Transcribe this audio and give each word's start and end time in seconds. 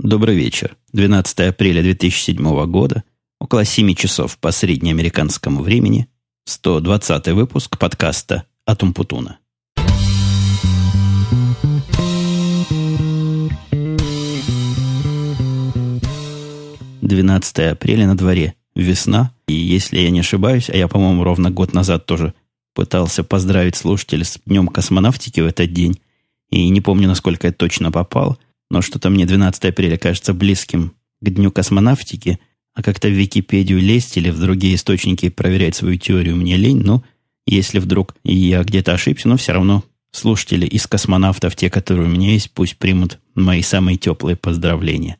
Добрый 0.00 0.36
вечер. 0.36 0.76
12 0.92 1.40
апреля 1.40 1.82
2007 1.82 2.66
года, 2.66 3.02
около 3.40 3.64
7 3.64 3.94
часов 3.94 4.38
по 4.38 4.52
среднеамериканскому 4.52 5.60
времени, 5.60 6.06
120 6.44 7.26
выпуск 7.32 7.76
подкаста 7.80 8.44
«Атум 8.64 8.94
Путуна». 8.94 9.40
Двенадцатое 17.02 17.72
апреля 17.72 18.06
на 18.06 18.16
дворе. 18.16 18.54
Весна. 18.76 19.32
И 19.48 19.54
если 19.54 19.98
я 19.98 20.10
не 20.10 20.20
ошибаюсь, 20.20 20.70
а 20.70 20.76
я, 20.76 20.86
по-моему, 20.86 21.24
ровно 21.24 21.50
год 21.50 21.74
назад 21.74 22.06
тоже 22.06 22.34
пытался 22.72 23.24
поздравить 23.24 23.74
слушателей 23.74 24.24
с 24.24 24.38
Днем 24.46 24.68
космонавтики 24.68 25.40
в 25.40 25.46
этот 25.46 25.72
день, 25.72 25.98
и 26.50 26.68
не 26.68 26.80
помню, 26.80 27.08
насколько 27.08 27.48
я 27.48 27.52
точно 27.52 27.90
попал– 27.90 28.38
но 28.70 28.82
что-то 28.82 29.10
мне 29.10 29.26
12 29.26 29.64
апреля 29.64 29.96
кажется 29.96 30.34
близким 30.34 30.94
к 31.20 31.30
Дню 31.30 31.50
космонавтики, 31.50 32.38
а 32.74 32.82
как-то 32.82 33.08
в 33.08 33.12
Википедию 33.12 33.80
лезть 33.80 34.16
или 34.16 34.30
в 34.30 34.38
другие 34.38 34.76
источники 34.76 35.30
проверять 35.30 35.74
свою 35.74 35.98
теорию 35.98 36.36
мне 36.36 36.56
лень, 36.56 36.82
но 36.84 37.02
если 37.46 37.78
вдруг 37.78 38.14
я 38.24 38.62
где-то 38.62 38.92
ошибся, 38.92 39.28
но 39.28 39.36
все 39.36 39.52
равно 39.52 39.82
слушатели 40.12 40.66
из 40.66 40.86
космонавтов, 40.86 41.56
те, 41.56 41.70
которые 41.70 42.06
у 42.06 42.10
меня 42.10 42.30
есть, 42.32 42.50
пусть 42.52 42.76
примут 42.76 43.18
мои 43.34 43.62
самые 43.62 43.96
теплые 43.96 44.36
поздравления. 44.36 45.16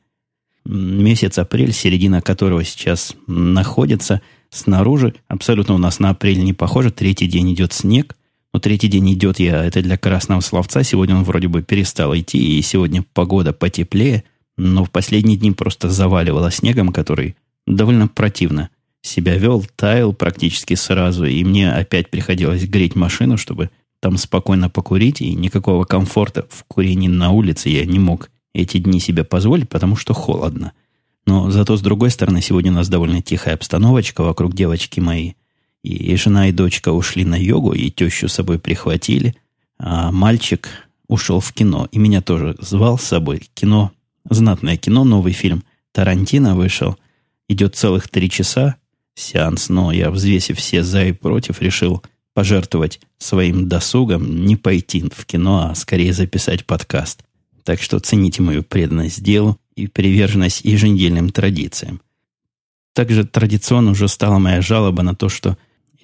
Месяц 0.64 1.38
апрель, 1.38 1.72
середина 1.72 2.20
которого 2.20 2.62
сейчас 2.64 3.14
находится, 3.26 4.20
снаружи 4.50 5.14
абсолютно 5.26 5.74
у 5.74 5.78
нас 5.78 5.98
на 5.98 6.10
апрель 6.10 6.44
не 6.44 6.52
похоже, 6.52 6.90
третий 6.90 7.26
день 7.26 7.54
идет 7.54 7.72
снег, 7.72 8.17
но 8.58 8.60
третий 8.60 8.88
день 8.88 9.12
идет 9.12 9.38
я, 9.38 9.64
это 9.64 9.82
для 9.82 9.96
красного 9.96 10.40
словца. 10.40 10.82
Сегодня 10.82 11.14
он 11.14 11.22
вроде 11.22 11.46
бы 11.46 11.62
перестал 11.62 12.12
идти, 12.16 12.58
и 12.58 12.62
сегодня 12.62 13.04
погода 13.14 13.52
потеплее, 13.52 14.24
но 14.56 14.84
в 14.84 14.90
последние 14.90 15.36
дни 15.36 15.52
просто 15.52 15.88
заваливало 15.88 16.50
снегом, 16.50 16.88
который 16.88 17.36
довольно 17.68 18.08
противно 18.08 18.70
себя 19.00 19.36
вел, 19.36 19.64
таял 19.76 20.12
практически 20.12 20.74
сразу, 20.74 21.24
и 21.24 21.44
мне 21.44 21.70
опять 21.70 22.10
приходилось 22.10 22.64
греть 22.64 22.96
машину, 22.96 23.36
чтобы 23.36 23.70
там 24.00 24.16
спокойно 24.16 24.68
покурить, 24.68 25.20
и 25.20 25.36
никакого 25.36 25.84
комфорта 25.84 26.44
в 26.50 26.64
курении 26.64 27.06
на 27.06 27.30
улице 27.30 27.68
я 27.68 27.84
не 27.84 28.00
мог 28.00 28.28
эти 28.54 28.78
дни 28.78 28.98
себе 28.98 29.22
позволить, 29.22 29.68
потому 29.68 29.94
что 29.94 30.14
холодно. 30.14 30.72
Но 31.26 31.48
зато, 31.52 31.76
с 31.76 31.80
другой 31.80 32.10
стороны, 32.10 32.42
сегодня 32.42 32.72
у 32.72 32.74
нас 32.74 32.88
довольно 32.88 33.22
тихая 33.22 33.54
обстановочка 33.54 34.24
вокруг 34.24 34.52
девочки 34.52 34.98
моей– 34.98 35.36
и 35.90 36.16
жена 36.16 36.48
и 36.48 36.52
дочка 36.52 36.90
ушли 36.92 37.24
на 37.24 37.36
йогу, 37.36 37.72
и 37.72 37.90
тещу 37.90 38.28
с 38.28 38.34
собой 38.34 38.58
прихватили. 38.58 39.34
А 39.78 40.10
мальчик 40.12 40.68
ушел 41.08 41.40
в 41.40 41.52
кино. 41.52 41.88
И 41.92 41.98
меня 41.98 42.22
тоже 42.22 42.56
звал 42.60 42.98
с 42.98 43.04
собой. 43.04 43.48
Кино, 43.54 43.92
знатное 44.28 44.76
кино, 44.76 45.04
новый 45.04 45.32
фильм. 45.32 45.64
Тарантино 45.92 46.54
вышел. 46.54 46.96
Идет 47.48 47.76
целых 47.76 48.08
три 48.08 48.28
часа 48.28 48.76
сеанс, 49.14 49.68
но 49.68 49.90
я, 49.92 50.10
взвесив 50.10 50.58
все 50.58 50.82
за 50.82 51.06
и 51.06 51.12
против, 51.12 51.60
решил 51.60 52.02
пожертвовать 52.34 53.00
своим 53.18 53.68
досугом, 53.68 54.44
не 54.44 54.56
пойти 54.56 55.02
в 55.12 55.26
кино, 55.26 55.70
а 55.70 55.74
скорее 55.74 56.12
записать 56.12 56.66
подкаст. 56.66 57.24
Так 57.64 57.82
что 57.82 57.98
цените 57.98 58.42
мою 58.42 58.62
преданность 58.62 59.22
делу 59.22 59.58
и 59.74 59.88
приверженность 59.88 60.64
еженедельным 60.64 61.30
традициям. 61.30 62.00
Также 62.94 63.24
традиционно 63.24 63.90
уже 63.92 64.08
стала 64.08 64.38
моя 64.38 64.60
жалоба 64.60 65.02
на 65.02 65.14
то, 65.14 65.28
что 65.28 65.56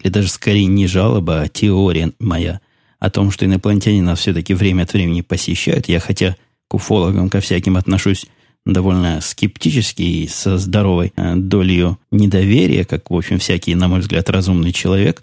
или 0.05 0.12
даже 0.12 0.28
скорее 0.28 0.66
не 0.66 0.86
жалоба, 0.86 1.41
а 1.41 1.48
теория 1.48 2.12
моя 2.20 2.60
о 3.00 3.10
том, 3.10 3.30
что 3.30 3.44
инопланетяне 3.44 4.02
нас 4.02 4.20
все-таки 4.20 4.55
время 4.55 4.83
от 4.83 4.92
времени 4.92 5.22
посещают. 5.22 5.88
Я 5.88 5.98
хотя 5.98 6.36
к 6.69 6.74
уфологам 6.74 7.28
ко 7.28 7.41
всяким 7.41 7.77
отношусь 7.77 8.27
довольно 8.64 9.20
скептически 9.20 10.02
и 10.02 10.28
со 10.28 10.56
здоровой 10.58 11.12
э, 11.16 11.34
долей 11.36 11.96
недоверия, 12.11 12.84
как, 12.84 13.11
в 13.11 13.14
общем, 13.14 13.38
всякий, 13.38 13.74
на 13.74 13.88
мой 13.88 14.00
взгляд, 14.00 14.30
разумный 14.30 14.72
человек. 14.72 15.22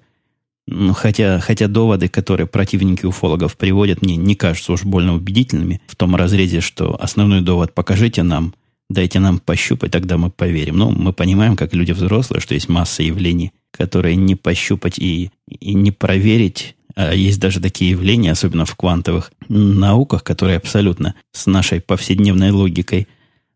Ну, 0.67 0.93
хотя, 0.93 1.39
хотя 1.39 1.67
доводы, 1.67 2.07
которые 2.07 2.45
противники 2.45 3.05
уфологов 3.05 3.57
приводят, 3.57 4.03
мне 4.03 4.15
не 4.15 4.35
кажутся 4.35 4.73
уж 4.73 4.83
больно 4.83 5.15
убедительными 5.15 5.81
в 5.87 5.95
том 5.95 6.15
разрезе, 6.15 6.61
что 6.61 6.95
основной 7.01 7.41
довод 7.41 7.73
«покажите 7.73 8.21
нам», 8.21 8.53
«дайте 8.93 9.19
нам 9.19 9.39
пощупать, 9.39 9.91
тогда 9.91 10.17
мы 10.17 10.29
поверим». 10.29 10.77
Ну, 10.77 10.91
мы 10.91 11.13
понимаем, 11.13 11.55
как 11.55 11.73
люди 11.73 11.91
взрослые, 11.91 12.41
что 12.41 12.53
есть 12.53 12.69
масса 12.69 13.03
явлений, 13.03 13.51
которые 13.71 14.15
не 14.15 14.35
пощупать 14.35 14.99
и, 14.99 15.31
и 15.47 15.73
не 15.73 15.91
проверить. 15.91 16.75
А 16.95 17.13
есть 17.13 17.39
даже 17.39 17.59
такие 17.59 17.91
явления, 17.91 18.31
особенно 18.31 18.65
в 18.65 18.75
квантовых 18.75 19.31
науках, 19.47 20.23
которые 20.23 20.57
абсолютно 20.57 21.15
с 21.31 21.45
нашей 21.45 21.81
повседневной 21.81 22.51
логикой 22.51 23.07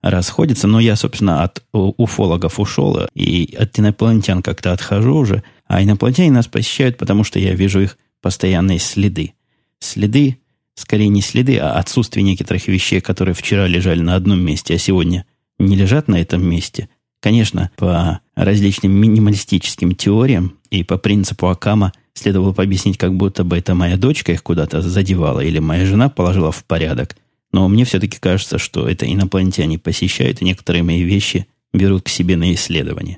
расходятся. 0.01 0.68
Но 0.68 0.79
я, 0.79 0.96
собственно, 0.96 1.44
от 1.44 1.63
уфологов 1.73 2.59
ушел 2.59 3.07
и 3.13 3.56
от 3.56 3.78
инопланетян 3.79 4.41
как-то 4.41 4.72
отхожу 4.72 5.16
уже. 5.16 5.44
А 5.67 5.84
инопланетяне 5.84 6.31
нас 6.31 6.47
посещают, 6.47 6.97
потому 6.97 7.23
что 7.23 7.40
я 7.40 7.53
вижу 7.53 7.81
их 7.81 7.97
постоянные 8.22 8.79
следы. 8.79 9.34
Следы, 9.79 10.38
скорее 10.75 11.09
не 11.09 11.21
следы, 11.21 11.57
а 11.57 11.73
отсутствие 11.79 12.23
некоторых 12.23 12.67
вещей, 12.67 13.01
которые 13.01 13.33
вчера 13.33 13.67
лежали 13.67 14.01
на 14.01 14.15
одном 14.15 14.39
месте, 14.39 14.75
а 14.75 14.77
сегодня 14.77 15.25
не 15.57 15.75
лежат 15.75 16.07
на 16.07 16.21
этом 16.21 16.45
месте– 16.45 16.89
Конечно, 17.25 17.71
по 17.75 18.19
различным 18.35 18.91
минималистическим 18.91 19.95
теориям 19.95 20.59
и 20.69 20.83
по 20.83 20.99
принципу 20.99 21.47
Акама 21.47 21.91
следовало 22.13 22.51
бы 22.51 22.61
объяснить, 22.61 22.99
как 22.99 23.15
будто 23.15 23.43
бы 23.43 23.57
это 23.57 23.73
моя 23.73 23.97
дочка 23.97 24.31
их 24.31 24.43
куда-то 24.43 24.83
задевала 24.83 25.39
или 25.39 25.57
моя 25.57 25.87
жена 25.87 26.07
положила 26.09 26.51
в 26.51 26.63
порядок. 26.65 27.17
Но 27.51 27.67
мне 27.67 27.83
все-таки 27.83 28.19
кажется, 28.19 28.59
что 28.59 28.87
это 28.87 29.11
инопланетяне 29.11 29.79
посещают, 29.79 30.43
и 30.43 30.45
некоторые 30.45 30.83
мои 30.83 31.01
вещи 31.01 31.47
берут 31.73 32.03
к 32.03 32.09
себе 32.09 32.37
на 32.37 32.53
исследование. 32.53 33.17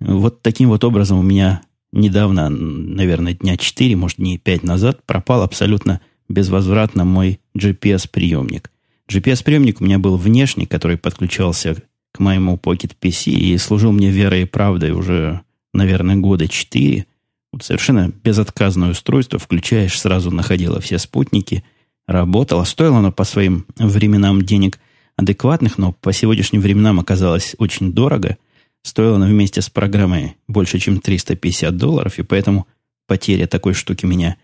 Вот 0.00 0.40
таким 0.40 0.70
вот 0.70 0.82
образом 0.82 1.18
у 1.18 1.22
меня 1.22 1.60
недавно, 1.92 2.48
наверное, 2.48 3.34
дня 3.34 3.58
4, 3.58 3.94
может, 3.96 4.16
дней 4.16 4.38
5 4.38 4.62
назад 4.62 5.04
пропал 5.04 5.42
абсолютно 5.42 6.00
безвозвратно 6.28 7.04
мой 7.04 7.40
GPS-приемник. 7.56 8.70
GPS-приемник 9.08 9.80
у 9.80 9.84
меня 9.84 9.98
был 9.98 10.16
внешний, 10.16 10.66
который 10.66 10.96
подключался 10.96 11.76
к 12.12 12.18
моему 12.18 12.56
Pocket 12.56 12.92
PC 13.00 13.32
и 13.32 13.56
служил 13.58 13.92
мне 13.92 14.10
верой 14.10 14.42
и 14.42 14.46
правдой 14.46 14.92
уже, 14.92 15.40
наверное, 15.72 16.16
года 16.16 16.48
четыре. 16.48 17.06
Вот 17.52 17.64
совершенно 17.64 18.10
безотказное 18.22 18.90
устройство, 18.90 19.38
включаешь, 19.38 19.98
сразу 19.98 20.30
находило 20.30 20.80
все 20.80 20.98
спутники, 20.98 21.64
работало. 22.06 22.64
Стоило 22.64 22.98
оно 22.98 23.12
по 23.12 23.24
своим 23.24 23.66
временам 23.76 24.42
денег 24.42 24.78
адекватных, 25.16 25.78
но 25.78 25.92
по 25.92 26.12
сегодняшним 26.12 26.60
временам 26.60 27.00
оказалось 27.00 27.54
очень 27.58 27.92
дорого. 27.92 28.38
Стоило 28.82 29.16
оно 29.16 29.26
вместе 29.26 29.60
с 29.60 29.70
программой 29.70 30.36
больше, 30.48 30.78
чем 30.78 31.00
350 31.00 31.76
долларов, 31.76 32.18
и 32.18 32.22
поэтому 32.22 32.66
потеря 33.06 33.46
такой 33.46 33.74
штуки 33.74 34.06
меня 34.06 34.36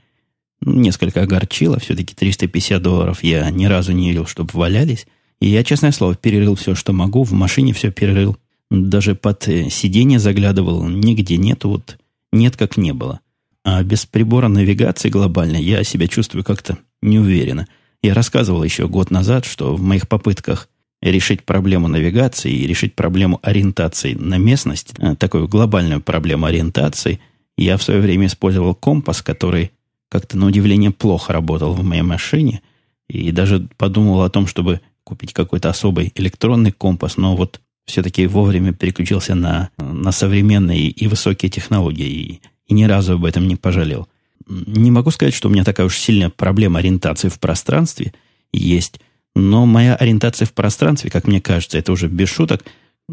несколько 0.60 1.22
огорчила. 1.22 1.78
Все-таки 1.78 2.14
350 2.14 2.82
долларов 2.82 3.22
я 3.22 3.48
ни 3.50 3.66
разу 3.66 3.92
не 3.92 4.08
видел, 4.08 4.26
чтобы 4.26 4.50
валялись. 4.54 5.06
И 5.40 5.48
я, 5.48 5.62
честное 5.62 5.92
слово, 5.92 6.14
перерыл 6.14 6.54
все, 6.56 6.74
что 6.74 6.92
могу. 6.92 7.22
В 7.22 7.32
машине 7.32 7.72
все 7.72 7.90
перерыл. 7.90 8.36
Даже 8.70 9.14
под 9.14 9.48
э, 9.48 9.70
сиденье 9.70 10.18
заглядывал. 10.18 10.86
Нигде 10.88 11.36
нет. 11.36 11.64
Вот 11.64 11.98
нет, 12.32 12.56
как 12.56 12.76
не 12.76 12.92
было. 12.92 13.20
А 13.64 13.82
без 13.82 14.06
прибора 14.06 14.48
навигации 14.48 15.10
глобальной 15.10 15.62
я 15.62 15.84
себя 15.84 16.08
чувствую 16.08 16.44
как-то 16.44 16.78
неуверенно. 17.02 17.66
Я 18.02 18.14
рассказывал 18.14 18.62
еще 18.62 18.88
год 18.88 19.10
назад, 19.10 19.44
что 19.44 19.74
в 19.76 19.82
моих 19.82 20.08
попытках 20.08 20.68
решить 21.00 21.44
проблему 21.44 21.88
навигации 21.88 22.52
и 22.52 22.66
решить 22.66 22.94
проблему 22.94 23.38
ориентации 23.42 24.14
на 24.14 24.38
местность, 24.38 24.94
э, 24.98 25.14
такую 25.16 25.48
глобальную 25.48 26.00
проблему 26.00 26.46
ориентации, 26.46 27.20
я 27.56 27.76
в 27.76 27.82
свое 27.82 28.00
время 28.00 28.26
использовал 28.26 28.74
компас, 28.74 29.22
который 29.22 29.72
как-то 30.08 30.36
на 30.38 30.46
удивление 30.46 30.90
плохо 30.90 31.32
работал 31.32 31.72
в 31.74 31.82
моей 31.82 32.02
машине, 32.02 32.62
и 33.08 33.30
даже 33.32 33.68
подумал 33.76 34.22
о 34.22 34.30
том, 34.30 34.46
чтобы 34.46 34.80
купить 35.04 35.32
какой-то 35.32 35.70
особый 35.70 36.12
электронный 36.14 36.72
компас, 36.72 37.16
но 37.16 37.34
вот 37.34 37.60
все-таки 37.86 38.26
вовремя 38.26 38.72
переключился 38.74 39.34
на, 39.34 39.70
на 39.78 40.12
современные 40.12 40.88
и 40.88 41.08
высокие 41.08 41.50
технологии 41.50 42.06
и, 42.06 42.40
и 42.66 42.74
ни 42.74 42.84
разу 42.84 43.14
об 43.14 43.24
этом 43.24 43.48
не 43.48 43.56
пожалел. 43.56 44.08
Не 44.46 44.90
могу 44.90 45.10
сказать, 45.10 45.34
что 45.34 45.48
у 45.48 45.50
меня 45.50 45.64
такая 45.64 45.86
уж 45.86 45.96
сильная 45.96 46.28
проблема 46.28 46.80
ориентации 46.80 47.28
в 47.28 47.38
пространстве 47.38 48.12
есть, 48.52 49.00
но 49.34 49.66
моя 49.66 49.94
ориентация 49.94 50.46
в 50.46 50.52
пространстве, 50.52 51.10
как 51.10 51.26
мне 51.26 51.40
кажется, 51.40 51.78
это 51.78 51.92
уже 51.92 52.08
без 52.08 52.28
шуток, 52.28 52.64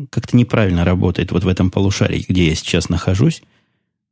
как-то 0.09 0.35
неправильно 0.35 0.83
работает 0.83 1.31
вот 1.31 1.43
в 1.43 1.47
этом 1.47 1.71
полушарии, 1.71 2.25
где 2.27 2.47
я 2.49 2.55
сейчас 2.55 2.89
нахожусь. 2.89 3.41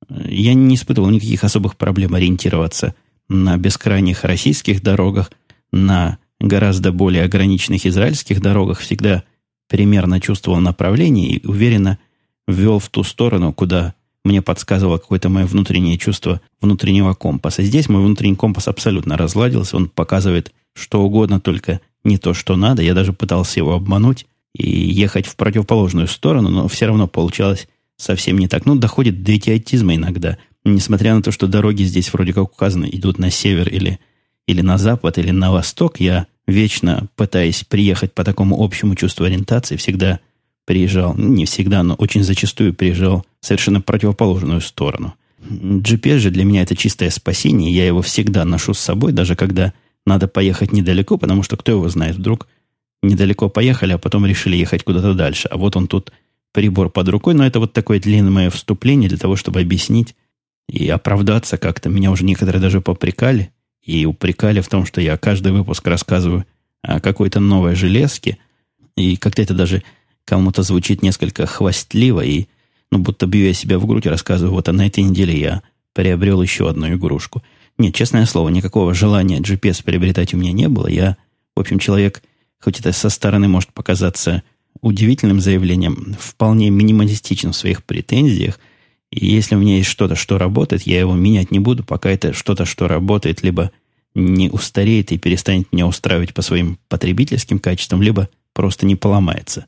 Я 0.10 0.54
не 0.54 0.76
испытывал 0.76 1.10
никаких 1.10 1.44
особых 1.44 1.78
проблем 1.78 2.16
ориентироваться 2.16 2.96
на 3.30 3.58
бескрайних 3.58 4.24
российских 4.24 4.82
дорогах, 4.82 5.32
на 5.72 6.18
гораздо 6.40 6.92
более 6.92 7.24
ограниченных 7.24 7.86
израильских 7.86 8.42
дорогах 8.42 8.80
всегда 8.80 9.24
примерно 9.70 10.20
чувствовал 10.20 10.60
направление 10.60 11.32
и 11.32 11.48
уверенно 11.48 11.98
ввел 12.48 12.80
в 12.80 12.90
ту 12.90 13.04
сторону, 13.04 13.54
куда 13.54 13.96
мне 14.24 14.42
подсказывало 14.42 14.98
какое-то 14.98 15.30
мое 15.30 15.46
внутреннее 15.46 15.98
чувство 15.98 16.42
внутреннего 16.62 17.14
компаса. 17.14 17.64
Здесь 17.64 17.90
мой 17.90 18.04
внутренний 18.04 18.36
компас 18.36 18.68
абсолютно 18.68 19.18
разладился, 19.18 19.78
он 19.78 19.90
показывает 19.90 20.54
что 20.74 21.02
угодно, 21.02 21.40
только 21.40 21.82
не 22.04 22.18
то, 22.18 22.34
что 22.34 22.56
надо. 22.56 22.82
Я 22.82 22.94
даже 22.94 23.14
пытался 23.14 23.60
его 23.60 23.74
обмануть 23.74 24.26
и 24.56 24.70
ехать 24.70 25.26
в 25.26 25.36
противоположную 25.36 26.08
сторону, 26.08 26.50
но 26.50 26.68
все 26.68 26.88
равно 26.88 27.08
получалось 27.08 27.68
совсем 28.04 28.38
не 28.38 28.48
так. 28.48 28.66
Ну, 28.66 28.76
доходит 28.76 29.24
до 29.24 29.36
идиотизма 29.36 29.96
иногда. 29.96 30.38
Несмотря 30.64 31.16
на 31.16 31.22
то, 31.22 31.32
что 31.32 31.48
дороги 31.48 31.84
здесь 31.84 32.14
вроде 32.14 32.34
как 32.34 32.44
указаны, 32.44 32.90
идут 32.92 33.20
на 33.20 33.30
север 33.30 33.70
или, 33.70 34.00
или 34.48 34.62
на 34.62 34.78
запад, 34.78 35.18
или 35.18 35.32
на 35.32 35.52
восток, 35.52 36.00
я 36.00 36.28
вечно 36.48 37.08
пытаясь 37.16 37.64
приехать 37.64 38.14
по 38.14 38.24
такому 38.24 38.64
общему 38.64 38.96
чувству 38.96 39.26
ориентации, 39.26 39.76
всегда 39.76 40.20
приезжал, 40.66 41.14
ну, 41.16 41.30
не 41.30 41.46
всегда, 41.46 41.84
но 41.84 41.96
очень 41.96 42.24
зачастую 42.24 42.74
приезжал 42.74 43.26
в 43.42 43.46
совершенно 43.46 43.82
противоположную 43.82 44.62
сторону. 44.62 45.14
GPS 45.42 46.20
же 46.20 46.32
для 46.32 46.46
меня 46.46 46.62
это 46.62 46.76
чистое 46.76 47.10
спасение, 47.10 47.74
я 47.74 47.86
его 47.86 48.02
всегда 48.02 48.46
ношу 48.46 48.74
с 48.74 48.80
собой, 48.80 49.12
даже 49.12 49.36
когда 49.36 49.74
надо 50.06 50.28
поехать 50.28 50.72
недалеко, 50.72 51.18
потому 51.18 51.44
что 51.44 51.58
кто 51.58 51.74
его 51.74 51.90
знает, 51.90 52.16
вдруг 52.16 52.48
недалеко 53.02 53.50
поехали, 53.50 53.94
а 53.94 53.98
потом 53.98 54.26
решили 54.26 54.56
ехать 54.56 54.84
куда-то 54.84 55.14
дальше. 55.14 55.50
А 55.50 55.58
вот 55.58 55.76
он 55.76 55.88
тут 55.88 56.12
прибор 56.54 56.90
под 56.90 57.10
рукой, 57.10 57.34
но 57.34 57.46
это 57.46 57.60
вот 57.60 57.74
такое 57.74 58.00
длинное 58.00 58.50
вступление 58.50 59.10
для 59.10 59.18
того, 59.18 59.36
чтобы 59.36 59.60
объяснить 59.60 60.16
и 60.70 60.88
оправдаться 60.88 61.58
как-то. 61.58 61.90
Меня 61.90 62.12
уже 62.12 62.24
некоторые 62.24 62.62
даже 62.62 62.80
попрекали 62.80 63.52
и 63.82 64.06
упрекали 64.06 64.62
в 64.62 64.70
том, 64.70 64.86
что 64.86 65.02
я 65.02 65.18
каждый 65.18 65.52
выпуск 65.52 65.86
рассказываю 65.88 66.46
о 66.82 67.02
какой-то 67.02 67.40
новой 67.40 67.76
железке, 67.76 68.38
и 68.96 69.18
как-то 69.18 69.42
это 69.42 69.54
даже 69.54 69.84
кому-то 70.26 70.64
звучит 70.64 71.02
несколько 71.02 71.46
хвастливо, 71.46 72.22
и 72.22 72.48
ну, 72.92 73.00
будто 73.00 73.26
бью 73.26 73.48
я 73.48 73.54
себя 73.54 73.80
в 73.80 73.86
грудь 73.86 74.06
и 74.06 74.10
рассказываю, 74.10 74.54
вот 74.54 74.70
а 74.70 74.74
на 74.74 74.86
этой 74.86 75.04
неделе 75.04 75.38
я 75.38 75.64
приобрел 75.94 76.42
еще 76.42 76.70
одну 76.70 76.94
игрушку. 76.94 77.42
Нет, 77.78 77.96
честное 77.96 78.26
слово, 78.26 78.50
никакого 78.50 78.94
желания 78.94 79.40
GPS 79.40 79.84
приобретать 79.84 80.34
у 80.34 80.38
меня 80.38 80.52
не 80.52 80.70
было. 80.70 80.88
Я, 80.88 81.18
в 81.56 81.60
общем, 81.60 81.80
человек, 81.80 82.22
хоть 82.60 82.80
это 82.80 82.92
со 82.92 83.10
стороны 83.10 83.48
может 83.48 83.74
показаться 83.74 84.44
удивительным 84.84 85.40
заявлением, 85.40 86.16
вполне 86.20 86.70
минималистичен 86.70 87.54
в 87.54 87.56
своих 87.56 87.84
претензиях. 87.84 88.60
И 89.12 89.26
если 89.26 89.56
у 89.56 89.60
меня 89.60 89.78
есть 89.78 89.90
что-то, 89.90 90.16
что 90.16 90.38
работает, 90.38 90.84
я 90.84 91.00
его 91.00 91.16
менять 91.16 91.52
не 91.52 91.60
буду, 91.60 91.84
пока 91.84 92.10
это 92.10 92.34
что-то, 92.34 92.66
что 92.66 92.90
работает, 92.90 93.44
либо 93.44 93.72
не 94.14 94.50
устареет 94.50 95.12
и 95.12 95.18
перестанет 95.18 95.72
меня 95.72 95.88
устраивать 95.88 96.34
по 96.34 96.42
своим 96.42 96.78
потребительским 96.90 97.60
качествам, 97.60 98.02
либо 98.02 98.28
просто 98.54 98.86
не 98.86 98.96
поломается. 98.96 99.68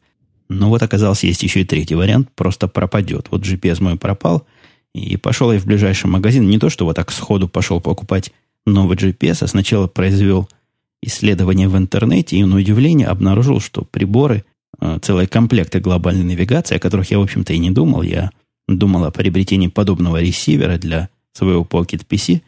Но 0.50 0.70
вот 0.70 0.84
оказался, 0.84 1.28
есть 1.28 1.44
еще 1.44 1.62
и 1.62 1.66
третий 1.66 1.96
вариант, 1.96 2.30
просто 2.36 2.68
пропадет. 2.68 3.28
Вот 3.32 3.42
GPS 3.42 3.82
мой 3.82 3.98
пропал, 3.98 4.46
и 4.94 5.16
пошел 5.16 5.52
я 5.52 5.60
в 5.60 5.66
ближайший 5.66 6.08
магазин. 6.08 6.48
Не 6.50 6.60
то, 6.60 6.70
что 6.70 6.84
вот 6.84 6.98
так 6.98 7.10
сходу 7.12 7.48
пошел 7.48 7.80
покупать 7.80 8.34
новый 8.66 8.98
GPS, 8.98 9.46
а 9.46 9.48
сначала 9.48 9.88
произвел 9.88 10.50
исследование 11.02 11.70
в 11.70 11.78
интернете 11.78 12.36
и 12.36 12.44
на 12.44 12.58
удивление 12.58 13.08
обнаружил, 13.08 13.62
что 13.62 13.84
приборы 13.84 14.44
целые 15.02 15.28
комплекты 15.28 15.80
глобальной 15.80 16.24
навигации, 16.24 16.76
о 16.76 16.80
которых 16.80 17.12
я, 17.12 17.20
в 17.20 17.24
общем-то, 17.24 17.54
и 17.54 17.58
не 17.58 17.72
думал. 17.72 18.02
Я 18.02 18.32
думал 18.68 19.06
о 19.06 19.12
приобретении 19.12 19.68
подобного 19.68 20.22
ресивера 20.22 20.78
для 20.78 21.10
своего 21.34 21.64
Pocket 21.64 22.06
PC, 22.08 22.42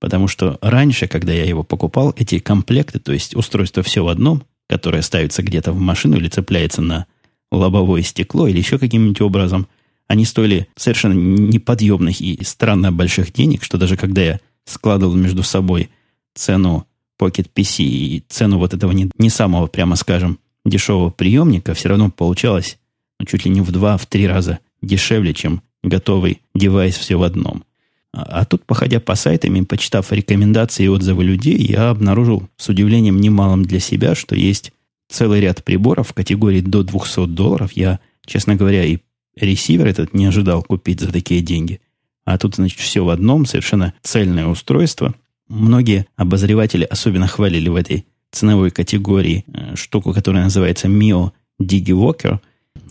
потому 0.00 0.28
что 0.28 0.58
раньше, 0.60 1.08
когда 1.08 1.32
я 1.32 1.44
его 1.44 1.64
покупал, 1.64 2.14
эти 2.16 2.38
комплекты, 2.38 2.98
то 2.98 3.12
есть 3.12 3.34
устройство 3.34 3.82
все 3.82 4.04
в 4.04 4.08
одном, 4.08 4.42
которое 4.68 5.02
ставится 5.02 5.42
где-то 5.42 5.72
в 5.72 5.80
машину 5.80 6.16
или 6.16 6.28
цепляется 6.28 6.82
на 6.82 7.06
лобовое 7.50 8.02
стекло 8.02 8.46
или 8.46 8.58
еще 8.58 8.78
каким-нибудь 8.78 9.20
образом, 9.20 9.66
они 10.06 10.24
стоили 10.24 10.68
совершенно 10.76 11.14
неподъемных 11.14 12.20
и 12.20 12.42
странно 12.44 12.92
больших 12.92 13.32
денег, 13.32 13.62
что 13.62 13.78
даже 13.78 13.96
когда 13.96 14.22
я 14.22 14.40
складывал 14.64 15.14
между 15.14 15.42
собой 15.42 15.90
цену 16.34 16.86
Pocket 17.20 17.48
PC 17.54 17.82
и 17.82 18.24
цену 18.28 18.58
вот 18.58 18.74
этого 18.74 18.92
не, 18.92 19.10
не 19.18 19.28
самого, 19.28 19.66
прямо 19.66 19.96
скажем, 19.96 20.38
дешевого 20.64 21.10
приемника 21.10 21.74
все 21.74 21.88
равно 21.88 22.10
получалось 22.10 22.78
ну, 23.18 23.26
чуть 23.26 23.44
ли 23.44 23.50
не 23.50 23.60
в 23.60 23.70
два, 23.72 23.96
в 23.96 24.06
три 24.06 24.26
раза 24.26 24.60
дешевле, 24.82 25.34
чем 25.34 25.62
готовый 25.82 26.40
девайс 26.54 26.96
все 26.96 27.16
в 27.16 27.22
одном. 27.22 27.64
А, 28.12 28.22
а 28.22 28.44
тут, 28.44 28.64
походя 28.64 29.00
по 29.00 29.14
сайтам 29.14 29.56
и 29.56 29.64
почитав 29.64 30.12
рекомендации 30.12 30.84
и 30.84 30.88
отзывы 30.88 31.24
людей, 31.24 31.56
я 31.56 31.90
обнаружил 31.90 32.48
с 32.56 32.68
удивлением 32.68 33.20
немалым 33.20 33.64
для 33.64 33.80
себя, 33.80 34.14
что 34.14 34.34
есть 34.34 34.72
целый 35.08 35.40
ряд 35.40 35.64
приборов 35.64 36.08
в 36.08 36.14
категории 36.14 36.60
до 36.60 36.82
200 36.82 37.26
долларов. 37.26 37.72
Я, 37.72 38.00
честно 38.24 38.54
говоря, 38.54 38.84
и 38.84 38.98
ресивер 39.36 39.86
этот 39.86 40.14
не 40.14 40.26
ожидал 40.26 40.62
купить 40.62 41.00
за 41.00 41.12
такие 41.12 41.40
деньги. 41.40 41.80
А 42.24 42.38
тут, 42.38 42.56
значит, 42.56 42.78
все 42.78 43.04
в 43.04 43.08
одном, 43.08 43.46
совершенно 43.46 43.94
цельное 44.02 44.46
устройство. 44.46 45.14
Многие 45.48 46.06
обозреватели 46.16 46.84
особенно 46.84 47.26
хвалили 47.26 47.68
в 47.68 47.76
этой 47.76 48.04
ценовой 48.30 48.70
категории 48.70 49.44
э, 49.46 49.76
штуку, 49.76 50.12
которая 50.12 50.44
называется 50.44 50.88
Mio 50.88 51.32
DigiWalker. 51.60 52.38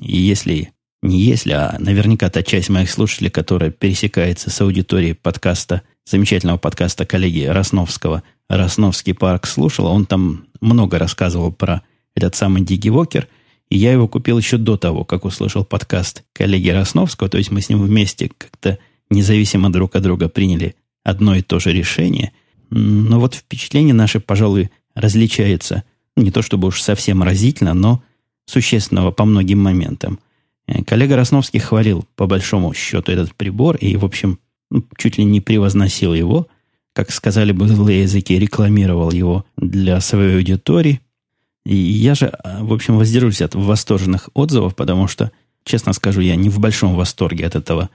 И 0.01 0.17
если 0.17 0.71
не 1.01 1.19
если, 1.21 1.51
а 1.51 1.75
наверняка 1.79 2.29
та 2.29 2.43
часть 2.43 2.69
моих 2.69 2.89
слушателей, 2.89 3.29
которая 3.29 3.71
пересекается 3.71 4.49
с 4.49 4.61
аудиторией 4.61 5.13
подкаста, 5.13 5.83
замечательного 6.05 6.57
подкаста 6.57 7.05
коллеги 7.05 7.45
Росновского, 7.45 8.23
Росновский 8.49 9.13
парк 9.13 9.45
слушал, 9.45 9.87
он 9.87 10.05
там 10.05 10.47
много 10.61 10.97
рассказывал 10.97 11.51
про 11.51 11.83
этот 12.15 12.35
самый 12.35 12.63
DigiWalker, 12.63 13.25
и 13.69 13.77
я 13.77 13.91
его 13.91 14.07
купил 14.07 14.37
еще 14.37 14.57
до 14.57 14.77
того, 14.77 15.03
как 15.03 15.25
услышал 15.25 15.63
подкаст 15.63 16.23
коллеги 16.33 16.69
Росновского, 16.69 17.29
то 17.29 17.37
есть 17.37 17.51
мы 17.51 17.61
с 17.61 17.69
ним 17.69 17.81
вместе 17.83 18.31
как-то 18.37 18.79
независимо 19.09 19.69
друг 19.69 19.95
от 19.95 20.03
друга 20.03 20.29
приняли 20.29 20.75
одно 21.03 21.35
и 21.35 21.41
то 21.41 21.59
же 21.59 21.71
решение. 21.71 22.31
Но 22.69 23.19
вот 23.19 23.35
впечатления 23.35 23.93
наши, 23.93 24.19
пожалуй, 24.19 24.71
различается 24.97 25.83
не 26.15 26.31
то 26.31 26.41
чтобы 26.41 26.67
уж 26.69 26.81
совсем 26.81 27.23
разительно, 27.23 27.73
но 27.73 28.03
существенного 28.45 29.11
по 29.11 29.25
многим 29.25 29.59
моментам. 29.59 30.19
Э, 30.67 30.83
коллега 30.83 31.15
Росновский 31.15 31.59
хвалил 31.59 32.05
по 32.15 32.25
большому 32.25 32.73
счету 32.73 33.11
этот 33.11 33.35
прибор 33.35 33.75
и, 33.77 33.95
в 33.95 34.05
общем, 34.05 34.39
ну, 34.71 34.83
чуть 34.97 35.17
ли 35.17 35.23
не 35.23 35.39
превозносил 35.41 36.13
его, 36.13 36.47
как 36.93 37.11
сказали 37.11 37.51
бы 37.51 37.67
злые 37.67 38.01
языки, 38.01 38.39
рекламировал 38.39 39.11
его 39.11 39.45
для 39.55 40.01
своей 40.01 40.37
аудитории. 40.37 40.99
И 41.65 41.75
я 41.75 42.15
же, 42.15 42.27
а, 42.27 42.63
в 42.63 42.73
общем, 42.73 42.97
воздержусь 42.97 43.41
от 43.41 43.53
восторженных 43.53 44.29
отзывов, 44.33 44.75
потому 44.75 45.07
что, 45.07 45.31
честно 45.63 45.93
скажу, 45.93 46.21
я 46.21 46.35
не 46.35 46.49
в 46.49 46.59
большом 46.59 46.95
восторге 46.95 47.45
от 47.45 47.55
этого, 47.55 47.89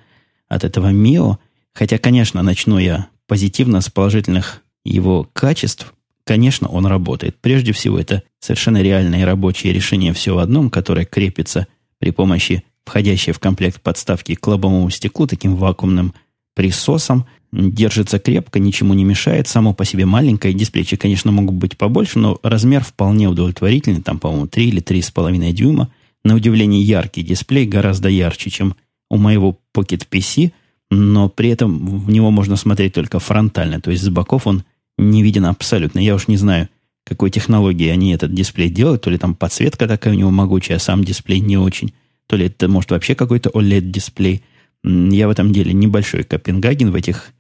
от 0.49 0.62
этого 0.62 0.93
МИО. 0.93 1.38
Хотя, 1.75 1.99
конечно, 1.99 2.43
начну 2.43 2.78
я 2.78 3.08
позитивно 3.26 3.81
с 3.81 3.88
положительных 3.88 4.62
его 4.84 5.28
качеств, 5.32 5.93
Конечно, 6.24 6.69
он 6.69 6.86
работает. 6.86 7.36
Прежде 7.40 7.72
всего, 7.72 7.98
это 7.98 8.22
совершенно 8.38 8.80
реальное 8.80 9.26
рабочее 9.26 9.72
решение 9.72 10.12
все 10.12 10.34
в 10.34 10.38
одном, 10.38 10.70
которое 10.70 11.04
крепится 11.04 11.66
при 11.98 12.11
помощи 12.11 12.64
входящей 12.85 13.32
в 13.32 13.38
комплект 13.38 13.80
подставки 13.80 14.35
к 14.35 14.47
лобовому 14.47 14.90
стеклу 14.90 15.26
таким 15.26 15.56
вакуумным 15.56 16.14
присосом. 16.54 17.26
Держится 17.52 18.18
крепко, 18.18 18.58
ничему 18.58 18.94
не 18.94 19.04
мешает, 19.04 19.47
само 19.47 19.75
по 19.75 19.85
себе 19.85 20.06
маленькое. 20.06 20.54
Дисплейчики, 20.54 20.97
конечно, 20.97 21.32
могут 21.32 21.56
быть 21.56 21.76
побольше, 21.76 22.18
но 22.18 22.38
размер 22.42 22.82
вполне 22.82 23.28
удовлетворительный. 23.28 24.00
Там, 24.00 24.18
по-моему, 24.18 24.47
3 24.47 24.68
или 24.68 24.82
3,5 24.82 25.52
дюйма. 25.52 25.92
На 26.25 26.35
удивление 26.35 26.82
яркий 26.82 27.23
дисплей, 27.23 27.66
гораздо 27.66 28.08
ярче, 28.08 28.49
чем 28.49 28.76
у 29.11 29.18
моего 29.18 29.58
Pocket 29.76 30.06
PC, 30.11 30.52
но 30.90 31.28
при 31.28 31.50
этом 31.50 31.87
в 31.87 32.11
него 32.11 32.30
можно 32.30 32.56
смотреть 32.56 32.94
только 32.94 33.18
фронтально, 33.18 33.80
то 33.80 33.90
есть 33.90 34.02
с 34.02 34.08
боков 34.08 34.47
он 34.47 34.64
не 34.99 35.22
виден 35.22 35.46
абсолютно. 35.46 35.99
Я 35.99 36.14
уж 36.14 36.28
не 36.28 36.37
знаю, 36.37 36.68
какой 37.04 37.30
технологии 37.30 37.88
они 37.88 38.12
этот 38.12 38.34
дисплей 38.34 38.70
делают. 38.70 39.02
То 39.02 39.11
ли 39.11 39.18
там 39.18 39.34
подсветка 39.34 39.88
такая 39.88 40.14
у 40.14 40.16
него 40.16 40.30
могучая, 40.30 40.76
а 40.76 40.80
сам 40.80 41.04
дисплей 41.04 41.40
не 41.40 41.56
очень. 41.56 41.92
То 42.26 42.37
ли 42.37 42.46
это, 42.46 42.68
может, 42.68 42.90
вообще 42.90 43.14
какой-то 43.14 43.50
OLED-дисплей. 43.50 44.42
Я 44.84 45.28
в 45.28 45.30
этом 45.30 45.52
деле 45.52 45.72
небольшой 45.72 46.25
Копенгаген 46.25 46.90
в 46.90 46.94
этих 46.94 47.32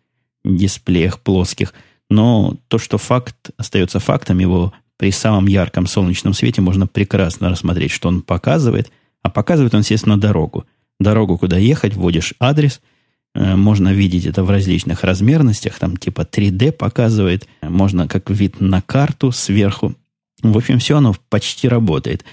дисплеях 0.44 1.20
плоских. 1.20 1.72
Но 2.10 2.56
то, 2.68 2.78
что 2.78 2.98
факт 2.98 3.50
остается 3.56 4.00
фактом, 4.00 4.38
его 4.38 4.72
при 4.96 5.10
самом 5.10 5.46
ярком 5.46 5.86
солнечном 5.86 6.34
свете 6.34 6.60
можно 6.60 6.86
прекрасно 6.86 7.48
рассмотреть, 7.48 7.90
что 7.90 8.08
он 8.08 8.22
показывает. 8.22 8.90
А 9.22 9.30
показывает 9.30 9.74
он, 9.74 9.80
естественно, 9.80 10.20
дорогу. 10.20 10.66
Дорогу, 11.00 11.38
куда 11.38 11.56
ехать, 11.56 11.94
вводишь 11.94 12.34
адрес– 12.38 12.80
можно 13.34 13.92
видеть 13.92 14.26
это 14.26 14.44
в 14.44 14.50
различных 14.50 15.04
размерностях, 15.04 15.78
там 15.78 15.96
типа 15.96 16.22
3D 16.22 16.72
показывает, 16.72 17.48
можно 17.62 18.06
как 18.08 18.30
вид 18.30 18.60
на 18.60 18.82
карту 18.82 19.32
сверху. 19.32 19.94
В 20.42 20.56
общем, 20.56 20.78
все 20.78 20.98
оно 20.98 21.14
почти 21.30 21.68
работает. 21.68 22.24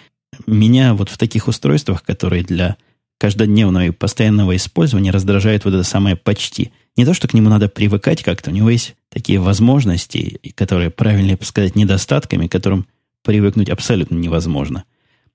Меня 0.45 0.93
вот 0.93 1.09
в 1.09 1.17
таких 1.17 1.47
устройствах, 1.47 2.03
которые 2.03 2.43
для 2.43 2.75
каждодневного 3.19 3.85
и 3.85 3.91
постоянного 3.91 4.55
использования 4.55 5.11
раздражает 5.11 5.65
вот 5.65 5.73
это 5.73 5.83
самое 5.83 6.15
почти. 6.15 6.71
Не 6.95 7.05
то, 7.05 7.13
что 7.13 7.27
к 7.27 7.33
нему 7.33 7.49
надо 7.49 7.69
привыкать 7.69 8.23
как-то, 8.23 8.49
у 8.49 8.53
него 8.53 8.69
есть 8.69 8.95
такие 9.09 9.39
возможности, 9.39 10.39
которые, 10.55 10.89
правильнее 10.89 11.37
сказать, 11.41 11.75
недостатками, 11.75 12.47
которым 12.47 12.87
привыкнуть 13.23 13.69
абсолютно 13.69 14.15
невозможно. 14.15 14.85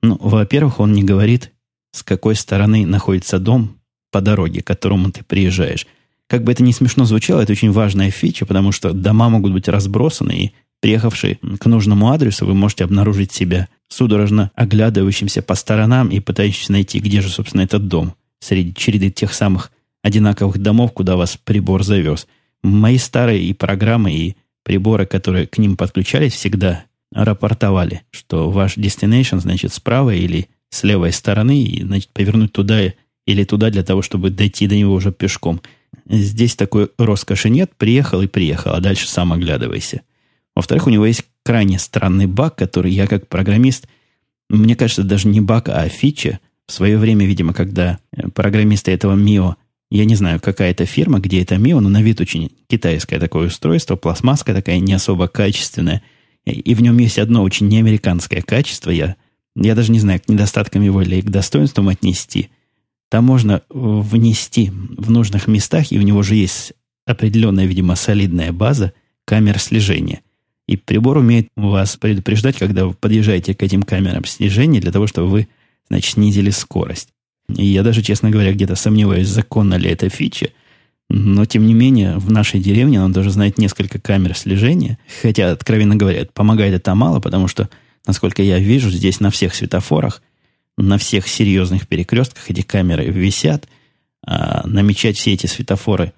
Ну, 0.02 0.18
во-первых, 0.20 0.80
он 0.80 0.92
не 0.92 1.02
говорит, 1.02 1.52
с 1.92 2.02
какой 2.02 2.34
стороны 2.34 2.86
находится 2.86 3.38
дом, 3.38 3.78
по 4.14 4.20
дороге, 4.20 4.62
к 4.62 4.66
которому 4.68 5.10
ты 5.10 5.24
приезжаешь. 5.24 5.88
Как 6.28 6.44
бы 6.44 6.52
это 6.52 6.62
ни 6.62 6.70
смешно 6.70 7.04
звучало, 7.04 7.40
это 7.40 7.50
очень 7.50 7.72
важная 7.72 8.12
фича, 8.12 8.46
потому 8.46 8.70
что 8.70 8.92
дома 8.92 9.28
могут 9.28 9.52
быть 9.52 9.66
разбросаны, 9.66 10.32
и 10.32 10.52
приехавший 10.80 11.40
к 11.58 11.66
нужному 11.66 12.12
адресу, 12.12 12.46
вы 12.46 12.54
можете 12.54 12.84
обнаружить 12.84 13.32
себя 13.32 13.66
судорожно 13.88 14.52
оглядывающимся 14.54 15.42
по 15.42 15.56
сторонам 15.56 16.10
и 16.10 16.20
пытающимся 16.20 16.70
найти, 16.70 17.00
где 17.00 17.22
же, 17.22 17.28
собственно, 17.28 17.62
этот 17.62 17.88
дом 17.88 18.14
среди 18.38 18.72
череды 18.72 19.10
тех 19.10 19.34
самых 19.34 19.72
одинаковых 20.04 20.58
домов, 20.58 20.92
куда 20.92 21.16
вас 21.16 21.36
прибор 21.36 21.82
завез. 21.82 22.28
Мои 22.62 22.98
старые 22.98 23.42
и 23.42 23.52
программы, 23.52 24.12
и 24.12 24.36
приборы, 24.62 25.06
которые 25.06 25.48
к 25.48 25.58
ним 25.58 25.76
подключались, 25.76 26.34
всегда 26.34 26.84
рапортовали, 27.12 28.02
что 28.12 28.48
ваш 28.48 28.76
destination, 28.76 29.40
значит, 29.40 29.72
справа 29.72 30.14
или 30.14 30.46
с 30.70 30.84
левой 30.84 31.10
стороны, 31.10 31.64
и, 31.64 31.82
значит, 31.82 32.10
повернуть 32.12 32.52
туда 32.52 32.80
или 33.26 33.44
туда 33.44 33.70
для 33.70 33.82
того, 33.82 34.02
чтобы 34.02 34.30
дойти 34.30 34.66
до 34.66 34.76
него 34.76 34.94
уже 34.94 35.12
пешком. 35.12 35.60
Здесь 36.08 36.56
такой 36.56 36.90
роскоши 36.98 37.48
нет, 37.48 37.72
приехал 37.76 38.20
и 38.22 38.26
приехал, 38.26 38.72
а 38.74 38.80
дальше 38.80 39.08
сам 39.08 39.32
оглядывайся. 39.32 40.02
Во-вторых, 40.54 40.86
у 40.86 40.90
него 40.90 41.06
есть 41.06 41.24
крайне 41.42 41.78
странный 41.78 42.26
баг, 42.26 42.56
который 42.56 42.92
я 42.92 43.06
как 43.06 43.28
программист, 43.28 43.86
мне 44.48 44.76
кажется, 44.76 45.02
даже 45.02 45.28
не 45.28 45.40
баг, 45.40 45.68
а 45.68 45.88
фича. 45.88 46.40
В 46.66 46.72
свое 46.72 46.96
время, 46.96 47.26
видимо, 47.26 47.52
когда 47.52 47.98
программисты 48.34 48.90
этого 48.92 49.14
МИО, 49.14 49.56
я 49.90 50.04
не 50.04 50.14
знаю, 50.14 50.40
какая 50.40 50.70
это 50.70 50.86
фирма, 50.86 51.20
где 51.20 51.42
это 51.42 51.56
МИО, 51.56 51.80
но 51.80 51.88
на 51.88 52.02
вид 52.02 52.20
очень 52.20 52.50
китайское 52.68 53.20
такое 53.20 53.48
устройство, 53.48 53.96
пластмасска 53.96 54.54
такая 54.54 54.78
не 54.78 54.94
особо 54.94 55.28
качественная, 55.28 56.02
и 56.46 56.74
в 56.74 56.82
нем 56.82 56.98
есть 56.98 57.18
одно 57.18 57.42
очень 57.42 57.68
неамериканское 57.68 58.42
качество, 58.42 58.90
я, 58.90 59.16
я 59.56 59.74
даже 59.74 59.92
не 59.92 60.00
знаю, 60.00 60.20
к 60.20 60.28
недостаткам 60.28 60.82
его 60.82 61.02
или 61.02 61.20
к 61.20 61.30
достоинствам 61.30 61.88
отнести. 61.88 62.50
Там 63.14 63.26
можно 63.26 63.62
внести 63.68 64.72
в 64.72 65.08
нужных 65.08 65.46
местах, 65.46 65.92
и 65.92 65.98
у 66.00 66.02
него 66.02 66.24
же 66.24 66.34
есть 66.34 66.72
определенная, 67.06 67.64
видимо, 67.64 67.94
солидная 67.94 68.50
база 68.50 68.92
камер 69.24 69.60
слежения– 69.60 70.22
и 70.66 70.76
прибор 70.76 71.18
умеет 71.18 71.48
вас 71.54 71.96
предупреждать, 71.96 72.56
когда 72.56 72.86
вы 72.86 72.94
подъезжаете 72.94 73.54
к 73.54 73.62
этим 73.62 73.84
камерам 73.84 74.24
слежения, 74.24 74.80
для 74.80 74.92
того, 74.92 75.06
чтобы 75.06 75.28
вы, 75.28 75.48
значит, 75.88 76.14
снизили 76.14 76.50
скорость. 76.50 77.10
И 77.54 77.64
я 77.64 77.84
даже, 77.84 78.02
честно 78.02 78.30
говоря, 78.30 78.52
где-то 78.52 78.74
сомневаюсь, 78.74 79.28
законна 79.28 79.74
ли 79.74 79.90
эта 79.90 80.08
фича. 80.08 80.48
Но, 81.10 81.44
тем 81.44 81.66
не 81.66 81.74
менее, 81.74 82.16
в 82.16 82.32
нашей 82.32 82.58
деревне 82.58 83.00
он 83.00 83.12
даже 83.12 83.30
знает 83.30 83.58
несколько 83.58 84.00
камер 84.00 84.34
слежения. 84.36 84.98
Хотя, 85.22 85.52
откровенно 85.52 85.96
говоря, 85.96 86.26
помогает 86.32 86.74
это 86.74 86.94
мало, 86.96 87.20
потому 87.20 87.46
что, 87.46 87.68
насколько 88.06 88.42
я 88.42 88.58
вижу, 88.58 88.90
здесь 88.90 89.20
на 89.20 89.30
всех 89.30 89.54
светофорах, 89.54 90.20
на 90.76 90.98
всех 90.98 91.28
серьезных 91.28 91.86
перекрестках 91.86 92.50
эти 92.50 92.62
камеры 92.62 93.06
висят. 93.06 93.68
А 94.26 94.66
намечать 94.66 95.16
все 95.16 95.34
эти 95.34 95.46
светофоры 95.46 96.12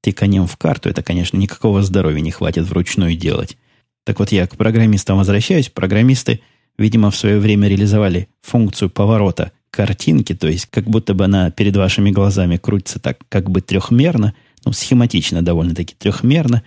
тыканем 0.00 0.46
в 0.46 0.56
карту, 0.56 0.88
это, 0.88 1.02
конечно, 1.02 1.36
никакого 1.36 1.82
здоровья 1.82 2.20
не 2.20 2.30
хватит 2.30 2.68
вручную 2.68 3.16
делать. 3.16 3.56
Так 4.04 4.18
вот, 4.20 4.32
я 4.32 4.46
к 4.46 4.56
программистам 4.56 5.18
возвращаюсь. 5.18 5.68
Программисты, 5.68 6.40
видимо, 6.76 7.10
в 7.10 7.16
свое 7.16 7.38
время 7.38 7.68
реализовали 7.68 8.28
функцию 8.42 8.90
поворота 8.90 9.52
картинки, 9.70 10.34
то 10.34 10.48
есть 10.48 10.66
как 10.66 10.84
будто 10.84 11.14
бы 11.14 11.24
она 11.24 11.50
перед 11.50 11.76
вашими 11.76 12.10
глазами 12.10 12.56
крутится 12.56 12.98
так 12.98 13.18
как 13.28 13.50
бы 13.50 13.60
трехмерно, 13.60 14.34
ну, 14.64 14.72
схематично 14.72 15.42
довольно-таки 15.42 15.94
трехмерно, 15.96 16.62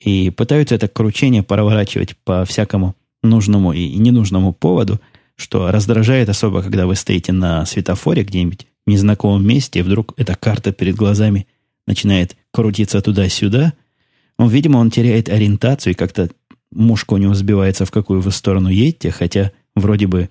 и 0.00 0.30
пытаются 0.30 0.74
это 0.74 0.88
кручение 0.88 1.42
проворачивать 1.42 2.16
по 2.24 2.44
всякому 2.44 2.94
нужному 3.22 3.72
и 3.72 3.94
ненужному 3.96 4.52
поводу, 4.52 5.00
что 5.38 5.70
раздражает 5.70 6.28
особо, 6.28 6.62
когда 6.62 6.86
вы 6.86 6.96
стоите 6.96 7.32
на 7.32 7.64
светофоре 7.64 8.24
где-нибудь 8.24 8.66
в 8.86 8.90
незнакомом 8.90 9.46
месте, 9.46 9.78
и 9.78 9.82
вдруг 9.82 10.12
эта 10.16 10.34
карта 10.34 10.72
перед 10.72 10.96
глазами 10.96 11.46
начинает 11.86 12.36
крутиться 12.50 13.00
туда-сюда. 13.00 13.72
Ну, 14.38 14.48
видимо, 14.48 14.78
он 14.78 14.90
теряет 14.90 15.28
ориентацию 15.28 15.92
и 15.92 15.96
как-то 15.96 16.28
мушка 16.72 17.14
у 17.14 17.18
него 17.18 17.34
сбивается, 17.34 17.86
в 17.86 17.92
какую 17.92 18.20
вы 18.20 18.32
сторону 18.32 18.68
едете, 18.68 19.12
хотя 19.12 19.52
вроде 19.76 20.08
бы 20.08 20.28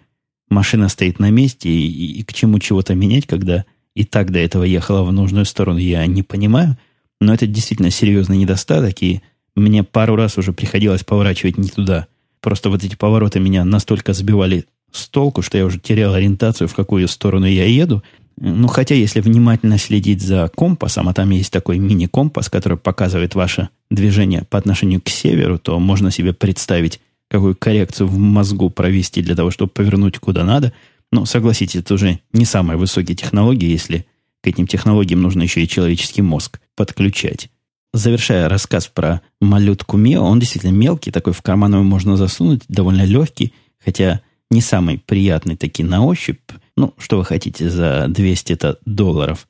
машина 0.49 0.89
стоит 0.89 1.19
на 1.19 1.29
месте, 1.29 1.69
и, 1.69 1.87
и, 1.87 2.19
и 2.19 2.23
к 2.23 2.33
чему 2.33 2.59
чего-то 2.59 2.93
менять, 2.93 3.25
когда 3.25 3.65
и 3.95 4.03
так 4.03 4.31
до 4.31 4.39
этого 4.39 4.63
ехала 4.63 5.03
в 5.03 5.11
нужную 5.13 5.45
сторону, 5.45 5.79
я 5.79 6.05
не 6.05 6.21
понимаю. 6.21 6.77
Но 7.21 7.33
это 7.33 7.47
действительно 7.47 7.91
серьезный 7.91 8.37
недостаток, 8.37 9.01
и 9.01 9.21
мне 9.55 9.83
пару 9.83 10.17
раз 10.17 10.37
уже 10.37 10.51
приходилось 10.51 11.03
поворачивать 11.03 11.57
не 11.57 11.69
туда. 11.69 12.07
Просто 12.41 12.69
вот 12.69 12.83
эти 12.83 12.95
повороты 12.95 13.39
меня 13.39 13.63
настолько 13.65 14.13
сбивали 14.13 14.65
с 14.91 15.07
толку, 15.07 15.41
что 15.41 15.57
я 15.57 15.65
уже 15.65 15.79
терял 15.79 16.13
ориентацию, 16.13 16.67
в 16.67 16.75
какую 16.75 17.07
сторону 17.07 17.45
я 17.45 17.65
еду, 17.65 18.03
ну, 18.39 18.67
хотя, 18.67 18.93
если 18.93 19.19
внимательно 19.19 19.79
следить 19.79 20.21
за 20.21 20.49
компасом, 20.55 21.09
а 21.09 21.13
там 21.13 21.31
есть 21.31 21.51
такой 21.51 21.79
мини-компас, 21.79 22.49
который 22.49 22.77
показывает 22.77 23.33
ваше 23.33 23.69
движение 23.89 24.43
по 24.49 24.59
отношению 24.59 25.01
к 25.01 25.09
северу, 25.09 25.57
то 25.57 25.79
можно 25.79 26.11
себе 26.11 26.33
представить, 26.33 26.99
какую 27.29 27.55
коррекцию 27.55 28.07
в 28.07 28.17
мозгу 28.17 28.69
провести 28.69 29.23
для 29.23 29.35
того, 29.35 29.49
чтобы 29.49 29.71
повернуть 29.71 30.19
куда 30.19 30.43
надо. 30.43 30.71
Но, 31.11 31.25
согласитесь, 31.25 31.77
это 31.77 31.95
уже 31.95 32.19
не 32.31 32.45
самые 32.45 32.77
высокие 32.77 33.15
технологии, 33.15 33.69
если 33.69 34.05
к 34.43 34.47
этим 34.47 34.67
технологиям 34.67 35.21
нужно 35.21 35.41
еще 35.41 35.63
и 35.63 35.67
человеческий 35.67 36.21
мозг 36.21 36.59
подключать. 36.75 37.49
Завершая 37.93 38.47
рассказ 38.49 38.87
про 38.87 39.21
малютку 39.41 39.97
Мио, 39.97 40.23
он 40.23 40.39
действительно 40.39 40.71
мелкий, 40.71 41.09
такой 41.09 41.33
в 41.33 41.41
карман 41.41 41.73
его 41.73 41.83
можно 41.83 42.17
засунуть, 42.17 42.61
довольно 42.67 43.03
легкий, 43.03 43.53
хотя 43.83 44.21
не 44.49 44.61
самый 44.61 44.97
приятный 44.97 45.55
таки 45.55 45.83
на 45.83 46.05
ощупь, 46.05 46.39
ну, 46.75 46.93
что 46.97 47.17
вы 47.17 47.25
хотите 47.25 47.69
за 47.69 48.05
200 48.07 48.77
долларов? 48.85 49.47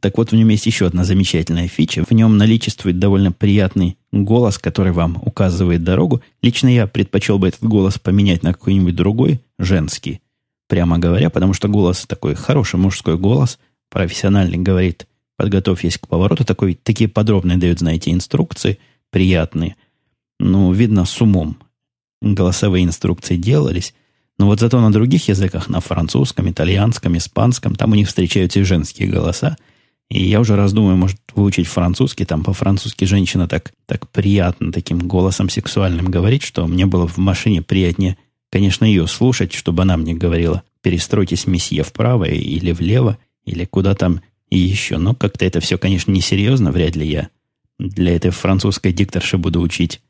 Так 0.00 0.18
вот, 0.18 0.30
в 0.30 0.34
нем 0.34 0.48
есть 0.48 0.66
еще 0.66 0.86
одна 0.86 1.04
замечательная 1.04 1.66
фича. 1.66 2.04
В 2.04 2.12
нем 2.12 2.36
наличествует 2.36 2.98
довольно 2.98 3.32
приятный 3.32 3.96
голос, 4.12 4.58
который 4.58 4.92
вам 4.92 5.20
указывает 5.24 5.82
дорогу. 5.82 6.22
Лично 6.42 6.68
я 6.68 6.86
предпочел 6.86 7.38
бы 7.38 7.48
этот 7.48 7.64
голос 7.64 7.98
поменять 7.98 8.44
на 8.44 8.52
какой-нибудь 8.52 8.94
другой, 8.94 9.40
женский, 9.58 10.20
прямо 10.68 10.98
говоря, 10.98 11.28
потому 11.28 11.54
что 11.54 11.68
голос 11.68 12.06
такой 12.06 12.34
хороший 12.34 12.78
мужской 12.78 13.18
голос, 13.18 13.58
профессиональный, 13.90 14.58
говорит, 14.58 15.08
подготовьтесь 15.36 15.98
к 15.98 16.06
повороту. 16.06 16.44
Такой, 16.44 16.78
такие 16.80 17.08
подробные 17.08 17.58
дают, 17.58 17.80
знаете, 17.80 18.12
инструкции, 18.12 18.78
приятные. 19.10 19.76
Ну, 20.38 20.72
видно, 20.72 21.04
с 21.04 21.20
умом 21.20 21.58
голосовые 22.22 22.84
инструкции 22.84 23.36
делались. 23.36 23.94
Но 24.38 24.46
вот 24.46 24.60
зато 24.60 24.80
на 24.80 24.92
других 24.92 25.28
языках, 25.28 25.68
на 25.68 25.80
французском, 25.80 26.50
итальянском, 26.50 27.16
испанском, 27.16 27.74
там 27.74 27.92
у 27.92 27.94
них 27.94 28.08
встречаются 28.08 28.60
и 28.60 28.64
женские 28.64 29.08
голоса. 29.08 29.56
И 30.10 30.22
я 30.22 30.40
уже 30.40 30.56
раздумываю, 30.56 30.96
может, 30.96 31.18
выучить 31.34 31.66
французский. 31.66 32.24
Там 32.24 32.42
по-французски 32.42 33.04
женщина 33.04 33.48
так, 33.48 33.72
так 33.86 34.08
приятно, 34.10 34.72
таким 34.72 34.98
голосом 34.98 35.48
сексуальным 35.48 36.06
говорит, 36.06 36.42
что 36.42 36.66
мне 36.66 36.86
было 36.86 37.06
в 37.06 37.16
машине 37.16 37.62
приятнее, 37.62 38.16
конечно, 38.50 38.84
ее 38.84 39.06
слушать, 39.06 39.52
чтобы 39.52 39.82
она 39.82 39.96
мне 39.96 40.14
говорила, 40.14 40.62
перестройтесь, 40.82 41.46
месье, 41.46 41.82
вправо 41.82 42.24
или 42.24 42.72
влево, 42.72 43.18
или 43.44 43.64
куда 43.64 43.94
там 43.94 44.20
и 44.50 44.58
еще. 44.58 44.98
Но 44.98 45.14
как-то 45.14 45.44
это 45.44 45.60
все, 45.60 45.78
конечно, 45.78 46.10
несерьезно. 46.10 46.70
Вряд 46.70 46.96
ли 46.96 47.06
я 47.06 47.28
для 47.78 48.14
этой 48.14 48.30
французской 48.30 48.92
дикторши 48.92 49.38
буду 49.38 49.60
учить 49.60 50.00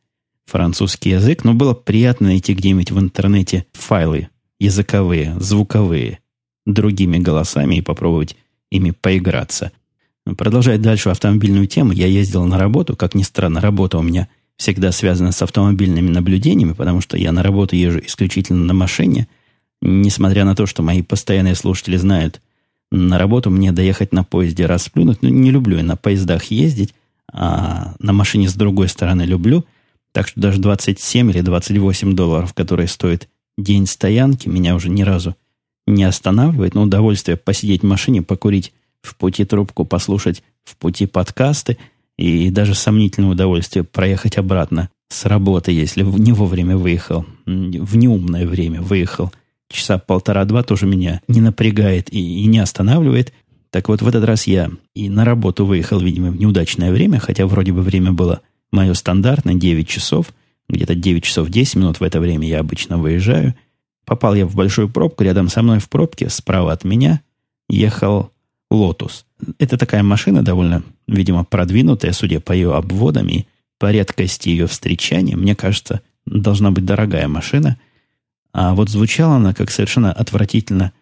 французский 0.47 1.11
язык, 1.11 1.45
но 1.45 1.55
было 1.55 1.75
приятно 1.75 2.29
найти 2.29 2.55
где-нибудь 2.55 2.91
в 2.91 2.99
интернете 2.99 3.67
файлы 3.73 4.29
языковые, 4.59 5.37
звуковые, 5.41 6.21
другими 6.67 7.19
голосами 7.19 7.77
и 7.77 7.83
попробовать 7.83 8.37
ими 8.71 8.91
поиграться. 8.91 9.73
Продолжая 10.37 10.79
дальше 10.79 11.11
автомобильную 11.11 11.67
тему, 11.67 11.93
я 11.93 12.07
ездил 12.07 12.45
на 12.45 12.59
работу. 12.59 12.97
Как 12.97 13.15
ни 13.15 13.23
странно, 13.23 13.61
работа 13.61 13.99
у 13.99 14.03
меня 14.03 14.29
всегда 14.57 14.93
связана 14.93 15.33
с 15.33 15.43
автомобильными 15.43 16.09
наблюдениями, 16.09 16.73
потому 16.73 17.01
что 17.01 17.17
я 17.19 17.33
на 17.33 17.43
работу 17.43 17.77
езжу 17.77 18.01
исключительно 18.01 18.65
на 18.65 18.73
машине. 18.73 19.29
Несмотря 19.83 20.45
на 20.45 20.55
то, 20.55 20.65
что 20.67 20.83
мои 20.83 21.03
постоянные 21.03 21.55
слушатели 21.55 21.97
знают, 21.97 22.41
на 22.91 23.19
работу 23.19 23.51
мне 23.51 23.73
доехать 23.73 24.13
на 24.13 24.25
поезде 24.25 24.67
расплюнуть. 24.67 25.21
Ну, 25.21 25.29
не 25.29 25.51
люблю 25.51 25.77
я 25.77 25.83
на 25.83 25.97
поездах 25.97 26.45
ездить, 26.45 26.95
а 27.31 27.95
на 27.99 28.13
машине 28.13 28.49
с 28.49 28.55
другой 28.55 28.89
стороны 28.89 29.23
люблю. 29.23 29.65
Так 30.15 30.29
что 30.29 30.41
даже 30.41 30.61
27 30.61 31.31
или 31.33 31.41
28 31.41 32.15
долларов, 32.15 32.55
которые 32.55 32.87
стоит 32.87 33.29
день 33.59 33.85
стоянки, 33.87 34.49
меня 34.49 34.77
уже 34.77 34.89
ни 34.89 35.03
разу 35.03 35.35
не 35.89 36.05
останавливает. 36.05 36.77
Но 36.77 36.85
удовольствие 36.85 37.37
посидеть 37.37 37.83
в 37.83 37.87
машине, 37.87 38.23
покурить 38.23 38.73
в 39.03 39.17
пути 39.17 39.45
трубку, 39.45 39.85
послушать 39.85 40.45
в 40.63 40.77
пути 40.77 41.07
подкасты 41.07 41.79
и 42.17 42.49
даже 42.51 42.77
сомнительное 42.77 43.31
удовольствие 43.31 43.83
проехать 43.83 44.39
обратно 44.39 44.89
с 45.09 45.25
работы, 45.25 45.73
если 45.73 46.03
не 46.03 46.33
вовремя 46.33 46.77
выехал, 46.77 47.27
в 47.45 47.97
неумное 47.97 48.47
время 48.47 48.83
выехал. 48.83 49.33
Часа 49.69 49.99
полтора-два 49.99 50.63
тоже 50.63 50.87
меня 50.87 51.23
не 51.27 51.41
напрягает 51.41 52.13
и, 52.13 52.45
и 52.45 52.47
не 52.47 52.61
останавливает. 52.61 53.33
Так 53.71 53.89
вот, 53.89 54.01
в 54.01 54.07
этот 54.07 54.25
раз 54.25 54.47
я 54.47 54.71
и 54.95 55.09
на 55.09 55.25
работу 55.25 55.67
выехал, 55.67 55.99
видимо, 55.99 56.31
в 56.31 56.37
неудачное 56.37 56.93
время, 56.93 57.19
хотя 57.19 57.49
вроде 57.49 57.73
бы 57.73 57.83
время 57.83 58.13
было– 58.13 58.41
Мое 58.75 58.93
стандартное 58.95 59.55
9 59.55 59.89
часов, 59.89 60.35
где-то 60.69 60.97
9 60.97 61.23
часов 61.23 61.49
10 61.49 61.77
минут 61.77 62.01
в 62.01 62.03
это 62.03 62.19
время 62.19 62.49
я 62.49 62.59
обычно 62.59 62.99
выезжаю. 62.99 63.55
Попал 64.05 64.35
я 64.35 64.47
в 64.47 64.57
большую 64.57 64.89
пробку, 64.89 65.23
рядом 65.23 65.49
со 65.49 65.63
мной 65.63 65.79
в 65.79 65.89
пробке, 65.89 66.29
справа 66.29 66.73
от 66.73 66.83
меня, 66.83 67.21
ехал 67.69 68.33
Lotus. 68.73 69.27
Это 69.61 69.79
такая 69.79 70.03
машина 70.03 70.43
довольно, 70.43 70.83
видимо, 71.07 71.45
продвинутая, 71.45 72.11
судя 72.11 72.41
по 72.41 72.51
ее 72.51 72.75
обводам 72.75 73.29
и 73.29 73.45
по 73.79 73.93
редкости 73.93 74.49
ее 74.49 74.67
встречания. 74.67 75.37
Мне 75.37 75.55
кажется, 75.55 76.01
должна 76.27 76.73
быть 76.73 76.85
дорогая 76.85 77.29
машина. 77.29 77.79
А 78.53 78.75
вот 78.75 78.89
звучала 78.89 79.37
она 79.37 79.55
как 79.55 79.71
совершенно 79.71 80.13
отвратительно 80.13 80.93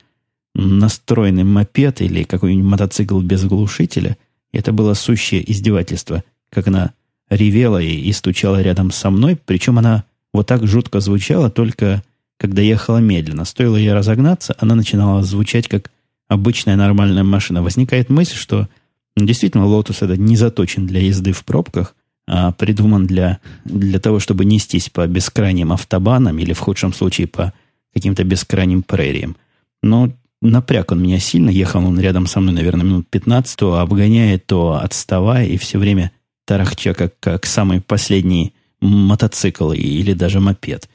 настроенный 0.54 1.44
мопед 1.44 2.02
или 2.02 2.24
какой-нибудь 2.24 2.70
мотоцикл 2.70 3.18
без 3.20 3.46
глушителя. 3.46 4.18
Это 4.52 4.72
было 4.74 4.92
сущее 4.92 5.50
издевательство, 5.50 6.22
как 6.50 6.68
она 6.68 6.92
ревела 7.36 7.80
и, 7.80 7.94
и 7.94 8.12
стучала 8.12 8.60
рядом 8.60 8.90
со 8.90 9.10
мной, 9.10 9.36
причем 9.36 9.78
она 9.78 10.04
вот 10.32 10.46
так 10.46 10.66
жутко 10.66 11.00
звучала, 11.00 11.50
только 11.50 12.02
когда 12.38 12.62
ехала 12.62 12.98
медленно. 12.98 13.44
Стоило 13.44 13.76
ей 13.76 13.92
разогнаться, 13.92 14.54
она 14.58 14.74
начинала 14.74 15.22
звучать 15.22 15.68
как 15.68 15.90
обычная 16.28 16.76
нормальная 16.76 17.24
машина. 17.24 17.62
Возникает 17.62 18.10
мысль, 18.10 18.36
что 18.36 18.68
ну, 19.16 19.26
действительно 19.26 19.62
Lotus 19.62 20.04
это 20.04 20.16
не 20.16 20.36
заточен 20.36 20.86
для 20.86 21.00
езды 21.00 21.32
в 21.32 21.44
пробках, 21.44 21.94
а 22.26 22.52
придуман 22.52 23.06
для, 23.06 23.38
для 23.64 24.00
того, 24.00 24.18
чтобы 24.18 24.44
нестись 24.44 24.88
по 24.88 25.06
бескрайним 25.06 25.72
автобанам 25.72 26.38
или 26.38 26.52
в 26.52 26.60
худшем 26.60 26.92
случае 26.92 27.26
по 27.26 27.52
каким-то 27.92 28.24
бескрайним 28.24 28.82
прериям. 28.82 29.36
Но 29.82 30.12
напряг 30.40 30.92
он 30.92 31.02
меня 31.02 31.18
сильно, 31.18 31.50
ехал 31.50 31.84
он 31.84 32.00
рядом 32.00 32.26
со 32.26 32.40
мной, 32.40 32.54
наверное, 32.54 32.84
минут 32.84 33.08
15, 33.08 33.56
то 33.56 33.78
обгоняя, 33.78 34.38
то 34.38 34.80
отставая, 34.82 35.46
и 35.46 35.56
все 35.56 35.78
время 35.78 36.12
тарахча, 36.44 36.94
как, 36.94 37.18
как 37.20 37.46
самый 37.46 37.80
последний 37.80 38.54
мотоцикл 38.80 39.72
или 39.72 40.12
даже 40.12 40.40
мопед. 40.40 40.88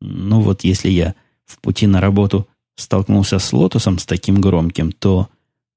Ну 0.00 0.40
вот 0.40 0.64
если 0.64 0.88
я 0.90 1.14
в 1.44 1.58
пути 1.60 1.86
на 1.86 2.00
работу 2.00 2.46
столкнулся 2.76 3.38
с 3.38 3.52
лотусом 3.52 3.98
с 3.98 4.06
таким 4.06 4.40
громким, 4.40 4.92
то, 4.92 5.28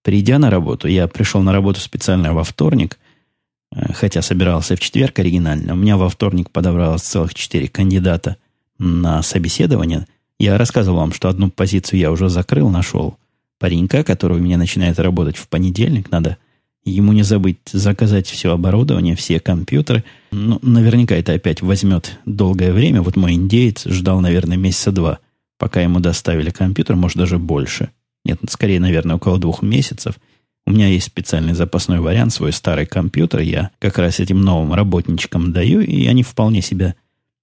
придя 0.04 0.38
на 0.38 0.50
работу, 0.50 0.88
я 0.88 1.08
пришел 1.08 1.42
на 1.42 1.52
работу 1.52 1.80
специально 1.80 2.34
во 2.34 2.44
вторник, 2.44 3.00
э, 3.74 3.94
хотя 3.94 4.22
собирался 4.22 4.76
в 4.76 4.80
четверг 4.80 5.18
оригинально. 5.18 5.74
У 5.74 5.78
меня 5.78 5.98
во 5.98 6.10
вторник 6.10 6.52
подобралось 6.52 7.02
целых 7.02 7.34
четыре 7.34 7.68
кандидата 7.68 8.38
на 8.78 9.24
собеседование. 9.24 10.08
Я 10.38 10.58
рассказывал 10.58 11.00
вам, 11.00 11.14
что 11.14 11.30
одну 11.30 11.50
позицию 11.50 12.00
я 12.00 12.12
уже 12.12 12.30
закрыл, 12.30 12.70
нашел 12.70 13.18
паренька, 13.60 14.04
который 14.04 14.38
у 14.38 14.42
меня 14.42 14.58
начинает 14.58 15.00
работать 15.00 15.38
в 15.38 15.48
понедельник. 15.48 16.12
Надо 16.12 16.38
ему 16.84 17.14
не 17.14 17.24
забыть 17.24 17.58
заказать 17.72 18.28
все 18.28 18.52
оборудование, 18.52 19.16
все 19.16 19.40
компьютеры. 19.40 20.04
Ну, 20.32 20.60
наверняка 20.62 21.16
это 21.16 21.34
опять 21.34 21.62
возьмет 21.62 22.20
долгое 22.26 22.74
время. 22.74 23.02
Вот 23.02 23.16
мой 23.16 23.34
индеец 23.34 23.86
ждал, 23.86 24.22
наверное, 24.22 24.58
месяца 24.58 24.92
два– 24.92 25.20
пока 25.62 25.80
ему 25.80 26.00
доставили 26.00 26.50
компьютер, 26.50 26.96
может 26.96 27.20
даже 27.20 27.38
больше. 27.38 27.92
Нет, 28.26 28.40
скорее, 28.50 28.80
наверное, 28.80 29.18
около 29.18 29.38
двух 29.38 29.62
месяцев. 29.62 30.16
У 30.66 30.72
меня 30.72 30.88
есть 30.88 31.06
специальный 31.06 31.54
запасной 31.54 32.00
вариант, 32.00 32.34
свой 32.34 32.52
старый 32.52 32.88
компьютер. 32.88 33.42
Я 33.42 33.70
как 33.78 34.00
раз 34.00 34.20
этим 34.20 34.42
новым 34.42 34.74
работничкам 34.74 35.54
даю, 35.54 35.82
и 35.82 36.08
они 36.08 36.24
вполне 36.24 36.64
себя 36.64 36.96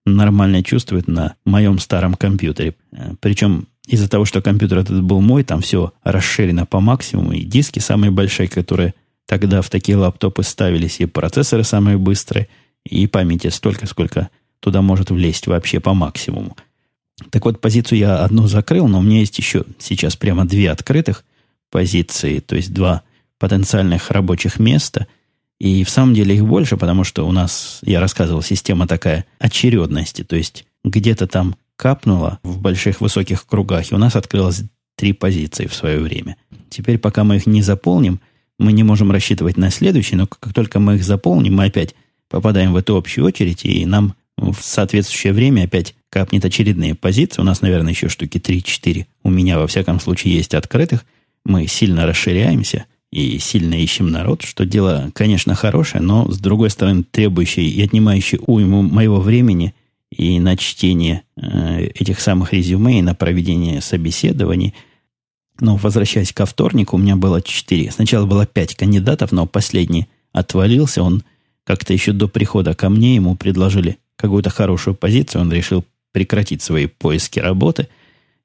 нормально 0.05 0.65
чувствуют 0.65 1.07
на 1.07 1.37
моем 1.45 1.79
старом 1.79 2.15
компьютере. 2.15 2.75
Э, 2.91 3.13
Причем 3.21 3.69
из-за 3.87 4.09
того, 4.09 4.25
что 4.25 4.43
компьютер 4.43 4.79
этот 4.79 5.01
был 5.01 5.21
мой, 5.21 5.45
там 5.45 5.61
все 5.61 5.93
расширено 6.03 6.67
по 6.67 6.81
максимуму, 6.81 7.35
и 7.35 7.45
диски 7.45 7.79
самые 7.79 8.11
большие, 8.11 8.49
которые 8.49 8.95
тогда 9.29 9.61
в 9.61 9.69
такие 9.69 9.97
лаптопы 9.99 10.43
ставились, 10.43 11.01
и 11.01 11.07
процессоры 11.07 11.63
самые 11.63 11.99
быстрые, 11.99 12.49
и 12.85 13.07
памяти 13.07 13.49
столько, 13.49 13.87
сколько 13.87 14.31
туда 14.59 14.81
может 14.81 15.11
влезть 15.11 15.47
вообще 15.47 15.81
по 15.81 15.93
максимуму. 15.93 16.57
Так 17.31 17.45
вот, 17.45 17.61
позицию 17.61 17.99
я 17.99 18.25
одну 18.25 18.47
закрыл, 18.47 18.89
но 18.89 19.01
у 19.01 19.03
меня 19.03 19.21
есть 19.21 19.37
еще 19.39 19.65
сейчас 19.79 20.17
прямо 20.17 20.47
две 20.47 20.71
открытых 20.71 21.25
позиции, 21.71 22.39
то 22.39 22.57
есть 22.57 22.73
два 22.73 23.03
потенциальных 23.39 24.11
рабочих 24.11 24.59
места. 24.59 25.07
И 25.61 25.85
в 25.85 25.91
самом 25.91 26.15
деле 26.15 26.35
их 26.35 26.47
больше, 26.47 26.79
потому 26.79 27.05
что 27.05 27.29
у 27.29 27.33
нас, 27.33 27.81
я 27.83 28.01
рассказывал, 28.01 28.41
система 28.41 28.87
такая 28.87 29.27
очередности, 29.39 30.25
то 30.25 30.37
есть 30.37 30.65
где-то 30.85 31.27
там 31.27 31.57
капнуло 31.77 32.39
в 32.43 32.61
больших 32.61 33.03
высоких 33.03 33.45
кругах, 33.47 33.93
и 33.93 33.95
у 33.95 33.99
нас 33.99 34.17
открылось 34.17 34.63
три 34.97 35.13
позиции 35.13 35.67
в 35.67 35.75
свое 35.75 35.99
время. 35.99 36.37
Теперь, 36.71 36.99
пока 36.99 37.25
мы 37.25 37.37
их 37.37 37.47
не 37.47 37.61
заполним, 37.61 38.21
мы 38.59 38.73
не 38.73 38.83
можем 38.83 39.11
рассчитывать 39.11 39.57
на 39.57 39.71
следующий, 39.71 40.17
но 40.17 40.27
как 40.27 40.53
только 40.53 40.81
мы 40.81 40.97
их 40.97 41.05
заполним, 41.05 41.57
мы 41.57 41.67
опять 41.67 41.95
попадаем 42.29 42.73
в 42.73 42.77
эту 42.77 42.97
общую 42.97 43.25
очередь, 43.25 43.65
и 43.65 43.87
нам 43.87 44.15
в 44.37 44.57
соответствующее 44.61 45.33
время 45.33 45.65
опять 45.65 45.95
капнет 46.11 46.45
очередные 46.45 46.95
позиции. 46.95 47.41
У 47.41 47.45
нас, 47.45 47.61
наверное, 47.61 47.93
еще 47.93 48.09
штуки 48.09 48.39
3-4. 48.39 49.07
У 49.25 49.31
меня, 49.31 49.59
во 49.59 49.67
всяком 49.67 50.01
случае, 50.01 50.35
есть 50.35 50.55
открытых. 50.55 51.05
Мы 51.45 51.67
сильно 51.67 52.07
расширяемся 52.07 52.87
и 53.11 53.39
сильно 53.39 53.75
ищем 53.75 54.11
народ, 54.11 54.43
что 54.43 54.67
дело, 54.67 55.11
конечно, 55.15 55.55
хорошее, 55.55 56.03
но, 56.03 56.31
с 56.31 56.39
другой 56.39 56.71
стороны, 56.71 57.05
требующее 57.05 57.67
и 57.67 57.83
отнимающее 57.83 58.41
уйму 58.47 58.83
моего 58.83 59.21
времени 59.21 59.75
и 60.11 60.41
на 60.41 60.57
чтение 60.57 61.23
э, 61.37 61.85
этих 61.95 62.21
самых 62.21 62.53
резюме, 62.53 62.99
и 62.99 63.03
на 63.03 63.15
проведение 63.15 63.81
собеседований. 63.81 64.75
Но, 65.61 65.77
возвращаясь 65.77 66.33
ко 66.33 66.47
вторнику, 66.47 66.97
у 66.97 66.99
меня 66.99 67.17
было 67.17 67.43
4. 67.43 67.91
Сначала 67.91 68.27
было 68.27 68.47
5 68.47 68.77
кандидатов, 68.77 69.33
но 69.33 69.47
последний 69.47 70.07
отвалился. 70.33 71.03
Он 71.03 71.23
как-то 71.65 71.93
еще 71.93 72.13
до 72.13 72.29
прихода 72.29 72.75
ко 72.75 72.89
мне 72.89 73.17
ему 73.17 73.37
предложили 73.37 73.99
какую-то 74.17 74.51
хорошую 74.51 74.95
позицию, 74.95 75.43
он 75.43 75.53
решил 75.53 75.85
прекратить 76.13 76.63
свои 76.63 76.87
поиски 76.87 77.39
работы, 77.39 77.89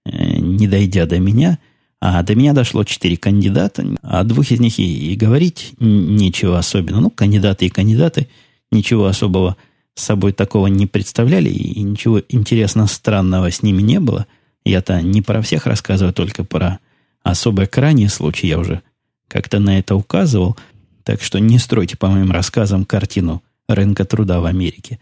э, 0.05 0.37
не 0.37 0.67
дойдя 0.67 1.05
до 1.05 1.19
меня. 1.19 1.59
А 1.99 2.21
до 2.21 2.35
меня 2.35 2.53
дошло 2.53 2.83
четыре 2.83 3.15
кандидата, 3.15 3.85
а 4.01 4.23
двух 4.23 4.51
из 4.51 4.59
них 4.59 4.77
и, 4.77 5.13
и 5.13 5.15
говорить 5.15 5.73
нечего 5.79 6.59
особенно. 6.59 6.99
Ну, 6.99 7.09
кандидаты 7.09 7.67
и 7.67 7.69
кандидаты 7.69 8.27
ничего 8.71 9.05
особого 9.05 9.55
собой 9.95 10.33
такого 10.33 10.67
не 10.67 10.85
представляли, 10.85 11.49
и 11.49 11.81
ничего 11.81 12.21
интересно 12.27 12.87
странного 12.87 13.49
с 13.51 13.63
ними 13.63 13.81
не 13.81 13.99
было. 13.99 14.27
Я-то 14.65 15.01
не 15.01 15.21
про 15.21 15.41
всех 15.41 15.65
рассказываю, 15.65 16.13
только 16.13 16.43
про 16.43 16.79
особые 17.23 17.67
крайние 17.67 18.09
случаи. 18.09 18.47
Я 18.47 18.59
уже 18.59 18.81
как-то 19.27 19.59
на 19.59 19.79
это 19.79 19.95
указывал. 19.95 20.57
Так 21.03 21.21
что 21.21 21.39
не 21.39 21.57
стройте 21.59 21.97
по 21.97 22.07
моим 22.07 22.31
рассказам 22.31 22.85
картину 22.85 23.43
рынка 23.67 24.05
труда 24.05 24.39
в 24.39 24.45
Америке. 24.45 24.99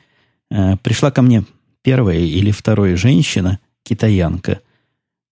Э, 0.49 0.77
пришла 0.77 1.11
ко 1.11 1.21
мне 1.21 1.43
первая 1.83 2.19
или 2.19 2.51
вторая 2.51 2.95
женщина, 2.95 3.59
китаянка, 3.83 4.61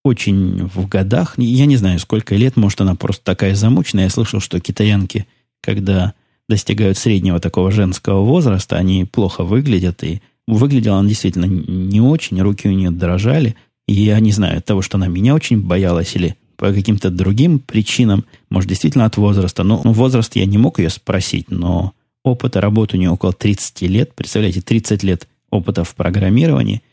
очень 0.04 0.65
в 0.67 0.88
годах, 0.88 1.36
я 1.38 1.65
не 1.65 1.75
знаю, 1.75 1.99
сколько 1.99 2.36
лет, 2.36 2.56
может, 2.56 2.82
она 2.82 2.95
просто 2.95 3.23
такая 3.23 3.54
замученная. 3.54 4.06
Я 4.06 4.10
слышал, 4.10 4.39
что 4.39 4.60
китаянки, 4.60 5.28
когда 5.62 6.13
достигают 6.47 6.97
среднего 6.97 7.39
такого 7.39 7.71
женского 7.71 8.21
возраста, 8.21 8.78
они 8.78 9.06
плохо 9.06 9.43
выглядят, 9.43 10.04
и 10.04 10.21
выглядела 10.47 10.97
она 10.97 11.10
действительно 11.10 11.45
не 11.45 12.02
очень, 12.02 12.41
руки 12.41 12.67
у 12.67 12.71
нее 12.71 12.91
дрожали, 12.91 13.56
и 13.88 13.93
я 13.93 14.19
не 14.19 14.32
знаю, 14.32 14.58
от 14.60 14.65
того, 14.65 14.82
что 14.82 14.97
она 14.97 15.08
меня 15.08 15.36
очень 15.36 15.62
боялась, 15.62 16.15
или 16.15 16.36
по 16.59 16.73
каким-то 16.73 17.09
другим 17.09 17.59
причинам, 17.59 18.25
может, 18.49 18.67
действительно 18.67 19.05
от 19.05 19.15
возраста, 19.15 19.63
но 19.63 19.79
ну, 19.81 19.93
возраст 19.93 20.35
я 20.35 20.45
не 20.45 20.57
мог 20.57 20.79
ее 20.79 20.89
спросить, 20.89 21.49
но 21.49 21.93
опыта 22.21 22.59
работы 22.59 22.97
у 22.97 22.99
нее 22.99 23.11
около 23.11 23.31
30 23.31 23.81
лет, 23.83 24.13
представляете, 24.13 24.61
30 24.61 25.01
лет 25.03 25.29
опыта 25.49 25.85
в 25.85 25.95
программировании, 25.95 26.83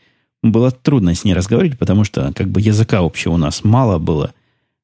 было 0.41 0.71
трудно 0.71 1.13
с 1.13 1.25
ней 1.25 1.33
разговаривать, 1.33 1.77
потому 1.77 2.05
что 2.05 2.31
как 2.33 2.47
бы 2.47 2.61
языка 2.61 2.99
общего 2.99 3.33
у 3.33 3.37
нас 3.37 3.65
мало 3.65 3.99
было. 3.99 4.33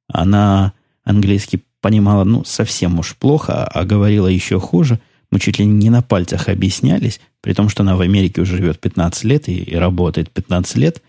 Она 0.09 0.73
английский 1.05 1.63
понимала, 1.79 2.25
ну, 2.25 2.43
совсем 2.43 2.99
уж 2.99 3.15
плохо, 3.15 3.63
а 3.65 3.85
говорила 3.85 4.27
еще 4.27 4.59
хуже. 4.59 4.99
Мы 5.31 5.39
чуть 5.39 5.59
ли 5.59 5.65
не 5.65 5.91
на 5.91 6.01
пальцах 6.01 6.49
объяснялись, 6.49 7.21
при 7.39 7.53
том, 7.53 7.69
что 7.69 7.83
она 7.83 7.95
в 7.95 8.01
Америке 8.01 8.41
уже 8.41 8.57
живет 8.57 8.81
15 8.81 9.23
лет 9.23 9.47
и, 9.47 9.63
и 9.63 9.75
работает 9.75 10.29
15 10.29 10.75
лет. 10.75 11.01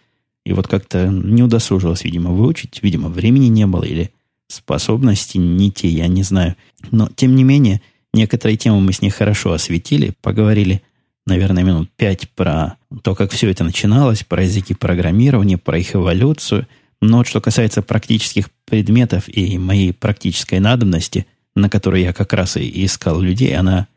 И 0.45 0.53
вот 0.53 0.69
как-то 0.69 1.07
не 1.09 1.43
удосужилась, 1.43 2.05
видимо, 2.05 2.31
выучить. 2.31 2.81
Видимо, 2.83 3.09
времени 3.09 3.47
не 3.47 3.67
было 3.67 3.85
или 3.85 4.11
способности 4.49 5.39
не 5.39 5.71
те, 5.71 5.89
я 5.89 6.07
не 6.07 6.23
знаю. 6.23 6.57
Но, 6.91 7.09
тем 7.15 7.35
не 7.35 7.45
менее, 7.45 7.81
некоторые 8.13 8.57
темы 8.57 8.81
мы 8.81 8.93
с 8.93 9.01
ней 9.01 9.11
хорошо 9.11 9.53
осветили, 9.53 10.13
поговорили– 10.21 10.83
наверное, 11.27 11.63
минут 11.63 11.91
пять 11.97 12.29
про 12.31 12.77
то, 13.03 13.15
как 13.15 13.33
все 13.33 13.51
это 13.51 13.65
начиналось, 13.65 14.25
про 14.25 14.43
языки 14.43 14.75
программирования, 14.75 15.59
про 15.59 15.79
их 15.79 15.95
эволюцию. 15.95 16.67
Но 17.01 17.19
вот 17.19 17.27
что 17.27 17.41
касается 17.41 17.83
практических 17.83 18.51
предметов 18.65 19.25
и 19.29 19.59
моей 19.59 19.93
практической 19.93 20.59
надобности, 20.59 21.27
на 21.55 21.69
которой 21.69 22.03
я 22.03 22.13
как 22.13 22.33
раз 22.33 22.57
и 22.57 22.85
искал 22.85 23.21
людей, 23.21 23.57
она, 23.57 23.89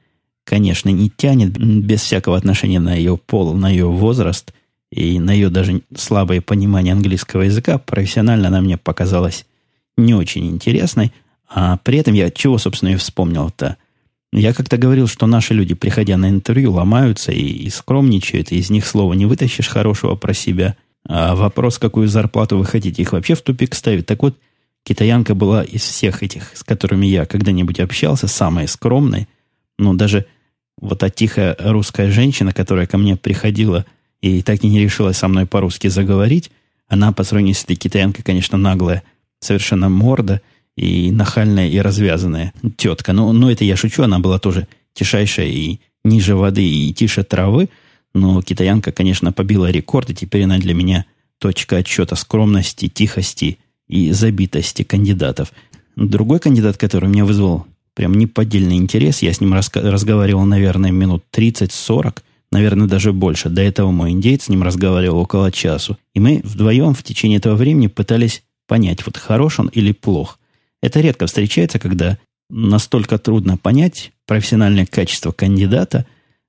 конечно, 0.44 0.90
не 0.90 1.10
тянет 1.10 1.58
без 1.58 2.02
всякого 2.02 2.38
отношения 2.38 2.80
на 2.80 2.96
ее 2.96 3.18
пол, 3.18 3.54
на 3.54 3.70
ее 3.70 3.88
возраст 3.88 4.54
и 4.92 5.20
на 5.20 5.32
ее 5.32 5.50
даже 5.50 5.82
слабое 5.96 6.42
понимание 6.42 6.94
английского 6.94 7.44
языка. 7.44 7.78
Профессионально 7.78 8.48
она 8.48 8.62
мне 8.62 8.78
показалась 8.78 9.46
не 9.98 10.14
очень 10.14 10.48
интересной. 10.48 11.12
А 11.50 11.78
при 11.78 11.98
этом 11.98 12.14
я 12.14 12.30
чего, 12.30 12.58
собственно, 12.58 12.90
и 12.90 12.96
вспомнил-то– 12.96 13.78
я 14.34 14.54
как-то 14.54 14.78
говорил, 14.78 15.08
что 15.08 15.26
наши 15.26 15.54
люди, 15.54 15.74
приходя 15.74 16.18
на 16.18 16.30
интервью, 16.30 16.74
ломаются 16.74 17.32
и, 17.32 17.42
и 17.42 17.70
скромничают, 17.70 18.52
и 18.52 18.58
из 18.58 18.70
них 18.70 18.86
слова 18.86 19.14
не 19.14 19.26
вытащишь 19.26 19.68
хорошего 19.68 20.16
про 20.16 20.34
себя. 20.34 20.76
А 21.08 21.36
вопрос, 21.36 21.80
какую 21.80 22.08
зарплату 22.08 22.58
вы 22.58 22.66
хотите, 22.66 23.02
их 23.02 23.14
вообще 23.14 23.36
в 23.36 23.42
тупик 23.42 23.74
ставит. 23.74 24.06
Так 24.06 24.22
вот, 24.22 24.38
китаянка 24.84 25.34
была 25.34 25.64
из 25.64 25.82
всех 25.82 26.24
этих, 26.24 26.52
с 26.56 26.64
которыми 26.64 27.06
я 27.06 27.26
когда-нибудь 27.26 27.80
общался, 27.80 28.28
самая 28.28 28.68
скромной. 28.68 29.28
Но 29.78 29.94
даже 29.94 30.26
вот 30.78 31.00
та 31.00 31.10
тихая 31.10 31.56
русская 31.60 32.12
женщина, 32.12 32.52
которая 32.52 32.86
ко 32.86 32.98
мне 32.98 33.16
приходила 33.16 33.86
и 34.22 34.42
так 34.42 34.64
и 34.64 34.68
не 34.68 34.80
решилась 34.80 35.18
со 35.18 35.28
мной 35.28 35.46
по-русски 35.46 35.88
заговорить, 35.88 36.52
она 36.88 37.12
по 37.12 37.24
сравнению 37.24 37.56
с 37.56 37.64
этой 37.64 37.76
китаянкой, 37.76 38.24
конечно, 38.24 38.58
наглая, 38.58 39.04
совершенно 39.40 39.90
морда 39.90 40.42
и 40.76 41.12
нахальная 41.12 41.68
и 41.68 41.78
развязанная 41.80 42.54
тетка. 42.78 43.14
Но, 43.14 43.34
но 43.34 43.52
это 43.52 43.66
я 43.66 43.76
шучу, 43.76 44.04
она 44.04 44.20
была 44.20 44.40
тоже 44.40 44.68
тишайшая 44.94 45.48
и 45.48 45.80
ниже 46.04 46.36
воды, 46.36 46.68
и 46.68 46.94
тише 46.94 47.24
травы. 47.24 47.70
Но 48.14 48.42
китаянка, 48.42 48.92
конечно, 48.92 49.32
побила 49.32 49.70
рекорд, 49.70 50.10
и 50.10 50.16
теперь 50.16 50.44
она 50.44 50.58
для 50.58 50.74
меня 50.74 51.06
точка 51.40 51.78
отчета 51.78 52.16
скромности, 52.16 52.88
тихости 52.88 53.60
и 53.88 54.12
забитости 54.12 54.84
кандидатов. 54.84 55.52
Другой 55.96 56.40
кандидат, 56.40 56.78
который 56.78 57.10
меня 57.10 57.26
вызвал 57.26 57.66
прям 57.94 58.14
неподдельный 58.14 58.78
интерес, 58.78 59.22
я 59.24 59.34
с 59.34 59.42
ним 59.42 59.54
разговаривал, 59.54 60.46
наверное, 60.46 60.92
минут 60.92 61.24
30-40, 61.32 62.20
наверное, 62.52 62.88
даже 62.88 63.14
больше. 63.14 63.50
До 63.50 63.62
этого 63.62 63.92
мой 63.92 64.12
индейец 64.12 64.46
с 64.46 64.50
ним 64.50 64.64
разговаривал 64.64 65.20
около 65.20 65.52
часу. 65.52 65.98
И 66.14 66.20
мы 66.20 66.42
вдвоем 66.44 66.94
в 66.94 67.04
течение 67.04 67.38
этого 67.38 67.56
времени 67.56 67.88
пытались 67.88 68.44
понять, 68.68 69.06
вот 69.06 69.18
хорош 69.18 69.60
он 69.60 69.68
или 69.68 69.92
плох. 69.92 70.40
Это 70.82 71.00
редко 71.00 71.26
встречается, 71.26 71.80
когда 71.80 72.18
настолько 72.50 73.18
трудно 73.18 73.58
понять 73.58 74.12
профессиональное 74.26 74.86
качество 74.86 75.32
кандидата. 75.32 76.06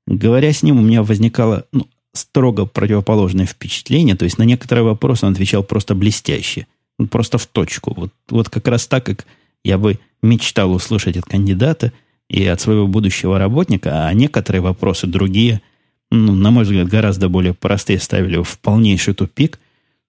Говоря 0.06 0.52
с 0.52 0.62
ним, 0.62 0.78
у 0.78 0.82
меня 0.82 1.02
возникало 1.02 1.64
ну, 1.72 1.88
строго 2.12 2.66
противоположное 2.66 3.46
впечатление. 3.46 4.16
То 4.16 4.24
есть 4.24 4.38
на 4.38 4.44
некоторые 4.44 4.84
вопросы 4.84 5.26
он 5.26 5.32
отвечал 5.32 5.62
просто 5.62 5.94
блестяще. 5.94 6.66
Просто 7.10 7.38
в 7.38 7.46
точку. 7.46 7.94
Вот, 7.94 8.12
вот 8.28 8.48
как 8.48 8.66
раз 8.68 8.86
так, 8.86 9.04
как 9.04 9.26
я 9.64 9.78
бы 9.78 9.98
мечтал 10.22 10.72
услышать 10.72 11.16
от 11.16 11.24
кандидата 11.24 11.92
и 12.28 12.44
от 12.44 12.60
своего 12.60 12.86
будущего 12.86 13.38
работника, 13.38 14.06
а 14.06 14.12
некоторые 14.12 14.62
вопросы 14.62 15.06
другие– 15.06 15.62
ну, 16.10 16.34
на 16.34 16.50
мой 16.50 16.64
взгляд, 16.64 16.88
гораздо 16.88 17.28
более 17.28 17.54
простые 17.54 17.98
ставили 17.98 18.34
его 18.34 18.44
в 18.44 18.58
полнейший 18.58 19.14
тупик. 19.14 19.58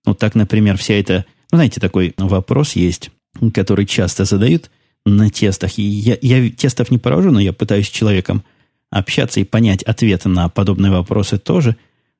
Ну, 0.06 0.14
так, 0.14 0.36
например, 0.36 0.78
вся 0.78 0.94
эта... 0.94 1.26
Ну, 1.52 1.58
знаете, 1.58 1.82
такой 1.82 2.14
вопрос 2.18 2.74
есть, 2.74 3.12
который 3.54 3.86
часто 3.86 4.26
задают 4.26 4.70
на 5.06 5.30
тестах. 5.30 5.78
И 5.78 5.84
я, 5.84 6.18
я 6.22 6.50
тестов 6.52 6.92
не 6.92 6.98
провожу, 6.98 7.32
но 7.32 7.40
я 7.40 7.54
пытаюсь 7.54 7.88
с 7.88 7.92
человеком 7.92 8.44
общаться 8.92 9.40
и 9.40 9.46
понять 9.46 9.84
ответы 9.84 10.30
на 10.30 10.50
подобные 10.50 10.92
вопросы 10.92 11.38
тоже. 11.38 11.76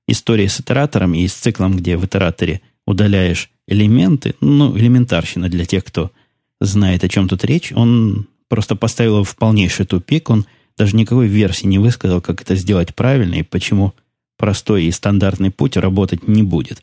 История 0.08 0.50
с 0.50 0.60
итератором 0.60 1.14
и 1.14 1.28
с 1.28 1.34
циклом, 1.34 1.78
где 1.78 1.98
в 1.98 2.06
итераторе 2.06 2.62
удаляешь 2.86 3.50
элементы, 3.68 4.36
ну, 4.42 4.76
элементарщина 4.78 5.48
для 5.50 5.66
тех, 5.66 5.86
кто 5.86 6.12
знает, 6.60 7.04
о 7.04 7.10
чем 7.10 7.28
тут 7.28 7.46
речь, 7.46 7.72
он 7.72 8.28
просто 8.48 8.76
поставил 8.76 9.16
его 9.16 9.24
в 9.24 9.36
полнейший 9.36 9.86
тупик, 9.86 10.30
он 10.30 10.46
даже 10.80 10.96
никакой 10.96 11.28
версии 11.28 11.68
не 11.68 11.78
высказал, 11.78 12.22
как 12.22 12.42
это 12.42 12.56
сделать 12.56 12.96
правильно 12.96 13.36
и 13.36 13.44
почему 13.44 13.94
простой 14.38 14.86
и 14.86 14.92
стандартный 14.92 15.52
путь 15.52 15.76
работать 15.76 16.28
не 16.28 16.42
будет. 16.42 16.82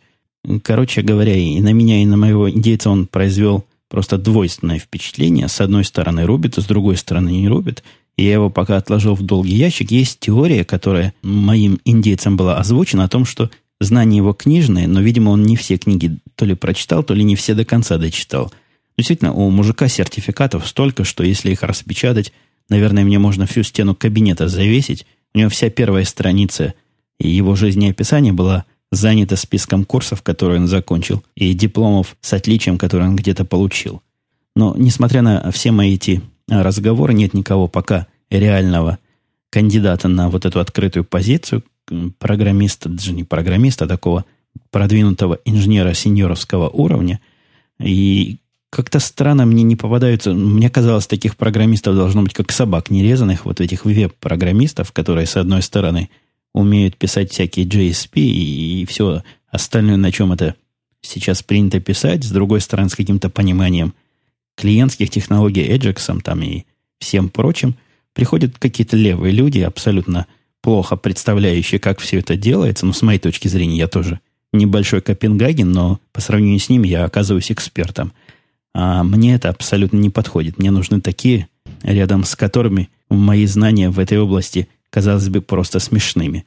Короче 0.63 1.01
говоря, 1.01 1.35
и 1.35 1.59
на 1.61 1.73
меня, 1.73 2.03
и 2.03 2.07
на 2.07 2.19
моего 2.19 2.49
индейца 2.51 2.91
он 2.91 3.07
произвел 3.07 3.65
просто 3.89 4.19
двойственное 4.19 4.79
впечатление. 4.79 5.49
С 5.49 5.61
одной 5.63 5.83
стороны 5.83 6.27
рубит, 6.27 6.59
а 6.59 6.61
с 6.61 6.67
другой 6.67 6.99
стороны 6.99 7.31
не 7.31 7.49
рубит. 7.49 7.83
И 8.17 8.25
я 8.25 8.35
его 8.35 8.51
пока 8.51 8.77
отложил 8.77 9.15
в 9.15 9.23
долгий 9.23 9.57
ящик. 9.57 9.91
Есть 9.91 10.21
теория, 10.21 10.65
которая 10.65 11.15
моим 11.23 11.81
индейцам 11.85 12.37
была 12.37 12.59
озвучена 12.59 13.05
о 13.05 13.09
том, 13.09 13.25
что 13.25 13.51
знания 13.81 14.19
его 14.19 14.35
книжные, 14.35 14.87
но, 14.87 15.01
видимо, 15.01 15.31
он 15.31 15.43
не 15.43 15.57
все 15.57 15.79
книги 15.79 16.19
то 16.35 16.45
ли 16.45 16.55
прочитал, 16.55 17.03
то 17.03 17.15
ли 17.15 17.25
не 17.25 17.35
все 17.35 17.55
до 17.55 17.65
конца 17.65 17.97
дочитал. 17.97 18.53
Действительно, 18.99 19.33
у 19.33 19.51
мужика 19.51 19.89
сертификатов 19.89 20.67
столько, 20.67 21.05
что 21.05 21.25
если 21.25 21.51
их 21.51 21.63
распечатать, 21.63 22.33
Наверное, 22.69 23.05
мне 23.05 23.19
можно 23.19 23.47
всю 23.47 23.63
стену 23.63 23.95
кабинета 23.95 24.49
завесить. 24.49 25.07
У 25.35 25.39
него 25.39 25.51
вся 25.51 25.71
первая 25.71 26.05
страница 26.05 26.75
и 27.19 27.29
его 27.29 27.55
жизнеописание 27.55 28.33
была 28.33 28.65
занята 28.91 29.37
списком 29.37 29.85
курсов, 29.85 30.23
которые 30.23 30.61
он 30.61 30.69
закончил, 30.69 31.23
и 31.35 31.53
дипломов 31.55 32.17
с 32.21 32.33
отличием, 32.33 32.79
которые 32.79 33.09
он 33.09 33.17
где-то 33.17 33.45
получил. 33.45 34.03
Но, 34.55 34.75
несмотря 34.77 35.23
на 35.23 35.51
все 35.51 35.71
мои 35.71 35.95
эти 35.95 36.23
разговоры, 36.49 37.15
нет 37.15 37.35
никого 37.35 37.69
пока 37.69 38.07
реального 38.31 38.99
кандидата 39.51 40.09
на 40.09 40.29
вот 40.29 40.45
эту 40.45 40.61
открытую 40.61 41.05
позицию 41.05 41.63
программиста, 42.19 42.89
даже 42.89 43.13
не 43.13 43.25
программиста, 43.25 43.85
а 43.85 43.89
такого 43.89 44.25
продвинутого 44.71 45.39
инженера 45.45 45.95
сеньоровского 45.95 46.69
уровня. 46.69 47.21
И 47.79 48.39
как-то 48.77 49.01
странно 49.01 49.47
мне 49.47 49.63
не 49.63 49.75
попадаются. 49.75 50.35
Мне 50.35 50.69
казалось, 50.69 51.07
таких 51.07 51.39
программистов 51.39 51.97
должно 51.97 52.23
быть 52.23 52.35
как 52.35 52.53
собак 52.53 52.91
нерезанных, 52.91 53.47
вот 53.47 53.63
этих 53.63 53.87
веб-программистов, 53.87 54.93
которые, 54.93 55.25
с 55.25 55.39
одной 55.39 55.63
стороны, 55.63 56.11
умеют 56.53 56.99
писать 56.99 57.33
всякие 57.33 57.65
JSP 57.65 58.21
и, 58.21 58.83
и 58.83 58.85
все 58.85 59.23
остальное, 59.49 59.97
на 59.97 60.13
чем 60.13 60.33
это 60.33 60.57
сейчас 61.01 61.43
принято 61.43 61.81
писать, 61.81 62.23
с 62.25 62.31
другой 62.31 62.61
стороны, 62.61 62.91
с 62.91 62.95
каким-то 62.95 63.31
пониманием 63.31 63.95
клиентских 64.57 65.09
технологий 65.09 65.67
Ajax 65.67 66.21
там 66.21 66.43
и 66.43 66.65
всем 66.99 67.31
прочим, 67.31 67.77
приходят 68.13 68.59
какие-то 68.59 68.95
левые 68.99 69.33
люди, 69.33 69.61
абсолютно 69.61 70.27
плохо 70.61 70.97
представляющие, 70.97 71.81
как 71.81 71.99
все 71.99 72.19
это 72.19 72.37
делается. 72.37 72.85
Но 72.85 72.93
с 72.93 73.01
моей 73.01 73.21
точки 73.21 73.49
зрения, 73.49 73.79
я 73.79 73.89
тоже 73.89 74.21
небольшой 74.53 75.01
Копенгаген, 75.01 75.73
но 75.73 75.99
по 76.13 76.21
сравнению 76.21 76.61
с 76.61 76.69
ним 76.69 76.83
я 76.83 77.07
оказываюсь 77.07 77.51
экспертом– 77.51 78.13
а 78.79 79.03
мне 79.05 79.35
это 79.35 79.49
абсолютно 79.49 79.97
не 79.97 80.11
подходит. 80.11 80.59
Мне 80.59 80.71
нужны 80.71 81.01
такие, 81.01 81.49
рядом 81.83 82.25
с 82.25 82.37
которыми 82.37 82.91
мои 83.09 83.47
знания 83.47 83.89
в 83.89 83.99
этой 83.99 84.19
области 84.19 84.69
казалось 84.91 85.31
бы 85.31 85.41
просто 85.41 85.79
смешными. 85.79 86.45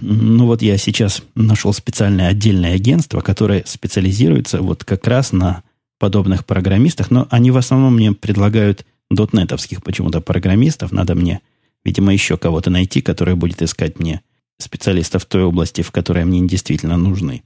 Ну 0.00 0.46
вот 0.46 0.60
я 0.60 0.76
сейчас 0.76 1.22
нашел 1.36 1.72
специальное 1.72 2.26
отдельное 2.26 2.74
агентство, 2.74 3.20
которое 3.20 3.62
специализируется 3.64 4.60
вот 4.60 4.82
как 4.82 5.06
раз 5.06 5.30
на 5.30 5.62
подобных 6.00 6.44
программистах, 6.46 7.12
но 7.12 7.28
они 7.30 7.52
в 7.52 7.56
основном 7.56 7.94
мне 7.94 8.10
предлагают 8.12 8.84
дотнетовских 9.08 9.84
почему-то 9.84 10.20
программистов. 10.20 10.90
Надо 10.90 11.14
мне, 11.14 11.42
видимо, 11.84 12.12
еще 12.12 12.36
кого-то 12.36 12.70
найти, 12.70 13.02
который 13.02 13.36
будет 13.36 13.62
искать 13.62 14.00
мне 14.00 14.22
специалистов 14.58 15.26
той 15.26 15.44
области, 15.44 15.82
в 15.82 15.92
которой 15.92 16.24
мне 16.24 16.44
действительно 16.44 16.96
нужны. 16.96 17.44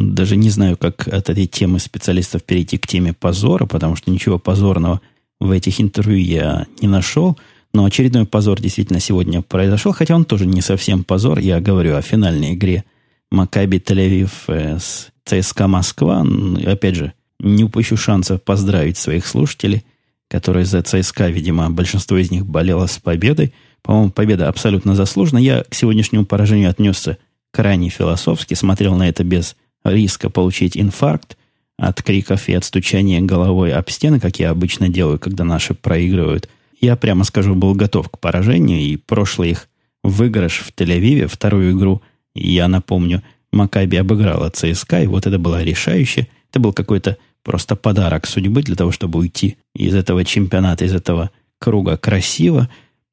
Даже 0.00 0.36
не 0.36 0.50
знаю, 0.50 0.76
как 0.76 1.06
от 1.08 1.28
этой 1.28 1.46
темы 1.46 1.78
специалистов 1.78 2.42
перейти 2.42 2.78
к 2.78 2.86
теме 2.86 3.12
позора, 3.12 3.66
потому 3.66 3.96
что 3.96 4.10
ничего 4.10 4.38
позорного 4.38 5.00
в 5.40 5.50
этих 5.50 5.80
интервью 5.80 6.18
я 6.18 6.66
не 6.80 6.88
нашел. 6.88 7.38
Но 7.72 7.84
очередной 7.84 8.26
позор 8.26 8.60
действительно 8.60 9.00
сегодня 9.00 9.42
произошел, 9.42 9.92
хотя 9.92 10.16
он 10.16 10.24
тоже 10.24 10.46
не 10.46 10.60
совсем 10.60 11.04
позор. 11.04 11.38
Я 11.38 11.60
говорю 11.60 11.96
о 11.96 12.02
финальной 12.02 12.54
игре 12.54 12.84
Макаби 13.30 13.78
Тель-Авив 13.78 14.30
э, 14.48 14.78
с 14.78 15.10
ЦСКА 15.24 15.68
Москва. 15.68 16.26
Опять 16.66 16.96
же, 16.96 17.12
не 17.38 17.64
упущу 17.64 17.96
шанса 17.96 18.38
поздравить 18.38 18.96
своих 18.96 19.26
слушателей, 19.26 19.84
которые 20.28 20.64
за 20.64 20.82
ЦСКА, 20.82 21.28
видимо, 21.28 21.70
большинство 21.70 22.16
из 22.16 22.30
них 22.30 22.44
болело 22.46 22.86
с 22.86 22.98
победой. 22.98 23.52
По-моему, 23.82 24.10
победа 24.10 24.48
абсолютно 24.48 24.94
заслужена. 24.94 25.40
Я 25.40 25.62
к 25.62 25.74
сегодняшнему 25.74 26.24
поражению 26.24 26.70
отнесся 26.70 27.18
крайне 27.52 27.88
философски, 27.88 28.54
смотрел 28.54 28.96
на 28.96 29.08
это 29.08 29.24
без 29.24 29.56
риска 29.84 30.30
получить 30.30 30.76
инфаркт 30.76 31.36
от 31.78 32.02
криков 32.02 32.48
и 32.48 32.54
от 32.54 32.64
стучания 32.64 33.20
головой 33.20 33.72
об 33.72 33.88
стены, 33.88 34.20
как 34.20 34.38
я 34.38 34.50
обычно 34.50 34.88
делаю, 34.88 35.18
когда 35.18 35.44
наши 35.44 35.74
проигрывают, 35.74 36.48
я, 36.80 36.96
прямо 36.96 37.24
скажу, 37.24 37.54
был 37.54 37.74
готов 37.74 38.08
к 38.08 38.18
поражению, 38.18 38.80
и 38.80 38.96
прошлый 38.96 39.50
их 39.50 39.68
выигрыш 40.02 40.60
в 40.60 40.72
Тель-Авиве, 40.74 41.26
вторую 41.26 41.72
игру, 41.72 42.02
я 42.34 42.68
напомню, 42.68 43.22
Макаби 43.52 43.96
обыграла 43.96 44.50
ЦСКА, 44.50 45.02
и 45.02 45.06
вот 45.06 45.26
это 45.26 45.38
было 45.38 45.62
решающее. 45.62 46.28
Это 46.50 46.60
был 46.60 46.72
какой-то 46.72 47.16
просто 47.42 47.76
подарок 47.76 48.26
судьбы 48.26 48.62
для 48.62 48.76
того, 48.76 48.92
чтобы 48.92 49.18
уйти 49.18 49.56
из 49.74 49.94
этого 49.94 50.24
чемпионата, 50.24 50.84
из 50.84 50.94
этого 50.94 51.30
круга 51.58 51.96
красиво. 51.96 52.68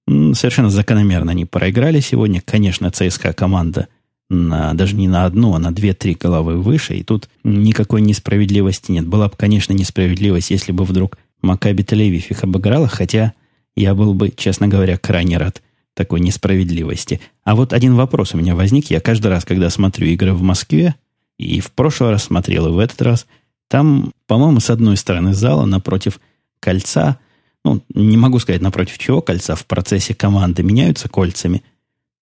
Совершенно 0.08 0.69
закономерно 0.69 1.32
они 1.32 1.45
проиграли 1.45 1.99
сегодня. 1.99 2.41
Конечно, 2.41 2.91
ЦСКА 2.91 3.34
команда 3.34 3.88
на, 4.29 4.73
даже 4.73 4.95
не 4.95 5.07
на 5.07 5.25
одну, 5.25 5.53
а 5.53 5.59
на 5.59 5.73
две-три 5.73 6.15
головы 6.15 6.61
выше, 6.61 6.95
и 6.95 7.03
тут 7.03 7.29
никакой 7.43 8.01
несправедливости 8.01 8.91
нет. 8.91 9.07
Была 9.07 9.29
бы, 9.29 9.35
конечно, 9.37 9.73
несправедливость, 9.73 10.51
если 10.51 10.71
бы 10.71 10.83
вдруг 10.83 11.17
Макаби 11.41 11.83
Тель-Авив 11.83 12.25
их 12.29 12.43
обыграла, 12.43 12.87
хотя 12.87 13.33
я 13.75 13.95
был 13.95 14.13
бы, 14.13 14.31
честно 14.35 14.67
говоря, 14.67 14.97
крайне 14.97 15.37
рад 15.37 15.61
такой 15.93 16.19
несправедливости. 16.19 17.21
А 17.43 17.55
вот 17.55 17.73
один 17.73 17.95
вопрос 17.95 18.33
у 18.33 18.37
меня 18.37 18.55
возник. 18.55 18.91
Я 18.91 18.99
каждый 18.99 19.27
раз, 19.27 19.45
когда 19.45 19.69
смотрю 19.69 20.07
игры 20.07 20.33
в 20.33 20.41
Москве, 20.41 20.95
и 21.37 21.59
в 21.59 21.71
прошлый 21.71 22.11
раз 22.11 22.25
смотрел, 22.25 22.67
и 22.67 22.71
в 22.71 22.79
этот 22.79 23.01
раз, 23.01 23.27
там, 23.67 24.11
по-моему, 24.27 24.59
с 24.59 24.69
одной 24.69 24.97
стороны 24.97 25.33
зала, 25.33 25.65
напротив 25.65 26.19
кольца, 26.59 27.17
ну, 27.63 27.81
не 27.93 28.17
могу 28.17 28.39
сказать 28.39 28.61
напротив 28.61 28.97
чего 28.97 29.21
кольца, 29.21 29.55
в 29.55 29.65
процессе 29.65 30.13
команды 30.13 30.63
меняются 30.63 31.07
кольцами– 31.07 31.63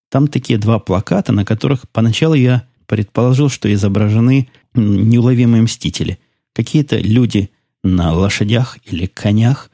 там 0.10 0.28
такие 0.28 0.60
два 0.60 0.80
плаката, 0.80 1.32
на 1.32 1.46
которых 1.46 1.90
поначалу 1.90 2.36
я 2.36 2.66
предположил, 2.86 3.50
что 3.50 3.72
изображены 3.74 4.50
неуловимые 4.74 5.64
мстители. 5.64 6.20
Какие-то 6.54 6.98
люди 6.98 7.50
на 7.84 8.14
лошадях 8.14 8.78
или 8.86 9.06
конях 9.06 9.70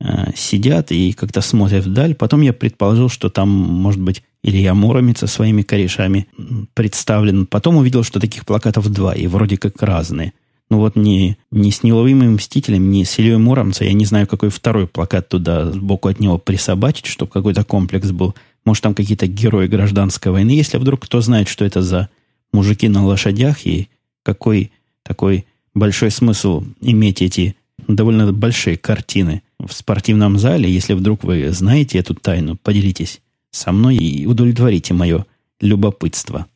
э, 0.00 0.32
сидят 0.36 0.92
и 0.92 1.12
как-то 1.12 1.40
смотрят 1.40 1.84
вдаль. 1.84 2.14
Потом 2.14 2.42
я 2.42 2.52
предположил, 2.52 3.08
что 3.08 3.28
там, 3.30 3.48
может 3.48 4.00
быть, 4.00 4.22
Илья 4.42 4.74
Муромец 4.74 5.20
со 5.20 5.26
своими 5.26 5.62
корешами 5.62 6.28
представлен. 6.74 7.46
Потом 7.46 7.76
увидел, 7.76 8.02
что 8.02 8.20
таких 8.20 8.44
плакатов 8.44 8.88
два, 8.90 9.14
и 9.14 9.26
вроде 9.26 9.56
как 9.56 9.82
разные. 9.82 10.32
Ну 10.70 10.78
вот 10.78 10.96
ни, 10.96 11.36
ни 11.50 11.70
с 11.70 11.82
неуловимым 11.82 12.34
мстителем, 12.34 12.90
ни 12.90 13.04
с 13.04 13.18
Ильей 13.18 13.36
Муромца, 13.36 13.84
я 13.84 13.92
не 13.92 14.06
знаю, 14.06 14.26
какой 14.26 14.48
второй 14.48 14.86
плакат 14.86 15.28
туда 15.28 15.70
сбоку 15.70 16.08
от 16.08 16.20
него 16.20 16.38
присобачить, 16.38 17.06
чтобы 17.06 17.30
какой-то 17.30 17.64
комплекс 17.64 18.10
был. 18.10 18.34
Может, 18.64 18.82
там 18.82 18.94
какие-то 18.94 19.26
герои 19.26 19.66
гражданской 19.66 20.32
войны. 20.32 20.50
Если 20.50 20.78
вдруг 20.78 21.04
кто 21.04 21.20
знает, 21.20 21.48
что 21.48 21.64
это 21.64 21.82
за 21.82 22.08
мужики 22.52 22.88
на 22.88 23.04
лошадях 23.04 23.66
и 23.66 23.88
какой 24.22 24.72
такой 25.02 25.46
большой 25.74 26.10
смысл 26.10 26.64
иметь 26.80 27.20
эти 27.20 27.56
довольно 27.86 28.32
большие 28.32 28.76
картины 28.76 29.42
в 29.58 29.72
спортивном 29.72 30.38
зале. 30.38 30.72
Если 30.72 30.94
вдруг 30.94 31.24
вы 31.24 31.50
знаете 31.50 31.98
эту 31.98 32.14
тайну, 32.14 32.56
поделитесь 32.56 33.20
со 33.50 33.72
мной 33.72 33.96
и 33.96 34.26
удовлетворите 34.26 34.94
мое 34.94 35.26
любопытство. 35.60 36.46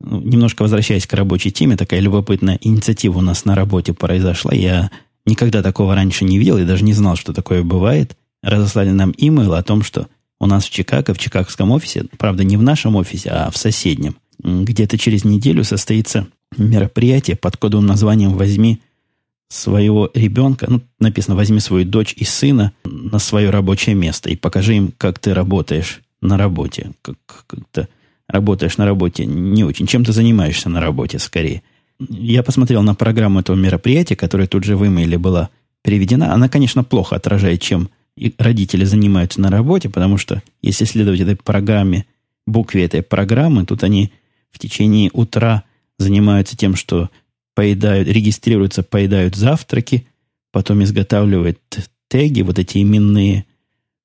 Ну, 0.00 0.20
немножко 0.20 0.62
возвращаясь 0.62 1.06
к 1.06 1.12
рабочей 1.14 1.50
теме, 1.50 1.76
такая 1.76 2.00
любопытная 2.00 2.58
инициатива 2.60 3.18
у 3.18 3.22
нас 3.22 3.44
на 3.44 3.54
работе 3.54 3.92
произошла. 3.92 4.52
Я 4.52 4.90
никогда 5.24 5.62
такого 5.62 5.94
раньше 5.94 6.24
не 6.24 6.38
видел 6.38 6.58
и 6.58 6.64
даже 6.64 6.84
не 6.84 6.92
знал, 6.92 7.16
что 7.16 7.32
такое 7.32 7.62
бывает. 7.62 8.16
Разослали 8.42 8.90
нам 8.90 9.14
имейл 9.16 9.54
о 9.54 9.62
том, 9.62 9.82
что 9.82 10.08
у 10.38 10.46
нас 10.46 10.64
в 10.64 10.70
Чикаго, 10.70 11.14
в 11.14 11.18
чикагском 11.18 11.70
офисе, 11.70 12.06
правда, 12.18 12.44
не 12.44 12.56
в 12.56 12.62
нашем 12.62 12.96
офисе, 12.96 13.30
а 13.30 13.50
в 13.50 13.56
соседнем, 13.56 14.16
где-то 14.38 14.98
через 14.98 15.24
неделю 15.24 15.64
состоится 15.64 16.26
мероприятие 16.56 17.36
под 17.36 17.56
кодовым 17.56 17.86
названием 17.86 18.34
«Возьми 18.34 18.82
своего 19.48 20.10
ребенка», 20.14 20.66
ну, 20.68 20.82
написано 21.00 21.36
«Возьми 21.36 21.60
свою 21.60 21.84
дочь 21.84 22.14
и 22.16 22.24
сына 22.24 22.72
на 22.84 23.18
свое 23.18 23.50
рабочее 23.50 23.94
место 23.94 24.28
и 24.28 24.36
покажи 24.36 24.76
им, 24.76 24.92
как 24.96 25.18
ты 25.18 25.34
работаешь 25.34 26.02
на 26.20 26.36
работе, 26.36 26.92
как, 27.02 27.16
как 27.46 27.60
ты 27.70 27.88
работаешь 28.28 28.76
на 28.76 28.86
работе 28.86 29.24
не 29.24 29.64
очень, 29.64 29.86
чем 29.86 30.04
ты 30.04 30.12
занимаешься 30.12 30.68
на 30.68 30.80
работе 30.80 31.18
скорее. 31.18 31.62
Я 31.98 32.42
посмотрел 32.42 32.82
на 32.82 32.94
программу 32.94 33.40
этого 33.40 33.56
мероприятия, 33.56 34.16
которая 34.16 34.46
тут 34.46 34.64
же 34.64 34.76
в 34.76 34.86
имейле 34.86 35.16
была 35.16 35.50
приведена. 35.82 36.34
Она, 36.34 36.48
конечно, 36.48 36.84
плохо 36.84 37.16
отражает, 37.16 37.62
чем 37.62 37.88
родители 38.38 38.84
занимаются 38.84 39.40
на 39.40 39.50
работе, 39.50 39.88
потому 39.88 40.18
что 40.18 40.42
если 40.62 40.84
следовать 40.84 41.20
этой 41.20 41.36
программе, 41.36 42.06
букве 42.46 42.84
этой 42.84 43.02
программы, 43.02 43.64
тут 43.66 43.82
они 43.82 44.12
в 44.50 44.58
течение 44.58 45.10
утра 45.12 45.64
занимаются 45.98 46.56
тем, 46.56 46.76
что 46.76 47.10
поедают, 47.54 48.08
регистрируются, 48.08 48.82
поедают 48.82 49.34
завтраки, 49.34 50.06
потом 50.52 50.82
изготавливают 50.84 51.58
теги, 52.08 52.42
вот 52.42 52.58
эти 52.58 52.82
именные, 52.82 53.44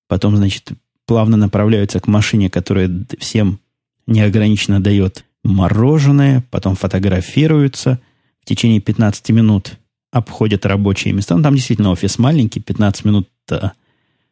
потом, 0.08 0.36
значит, 0.38 0.71
плавно 1.06 1.38
направляются 1.38 2.00
к 2.00 2.08
машине, 2.08 2.50
которая 2.50 2.89
всем 3.19 3.60
неограниченно 4.08 4.82
дает 4.82 5.26
мороженое, 5.43 6.43
потом 6.52 6.76
фотографируются, 6.76 8.00
в 8.41 8.45
течение 8.45 8.80
15 8.82 9.30
минут 9.30 9.78
обходят 10.12 10.65
рабочие 10.65 11.13
места. 11.13 11.36
Ну, 11.36 11.43
там 11.43 11.56
действительно 11.56 11.91
офис 11.91 12.17
маленький, 12.19 12.60
15 12.60 13.06
минут 13.06 13.30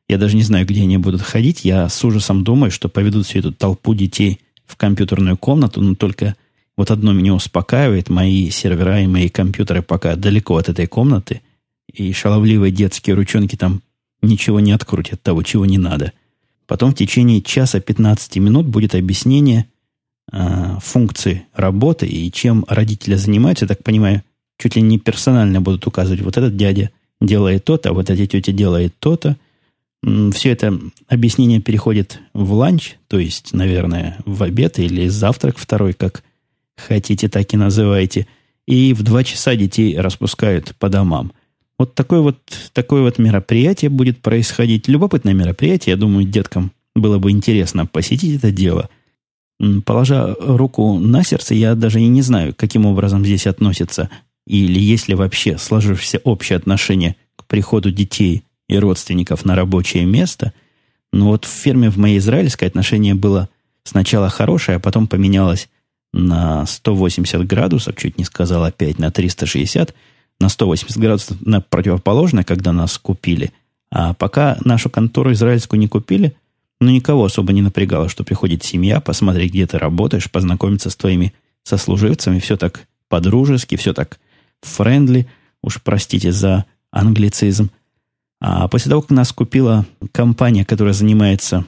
я 0.10 0.18
даже 0.18 0.36
не 0.36 0.44
знаю, 0.44 0.66
где 0.66 0.82
они 0.82 0.98
будут 0.98 1.22
ходить. 1.22 1.64
Я 1.64 1.88
с 1.88 2.04
ужасом 2.04 2.44
думаю, 2.44 2.72
что 2.72 2.90
поведут 2.90 3.28
всю 3.28 3.40
эту 3.40 3.54
толпу 3.54 3.94
детей 3.94 4.42
в 4.66 4.76
компьютерную 4.76 5.38
комнату, 5.38 5.82
но 5.82 5.96
только 5.96 6.36
вот 6.76 6.90
одно 6.92 7.14
меня 7.14 7.34
успокаивает. 7.36 8.10
Мои 8.10 8.50
сервера 8.50 9.02
и 9.02 9.08
мои 9.08 9.30
компьютеры 9.30 9.84
пока 9.84 10.16
далеко 10.16 10.58
от 10.58 10.68
этой 10.68 10.88
комнаты, 10.88 11.42
и 11.94 12.12
шаловливые 12.12 12.72
детские 12.72 13.16
ручонки 13.16 13.56
там 13.56 13.82
ничего 14.22 14.60
не 14.60 14.72
открутят 14.72 15.22
того, 15.22 15.44
чего 15.44 15.66
не 15.66 15.78
надо. 15.78 16.12
Потом 16.66 16.92
в 16.92 16.96
течение 16.96 17.42
часа 17.42 17.80
15 17.80 18.38
минут 18.38 18.66
будет 18.66 18.96
объяснение 18.96 19.68
э, 20.32 20.78
функции 20.82 21.46
работы 21.54 22.08
и 22.08 22.32
чем 22.32 22.66
родители 22.68 23.16
занимаются. 23.16 23.66
Я 23.66 23.70
так 23.70 23.84
понимаю, 23.84 24.24
чуть 24.58 24.76
ли 24.76 24.82
не 24.82 24.98
персонально 24.98 25.62
будут 25.62 25.86
указывать, 25.88 26.22
вот 26.22 26.38
этот 26.38 26.58
дядя 26.58 26.90
делает 27.22 27.66
то-то, 27.66 27.90
а 27.90 27.94
вот 27.94 28.10
эта 28.10 28.26
тетя 28.26 28.52
делает 28.52 28.94
то-то. 29.00 29.38
Все 30.04 30.52
это 30.52 30.80
объяснение 31.08 31.60
переходит 31.60 32.20
в 32.34 32.54
ланч, 32.54 32.96
то 33.08 33.20
есть, 33.20 33.54
наверное, 33.54 34.18
в 34.26 34.44
обед 34.44 34.80
или 34.80 35.08
завтрак 35.08 35.58
второй, 35.58 35.94
как 35.94 36.24
хотите, 36.78 37.28
так 37.28 37.54
и 37.54 37.58
называйте. 37.58 38.26
И 38.66 38.94
в 38.94 39.04
два 39.04 39.24
часа 39.24 39.56
детей 39.56 39.98
распускают 40.00 40.76
по 40.78 40.90
домам. 40.90 41.34
Вот 41.78 41.96
такое 41.96 42.22
вот, 42.22 42.38
такое 42.74 43.02
вот 43.02 43.18
мероприятие 43.20 43.90
будет 43.90 44.22
происходить. 44.22 44.88
Любопытное 44.88 45.34
мероприятие. 45.34 45.92
Я 45.92 45.98
думаю, 45.98 46.26
деткам 46.26 46.72
было 46.96 47.20
бы 47.20 47.32
интересно 47.32 47.86
посетить 47.86 48.38
это 48.38 48.52
дело. 48.52 48.90
Положа 49.86 50.36
руку 50.40 50.98
на 51.00 51.24
сердце, 51.24 51.56
я 51.56 51.76
даже 51.76 52.00
и 52.00 52.08
не 52.08 52.22
знаю, 52.22 52.54
каким 52.56 52.86
образом 52.86 53.26
здесь 53.26 53.48
относятся, 53.48 54.10
или 54.48 54.80
есть 54.80 55.10
ли 55.10 55.16
вообще 55.16 55.58
сложившееся 55.58 56.20
общее 56.24 56.58
отношение 56.58 57.18
к 57.36 57.46
приходу 57.46 57.92
детей 57.92 58.44
и 58.70 58.78
родственников 58.78 59.44
на 59.44 59.56
рабочее 59.56 60.06
место. 60.06 60.54
Но 61.12 61.26
вот 61.26 61.44
в 61.44 61.50
фирме 61.50 61.90
в 61.90 61.98
моей 61.98 62.20
израильской 62.20 62.68
отношение 62.68 63.16
было 63.16 63.50
сначала 63.84 64.30
хорошее, 64.30 64.78
а 64.78 64.80
потом 64.80 65.08
поменялось 65.08 65.68
на 66.14 66.66
180 66.66 67.46
градусов, 67.46 67.98
чуть 67.98 68.18
не 68.18 68.24
сказал 68.24 68.64
опять, 68.64 68.98
на 68.98 69.12
360– 69.12 69.94
на 70.40 70.50
180 70.50 70.98
градусов 70.98 71.38
на 71.42 71.62
противоположное, 71.62 72.44
когда 72.44 72.72
нас 72.72 72.98
купили. 72.98 73.52
А 73.92 74.14
пока 74.14 74.58
нашу 74.64 74.90
контору 74.90 75.34
израильскую 75.34 75.80
не 75.80 75.88
купили, 75.88 76.36
ну, 76.80 76.90
никого 76.90 77.26
особо 77.26 77.52
не 77.52 77.62
напрягало, 77.62 78.08
что 78.08 78.24
приходит 78.24 78.64
семья, 78.64 79.02
посмотреть, 79.02 79.52
где 79.52 79.68
ты 79.68 79.78
работаешь, 79.78 80.32
познакомиться 80.32 80.90
с 80.90 80.96
твоими 80.96 81.34
сослуживцами. 81.64 82.40
Все 82.40 82.56
так 82.56 82.88
по-дружески, 83.10 83.76
все 83.76 83.94
так 83.94 84.20
френдли. 84.62 85.28
Уж 85.62 85.82
простите 85.82 86.32
за 86.32 86.66
англицизм. 86.92 87.70
А 88.42 88.68
после 88.68 88.90
того, 88.90 89.02
как 89.02 89.12
нас 89.12 89.32
купила 89.34 89.86
компания, 90.12 90.66
которая 90.66 90.94
занимается, 90.94 91.66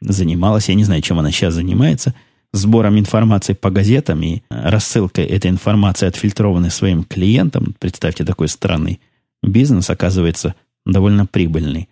занималась, 0.00 0.68
я 0.68 0.74
не 0.74 0.84
знаю, 0.84 1.02
чем 1.02 1.18
она 1.18 1.30
сейчас 1.30 1.54
занимается– 1.54 2.14
сбором 2.52 2.98
информации 2.98 3.54
по 3.54 3.70
газетам 3.70 4.22
и 4.22 4.42
рассылкой 4.50 5.24
этой 5.24 5.50
информации, 5.50 6.06
отфильтрованной 6.06 6.70
своим 6.70 7.04
клиентам, 7.04 7.74
представьте 7.78 8.24
такой 8.24 8.48
странный 8.48 9.00
бизнес, 9.42 9.90
оказывается 9.90 10.54
довольно 10.84 11.26
прибыльный. 11.26 11.88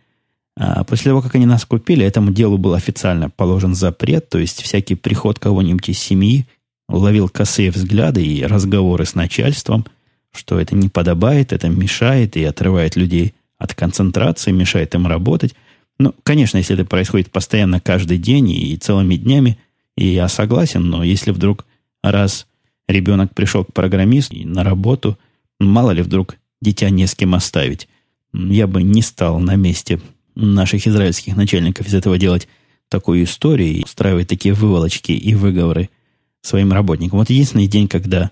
А 0.57 0.85
после 0.85 1.11
того, 1.11 1.23
как 1.23 1.35
они 1.35 1.47
нас 1.47 1.65
купили, 1.65 2.05
этому 2.05 2.33
делу 2.33 2.59
был 2.59 2.75
официально 2.75 3.31
положен 3.31 3.75
запрет, 3.75 4.29
то 4.29 4.39
есть 4.39 4.61
всякий 4.63 4.95
приход 4.95 5.39
кого-нибудь 5.39 5.89
из 5.89 5.99
семьи 5.99 6.47
ловил 6.89 7.29
косые 7.29 7.71
взгляды 7.71 8.25
и 8.25 8.45
разговоры 8.45 9.07
с 9.07 9.15
начальством, 9.15 9.87
что 10.33 10.61
это 10.61 10.77
не 10.77 10.89
подобает, 10.89 11.53
это 11.53 11.69
мешает 11.69 12.37
и 12.37 12.45
отрывает 12.45 12.97
людей 12.97 13.35
от 13.61 13.75
концентрации, 13.75 14.51
мешает 14.51 14.97
им 14.97 15.07
работать. 15.07 15.55
Ну, 16.01 16.13
конечно, 16.25 16.57
если 16.57 16.75
это 16.75 16.85
происходит 16.85 17.31
постоянно 17.31 17.79
каждый 17.79 18.19
день 18.19 18.51
и 18.51 18.77
целыми 18.77 19.15
днями– 19.15 19.57
и 20.01 20.09
я 20.09 20.29
согласен, 20.29 20.85
но 20.85 21.05
если 21.05 21.31
вдруг 21.31 21.67
раз 22.03 22.47
ребенок 22.89 23.35
пришел 23.35 23.67
к 23.67 23.75
программисту 23.75 24.37
на 24.49 24.65
работу, 24.65 25.19
мало 25.59 25.91
ли 25.91 26.01
вдруг 26.01 26.37
дитя 26.63 26.89
не 26.89 27.07
с 27.07 27.15
кем 27.15 27.35
оставить, 27.35 27.87
я 28.33 28.67
бы 28.67 28.83
не 28.83 29.03
стал 29.03 29.41
на 29.41 29.57
месте 29.57 30.01
наших 30.35 30.87
израильских 30.87 31.37
начальников 31.37 31.87
из 31.87 31.95
этого 31.95 32.17
делать 32.17 32.49
такую 32.89 33.25
историю 33.25 33.73
и 33.75 33.85
устраивать 33.85 34.29
такие 34.29 34.55
выволочки 34.55 35.13
и 35.13 35.35
выговоры 35.35 35.91
своим 36.41 36.73
работникам. 36.73 37.19
Вот 37.19 37.29
единственный 37.29 37.67
день, 37.67 37.87
когда 37.87 38.31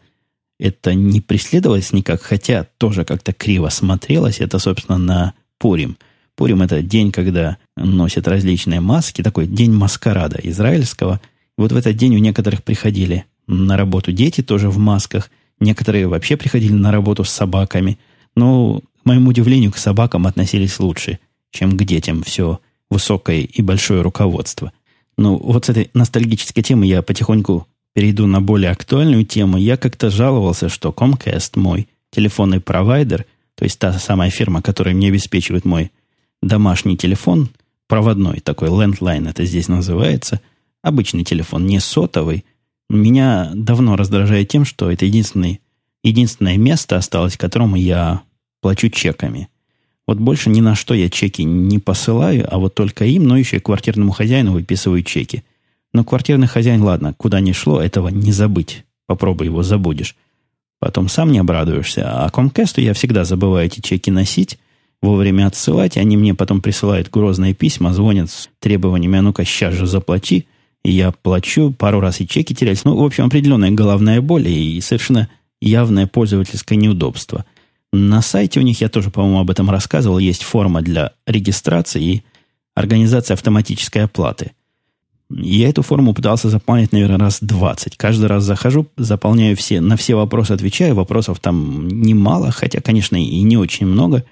это 0.58 0.94
не 0.94 1.20
преследовалось 1.20 1.92
никак, 1.92 2.22
хотя 2.22 2.66
тоже 2.78 3.04
как-то 3.04 3.32
криво 3.32 3.68
смотрелось, 3.68 4.40
это, 4.40 4.58
собственно, 4.58 4.98
на 4.98 5.34
Пурим. 5.58 5.96
Пурим– 6.36 6.62
это 6.62 6.82
день, 6.82 7.10
когда 7.12 7.58
носят 7.76 8.28
различные 8.28 8.80
маски, 8.80 9.22
такой 9.22 9.46
день 9.46 9.72
маскарада 9.72 10.38
израильского– 10.42 11.20
вот 11.58 11.72
в 11.72 11.76
этот 11.76 11.96
день 11.96 12.14
у 12.14 12.18
некоторых 12.18 12.62
приходили 12.62 13.26
на 13.48 13.76
работу 13.76 14.12
дети 14.12 14.42
тоже 14.42 14.70
в 14.70 14.78
масках, 14.78 15.28
некоторые 15.58 16.06
вообще 16.06 16.36
приходили 16.36 16.72
на 16.72 16.92
работу 16.92 17.24
с 17.24 17.30
собаками. 17.30 17.98
Но, 18.36 18.80
к 19.02 19.04
моему 19.04 19.30
удивлению, 19.30 19.72
к 19.72 19.76
собакам 19.76 20.28
относились 20.28 20.78
лучше, 20.78 21.18
чем 21.50 21.76
к 21.76 21.82
детям. 21.82 22.22
Все 22.22 22.60
высокое 22.90 23.40
и 23.40 23.60
большое 23.60 24.02
руководство. 24.02 24.72
Ну, 25.16 25.36
вот 25.36 25.64
с 25.64 25.68
этой 25.70 25.90
ностальгической 25.94 26.62
темы 26.62 26.86
я 26.86 27.02
потихоньку 27.02 27.66
перейду 27.98 28.28
на 28.28 28.40
более 28.40 28.70
актуальную 28.70 29.24
тему. 29.24 29.56
Я 29.56 29.76
как-то 29.76 30.08
жаловался, 30.08 30.68
что 30.68 30.90
Comcast, 30.90 31.58
мой 31.58 31.88
телефонный 32.12 32.60
провайдер, 32.60 33.26
то 33.56 33.64
есть 33.64 33.80
та 33.80 33.92
самая 33.98 34.30
фирма, 34.30 34.62
которая 34.62 34.94
мне 34.94 35.08
обеспечивает 35.08 35.64
мой 35.64 35.90
домашний 36.40 36.96
телефон, 36.96 37.48
проводной 37.88 38.38
такой, 38.38 38.68
landline 38.68 39.28
это 39.28 39.44
здесь 39.44 39.66
называется– 39.66 40.40
обычный 40.82 41.24
телефон, 41.24 41.66
не 41.66 41.80
сотовый, 41.80 42.44
меня 42.88 43.50
давно 43.52 43.96
раздражает 43.96 44.48
тем, 44.48 44.64
что 44.64 44.90
это 44.90 45.04
единственный, 45.04 45.60
единственное 46.02 46.56
место 46.56 46.96
осталось, 46.96 47.36
которому 47.36 47.74
я 47.74 48.22
плачу 48.60 48.88
чеками. 48.88 49.48
Вот 50.06 50.18
больше 50.18 50.48
ни 50.48 50.60
на 50.60 50.74
что 50.74 50.94
я 50.94 51.10
чеки 51.10 51.44
не 51.44 51.78
посылаю, 51.78 52.46
а 52.48 52.58
вот 52.58 52.74
только 52.74 53.04
им, 53.04 53.24
но 53.24 53.36
еще 53.36 53.56
и 53.56 53.60
квартирному 53.60 54.12
хозяину 54.12 54.52
выписываю 54.52 55.02
чеки. 55.02 55.42
Но 55.92 56.04
квартирный 56.04 56.46
хозяин, 56.46 56.82
ладно, 56.82 57.14
куда 57.16 57.40
ни 57.40 57.52
шло, 57.52 57.80
этого 57.80 58.08
не 58.08 58.32
забыть. 58.32 58.84
Попробуй 59.06 59.46
его 59.46 59.62
забудешь. 59.62 60.16
Потом 60.80 61.08
сам 61.08 61.32
не 61.32 61.38
обрадуешься. 61.38 62.24
А 62.24 62.28
Comcast 62.28 62.80
я 62.80 62.92
всегда 62.94 63.24
забываю 63.24 63.66
эти 63.66 63.80
чеки 63.80 64.10
носить, 64.10 64.58
вовремя 65.02 65.46
отсылать. 65.46 65.96
Они 65.96 66.16
мне 66.16 66.34
потом 66.34 66.60
присылают 66.60 67.10
грозные 67.10 67.54
письма, 67.54 67.92
звонят 67.92 68.30
с 68.30 68.48
требованиями, 68.60 69.18
а 69.18 69.22
ну-ка, 69.22 69.44
сейчас 69.44 69.74
же 69.74 69.86
заплати. 69.86 70.46
И 70.84 70.92
я 70.92 71.10
плачу, 71.10 71.72
пару 71.72 72.00
раз 72.00 72.20
и 72.20 72.28
чеки 72.28 72.54
терялись. 72.54 72.84
Ну, 72.84 72.96
в 72.96 73.04
общем, 73.04 73.24
определенная 73.24 73.70
головная 73.70 74.20
боль 74.20 74.46
и 74.48 74.80
совершенно 74.80 75.28
явное 75.60 76.06
пользовательское 76.06 76.78
неудобство. 76.78 77.44
На 77.92 78.22
сайте 78.22 78.60
у 78.60 78.62
них, 78.62 78.80
я 78.80 78.88
тоже, 78.88 79.10
по-моему, 79.10 79.40
об 79.40 79.50
этом 79.50 79.70
рассказывал, 79.70 80.18
есть 80.18 80.42
форма 80.42 80.82
для 80.82 81.12
регистрации 81.26 82.04
и 82.04 82.22
организации 82.74 83.32
автоматической 83.32 84.04
оплаты. 84.04 84.52
Я 85.30 85.68
эту 85.68 85.82
форму 85.82 86.14
пытался 86.14 86.48
заполнять, 86.48 86.92
наверное, 86.92 87.18
раз 87.18 87.38
20. 87.42 87.96
Каждый 87.98 88.26
раз 88.26 88.44
захожу, 88.44 88.86
заполняю 88.96 89.56
все, 89.56 89.80
на 89.80 89.96
все 89.96 90.14
вопросы 90.14 90.52
отвечаю. 90.52 90.94
Вопросов 90.94 91.38
там 91.38 91.86
немало, 91.86 92.50
хотя, 92.50 92.80
конечно, 92.80 93.16
и 93.16 93.42
не 93.42 93.58
очень 93.58 93.86
много. 93.86 94.24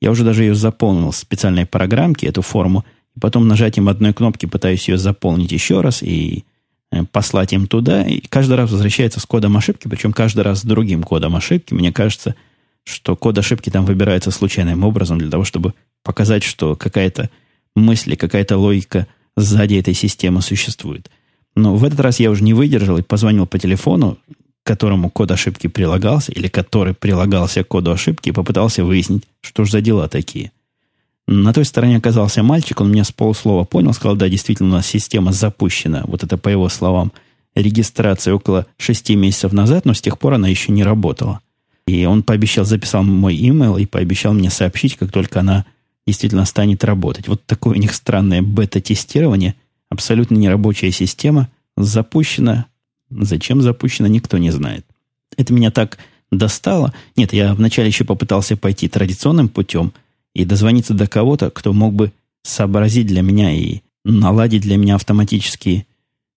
Я 0.00 0.12
уже 0.12 0.22
даже 0.22 0.44
ее 0.44 0.54
заполнил 0.54 1.10
в 1.10 1.16
специальной 1.16 1.66
программке, 1.66 2.28
эту 2.28 2.42
форму. 2.42 2.84
Потом 3.20 3.48
нажатием 3.48 3.88
одной 3.88 4.12
кнопки 4.12 4.46
пытаюсь 4.46 4.88
ее 4.88 4.96
заполнить 4.96 5.50
еще 5.50 5.80
раз 5.80 6.02
и 6.04 6.44
э, 6.92 7.02
послать 7.10 7.52
им 7.52 7.66
туда. 7.66 8.02
И 8.02 8.20
каждый 8.20 8.56
раз 8.56 8.70
возвращается 8.70 9.18
с 9.18 9.26
кодом 9.26 9.56
ошибки, 9.56 9.88
причем 9.88 10.12
каждый 10.12 10.42
раз 10.42 10.60
с 10.60 10.64
другим 10.64 11.02
кодом 11.02 11.34
ошибки. 11.34 11.74
Мне 11.74 11.92
кажется, 11.92 12.36
что 12.84 13.16
код 13.16 13.38
ошибки 13.38 13.70
там 13.70 13.86
выбирается 13.86 14.30
случайным 14.30 14.84
образом 14.84 15.18
для 15.18 15.30
того, 15.30 15.42
чтобы 15.42 15.74
показать, 16.04 16.44
что 16.44 16.76
какая-то 16.76 17.28
мысль, 17.74 18.14
какая-то 18.14 18.56
логика– 18.56 19.08
сзади 19.36 19.74
этой 19.76 19.94
системы 19.94 20.42
существует. 20.42 21.10
Но 21.56 21.76
в 21.76 21.84
этот 21.84 22.00
раз 22.00 22.20
я 22.20 22.30
уже 22.30 22.42
не 22.42 22.54
выдержал 22.54 22.98
и 22.98 23.02
позвонил 23.02 23.46
по 23.46 23.58
телефону, 23.58 24.18
которому 24.64 25.10
код 25.10 25.30
ошибки 25.30 25.66
прилагался, 25.66 26.32
или 26.32 26.48
который 26.48 26.94
прилагался 26.94 27.62
к 27.62 27.68
коду 27.68 27.92
ошибки, 27.92 28.30
и 28.30 28.32
попытался 28.32 28.84
выяснить, 28.84 29.24
что 29.40 29.64
же 29.64 29.72
за 29.72 29.80
дела 29.80 30.08
такие. 30.08 30.50
На 31.26 31.52
той 31.52 31.64
стороне 31.64 31.98
оказался 31.98 32.42
мальчик, 32.42 32.80
он 32.80 32.90
меня 32.90 33.04
с 33.04 33.12
полуслова 33.12 33.64
понял, 33.64 33.92
сказал, 33.92 34.16
да, 34.16 34.28
действительно, 34.28 34.70
у 34.70 34.72
нас 34.72 34.86
система 34.86 35.32
запущена, 35.32 36.02
вот 36.06 36.22
это 36.22 36.36
по 36.36 36.48
его 36.48 36.68
словам, 36.68 37.12
регистрация 37.54 38.34
около 38.34 38.66
шести 38.76 39.14
месяцев 39.16 39.52
назад, 39.52 39.84
но 39.84 39.94
с 39.94 40.00
тех 40.00 40.18
пор 40.18 40.34
она 40.34 40.48
еще 40.48 40.72
не 40.72 40.82
работала. 40.82 41.40
И 41.86 42.04
он 42.04 42.22
пообещал, 42.22 42.64
записал 42.64 43.02
мой 43.02 43.36
имейл 43.36 43.76
и 43.76 43.86
пообещал 43.86 44.32
мне 44.32 44.50
сообщить, 44.50 44.96
как 44.96 45.12
только 45.12 45.40
она 45.40 45.66
действительно 46.06 46.44
станет 46.44 46.84
работать. 46.84 47.28
Вот 47.28 47.44
такое 47.46 47.74
у 47.74 47.78
них 47.78 47.94
странное 47.94 48.42
бета-тестирование, 48.42 49.54
абсолютно 49.90 50.36
нерабочая 50.36 50.90
система, 50.90 51.48
запущена. 51.76 52.66
Зачем 53.10 53.62
запущена, 53.62 54.08
никто 54.08 54.38
не 54.38 54.50
знает. 54.50 54.84
Это 55.36 55.52
меня 55.52 55.70
так 55.70 55.98
достало. 56.30 56.92
Нет, 57.16 57.32
я 57.32 57.54
вначале 57.54 57.88
еще 57.88 58.04
попытался 58.04 58.56
пойти 58.56 58.88
традиционным 58.88 59.48
путем 59.48 59.92
и 60.34 60.44
дозвониться 60.44 60.94
до 60.94 61.06
кого-то, 61.06 61.50
кто 61.50 61.72
мог 61.72 61.94
бы 61.94 62.12
сообразить 62.42 63.06
для 63.06 63.22
меня 63.22 63.52
и 63.52 63.80
наладить 64.04 64.62
для 64.62 64.76
меня 64.76 64.96
автоматический 64.96 65.86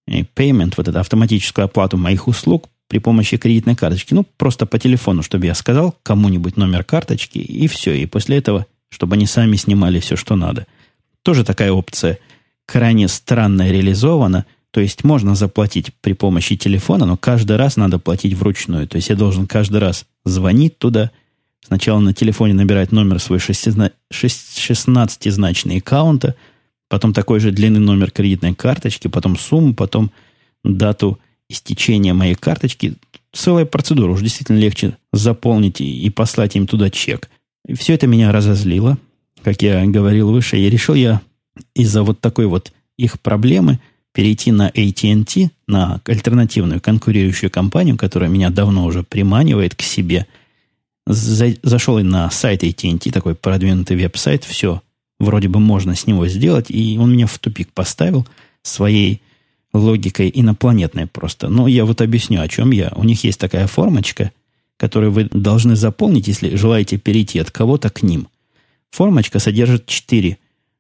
э, 0.07 0.21
payment, 0.21 0.73
вот 0.77 0.87
эту 0.87 0.99
автоматическую 0.99 1.65
оплату 1.65 1.97
моих 1.97 2.27
услуг 2.27 2.69
при 2.87 2.99
помощи 2.99 3.37
кредитной 3.37 3.75
карточки. 3.75 4.13
Ну, 4.13 4.25
просто 4.37 4.65
по 4.65 4.79
телефону, 4.79 5.21
чтобы 5.23 5.47
я 5.47 5.55
сказал 5.55 5.95
кому-нибудь 6.03 6.55
номер 6.55 6.83
карточки, 6.83 7.39
и 7.39 7.67
все. 7.67 7.93
И 7.93 8.05
после 8.05 8.37
этого 8.37 8.65
чтобы 8.89 9.15
они 9.15 9.25
сами 9.25 9.55
снимали 9.55 9.99
все, 9.99 10.15
что 10.15 10.35
надо. 10.35 10.67
Тоже 11.23 11.43
такая 11.43 11.71
опция 11.71 12.19
крайне 12.65 13.07
странно 13.07 13.71
реализована. 13.71 14.45
То 14.71 14.81
есть 14.81 15.03
можно 15.03 15.33
заплатить 15.33 15.91
при 16.01 16.13
помощи 16.13 16.55
телефона, 16.55 17.05
но 17.05 17.17
каждый 17.17 17.57
раз 17.57 17.77
надо 17.77 17.99
платить 17.99 18.35
вручную. 18.35 18.87
То 18.87 18.97
есть 18.97 19.09
я 19.09 19.15
должен 19.15 19.47
каждый 19.47 19.79
раз 19.79 20.05
звонить 20.25 20.77
туда, 20.77 21.09
сначала 21.65 21.99
на 21.99 22.13
телефоне 22.13 22.53
набирать 22.53 22.91
номер 22.91 23.19
свой 23.19 23.39
16-значный 23.39 25.77
аккаунта, 25.77 26.35
потом 26.89 27.13
такой 27.13 27.39
же 27.39 27.51
длинный 27.51 27.79
номер 27.79 28.11
кредитной 28.11 28.53
карточки, 28.53 29.07
потом 29.07 29.37
сумму, 29.37 29.73
потом 29.73 30.11
дату 30.63 31.17
истечения 31.49 32.13
моей 32.13 32.35
карточки. 32.35 32.95
Целая 33.33 33.65
процедура. 33.65 34.11
Уж 34.11 34.21
действительно 34.21 34.57
легче 34.57 34.97
заполнить 35.13 35.81
и 35.81 36.09
послать 36.09 36.55
им 36.55 36.67
туда 36.67 36.89
чек. 36.89 37.29
И 37.67 37.73
все 37.73 37.93
это 37.93 38.07
меня 38.07 38.31
разозлило. 38.31 38.97
Как 39.43 39.61
я 39.61 39.85
говорил 39.85 40.31
выше, 40.31 40.57
я 40.57 40.69
решил 40.69 40.95
я 40.95 41.21
из-за 41.75 42.01
вот 42.03 42.19
такой 42.19 42.47
вот 42.47 42.71
их 42.97 43.19
проблемы 43.19 43.79
перейти 44.13 44.51
на 44.51 44.69
AT&T, 44.69 45.51
на 45.67 46.01
альтернативную 46.05 46.81
конкурирующую 46.81 47.51
компанию, 47.51 47.97
которая 47.97 48.29
меня 48.29 48.49
давно 48.49 48.85
уже 48.85 49.03
приманивает 49.03 49.75
к 49.75 49.81
себе. 49.81 50.25
За, 51.05 51.53
зашел 51.61 51.99
на 51.99 52.29
сайт 52.31 52.63
AT&T, 52.63 53.11
такой 53.11 53.35
продвинутый 53.35 53.95
веб-сайт, 53.95 54.43
все, 54.43 54.81
вроде 55.19 55.47
бы 55.49 55.59
можно 55.59 55.95
с 55.95 56.07
него 56.07 56.27
сделать, 56.27 56.67
и 56.69 56.97
он 56.97 57.13
меня 57.13 57.27
в 57.27 57.37
тупик 57.37 57.71
поставил 57.73 58.27
своей 58.63 59.21
логикой 59.73 60.31
инопланетной 60.33 61.05
просто. 61.05 61.49
Но 61.49 61.67
я 61.67 61.85
вот 61.85 62.01
объясню, 62.01 62.41
о 62.41 62.47
чем 62.47 62.71
я. 62.71 62.91
У 62.95 63.03
них 63.03 63.23
есть 63.23 63.39
такая 63.39 63.67
формочка– 63.67 64.31
которые 64.77 65.09
вы 65.09 65.25
должны 65.25 65.75
заполнить, 65.75 66.27
если 66.27 66.55
желаете 66.55 66.97
перейти 66.97 67.39
от 67.39 67.51
кого-то 67.51 67.89
к 67.89 68.03
ним. 68.03 68.27
Формочка 68.91 69.39
содержит 69.39 69.87
четыре 69.87 70.37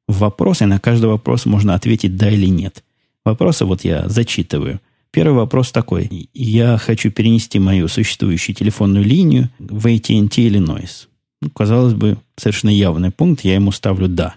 вопроса, 0.07 0.63
и 0.63 0.67
на 0.67 0.79
каждый 0.79 1.07
вопрос 1.07 1.45
можно 1.45 1.73
ответить 1.73 2.15
«да» 2.15 2.29
или 2.29 2.45
«нет». 2.45 2.83
Вопросы 3.25 3.65
вот 3.65 3.83
я 3.83 4.07
зачитываю. 4.07 4.79
Первый 5.11 5.35
вопрос 5.35 5.71
такой. 5.71 6.29
Я 6.33 6.77
хочу 6.77 7.11
перенести 7.11 7.59
мою 7.59 7.87
существующую 7.87 8.55
телефонную 8.55 9.03
линию 9.03 9.49
в 9.59 9.85
AT&T 9.87 10.41
Illinois. 10.47 11.07
Ну, 11.41 11.49
казалось 11.49 11.93
бы, 11.93 12.17
совершенно 12.37 12.69
явный 12.69 13.11
пункт, 13.11 13.43
я 13.43 13.55
ему 13.55 13.71
ставлю 13.71 14.07
«да». 14.07 14.35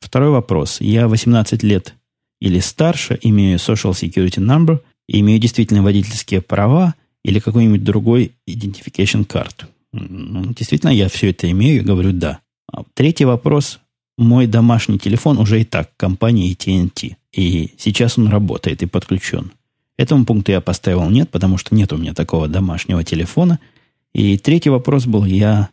Второй 0.00 0.30
вопрос. 0.30 0.80
Я 0.80 1.08
18 1.08 1.62
лет 1.62 1.94
или 2.40 2.58
старше, 2.60 3.18
имею 3.22 3.58
Social 3.58 3.92
Security 3.92 4.38
Number, 4.38 4.80
имею 5.08 5.38
действительно 5.38 5.82
водительские 5.82 6.42
права– 6.42 6.94
или 7.26 7.40
какой-нибудь 7.40 7.82
другой 7.82 8.32
identification 8.46 9.26
card. 9.26 9.64
Ну, 9.92 10.54
действительно, 10.54 10.90
я 10.90 11.08
все 11.08 11.30
это 11.30 11.50
имею 11.50 11.80
и 11.80 11.84
говорю 11.84 12.12
«да». 12.12 12.38
А 12.72 12.84
третий 12.94 13.24
вопрос. 13.24 13.80
Мой 14.16 14.46
домашний 14.46 15.00
телефон 15.00 15.38
уже 15.38 15.60
и 15.60 15.64
так 15.64 15.90
компании 15.96 16.52
AT&T. 16.52 17.16
И 17.32 17.74
сейчас 17.78 18.16
он 18.16 18.28
работает 18.28 18.82
и 18.82 18.86
подключен. 18.86 19.50
Этому 19.96 20.24
пункту 20.24 20.52
я 20.52 20.60
поставил 20.60 21.10
«нет», 21.10 21.28
потому 21.30 21.58
что 21.58 21.74
нет 21.74 21.92
у 21.92 21.96
меня 21.96 22.14
такого 22.14 22.46
домашнего 22.46 23.02
телефона. 23.02 23.58
И 24.14 24.38
третий 24.38 24.70
вопрос 24.70 25.06
был, 25.06 25.24
я 25.24 25.70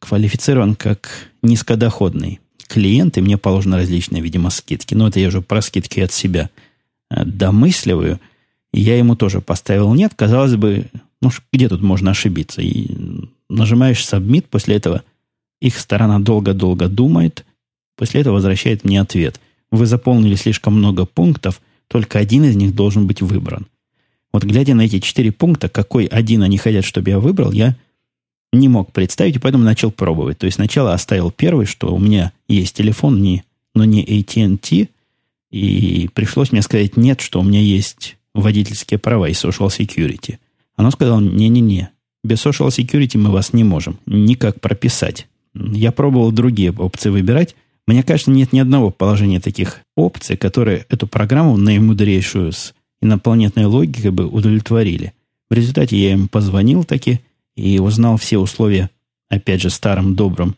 квалифицирован 0.00 0.74
как 0.74 1.30
низкодоходный 1.40 2.40
клиент, 2.68 3.16
и 3.16 3.22
мне 3.22 3.38
положены 3.38 3.78
различные, 3.78 4.22
видимо, 4.22 4.50
скидки. 4.50 4.92
Но 4.92 5.08
это 5.08 5.18
я 5.18 5.28
уже 5.28 5.40
про 5.40 5.62
скидки 5.62 6.00
от 6.00 6.12
себя 6.12 6.50
э, 7.10 7.24
я 8.80 8.98
ему 8.98 9.16
тоже 9.16 9.40
поставил 9.40 9.94
нет. 9.94 10.12
Казалось 10.14 10.56
бы, 10.56 10.86
ну, 11.20 11.30
где 11.52 11.68
тут 11.68 11.82
можно 11.82 12.10
ошибиться? 12.10 12.60
И 12.60 12.88
нажимаешь 13.48 14.04
submit, 14.04 14.46
после 14.50 14.76
этого 14.76 15.02
их 15.60 15.78
сторона 15.78 16.18
долго-долго 16.18 16.88
думает, 16.88 17.44
после 17.96 18.20
этого 18.20 18.34
возвращает 18.34 18.84
мне 18.84 19.00
ответ. 19.00 19.40
Вы 19.70 19.86
заполнили 19.86 20.34
слишком 20.34 20.74
много 20.74 21.06
пунктов, 21.06 21.60
только 21.88 22.18
один 22.18 22.44
из 22.44 22.56
них 22.56 22.74
должен 22.74 23.06
быть 23.06 23.22
выбран. 23.22 23.66
Вот 24.32 24.44
глядя 24.44 24.74
на 24.74 24.82
эти 24.82 24.98
четыре 24.98 25.30
пункта, 25.30 25.68
какой 25.68 26.06
один 26.06 26.42
они 26.42 26.58
хотят, 26.58 26.84
чтобы 26.84 27.10
я 27.10 27.20
выбрал, 27.20 27.52
я 27.52 27.76
не 28.52 28.68
мог 28.68 28.92
представить, 28.92 29.36
и 29.36 29.38
поэтому 29.38 29.64
начал 29.64 29.90
пробовать. 29.90 30.38
То 30.38 30.46
есть 30.46 30.56
сначала 30.56 30.92
оставил 30.92 31.30
первый, 31.30 31.66
что 31.66 31.94
у 31.94 31.98
меня 31.98 32.32
есть 32.48 32.76
телефон, 32.76 33.22
не, 33.22 33.44
но 33.74 33.84
не 33.84 34.04
AT&T, 34.04 34.88
и 35.50 36.10
пришлось 36.12 36.50
мне 36.50 36.62
сказать 36.62 36.96
нет, 36.96 37.20
что 37.20 37.40
у 37.40 37.44
меня 37.44 37.60
есть 37.60 38.16
водительские 38.34 38.98
права 38.98 39.28
и 39.28 39.32
social 39.32 39.68
security. 39.68 40.38
Оно 40.76 40.90
сказало, 40.90 41.20
не-не-не, 41.20 41.90
без 42.24 42.44
social 42.44 42.68
security 42.68 43.18
мы 43.18 43.30
вас 43.30 43.52
не 43.52 43.64
можем 43.64 43.98
никак 44.06 44.60
прописать. 44.60 45.28
Я 45.54 45.92
пробовал 45.92 46.32
другие 46.32 46.72
опции 46.72 47.10
выбирать. 47.10 47.54
Мне 47.86 48.02
кажется, 48.02 48.30
нет 48.30 48.52
ни 48.52 48.58
одного 48.58 48.90
положения 48.90 49.40
таких 49.40 49.80
опций, 49.94 50.36
которые 50.36 50.86
эту 50.88 51.06
программу 51.06 51.56
наимудрейшую 51.56 52.52
с 52.52 52.74
инопланетной 53.02 53.66
логикой 53.66 54.10
бы 54.10 54.26
удовлетворили. 54.26 55.12
В 55.50 55.54
результате 55.54 55.96
я 55.96 56.12
им 56.12 56.28
позвонил 56.28 56.84
таки 56.84 57.20
и 57.54 57.78
узнал 57.78 58.16
все 58.16 58.38
условия, 58.38 58.90
опять 59.28 59.60
же, 59.60 59.70
старым 59.70 60.16
добрым 60.16 60.56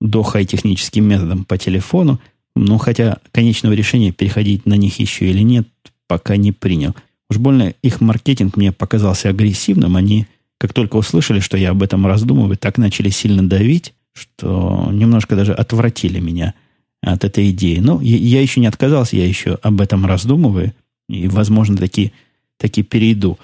до 0.00 0.22
хай-техническим 0.22 1.04
методом 1.04 1.44
по 1.44 1.58
телефону. 1.58 2.20
Ну, 2.54 2.78
хотя 2.78 3.18
конечного 3.32 3.72
решения, 3.72 4.12
переходить 4.12 4.64
на 4.64 4.74
них 4.74 5.00
еще 5.00 5.28
или 5.28 5.40
нет, 5.40 5.66
пока 6.06 6.36
не 6.36 6.52
принял. 6.52 6.94
Уж 7.30 7.38
больно 7.38 7.74
их 7.82 8.00
маркетинг 8.00 8.56
мне 8.56 8.72
показался 8.72 9.28
агрессивным. 9.30 9.96
Они, 9.96 10.26
как 10.58 10.72
только 10.72 10.96
услышали, 10.96 11.40
что 11.40 11.56
я 11.56 11.70
об 11.70 11.82
этом 11.82 12.06
раздумываю, 12.06 12.56
так 12.56 12.78
начали 12.78 13.08
сильно 13.08 13.46
давить, 13.48 13.94
что 14.12 14.88
немножко 14.92 15.36
даже 15.36 15.52
отвратили 15.52 16.20
меня 16.20 16.54
от 17.00 17.24
этой 17.24 17.50
идеи. 17.50 17.78
Но 17.78 18.00
я 18.00 18.40
еще 18.40 18.60
не 18.60 18.66
отказался, 18.66 19.16
я 19.16 19.26
еще 19.26 19.58
об 19.62 19.80
этом 19.80 20.06
раздумываю. 20.06 20.72
И, 21.08 21.28
возможно, 21.28 21.76
таки, 21.76 22.12
таки 22.56 22.82
перейду. 22.82 23.38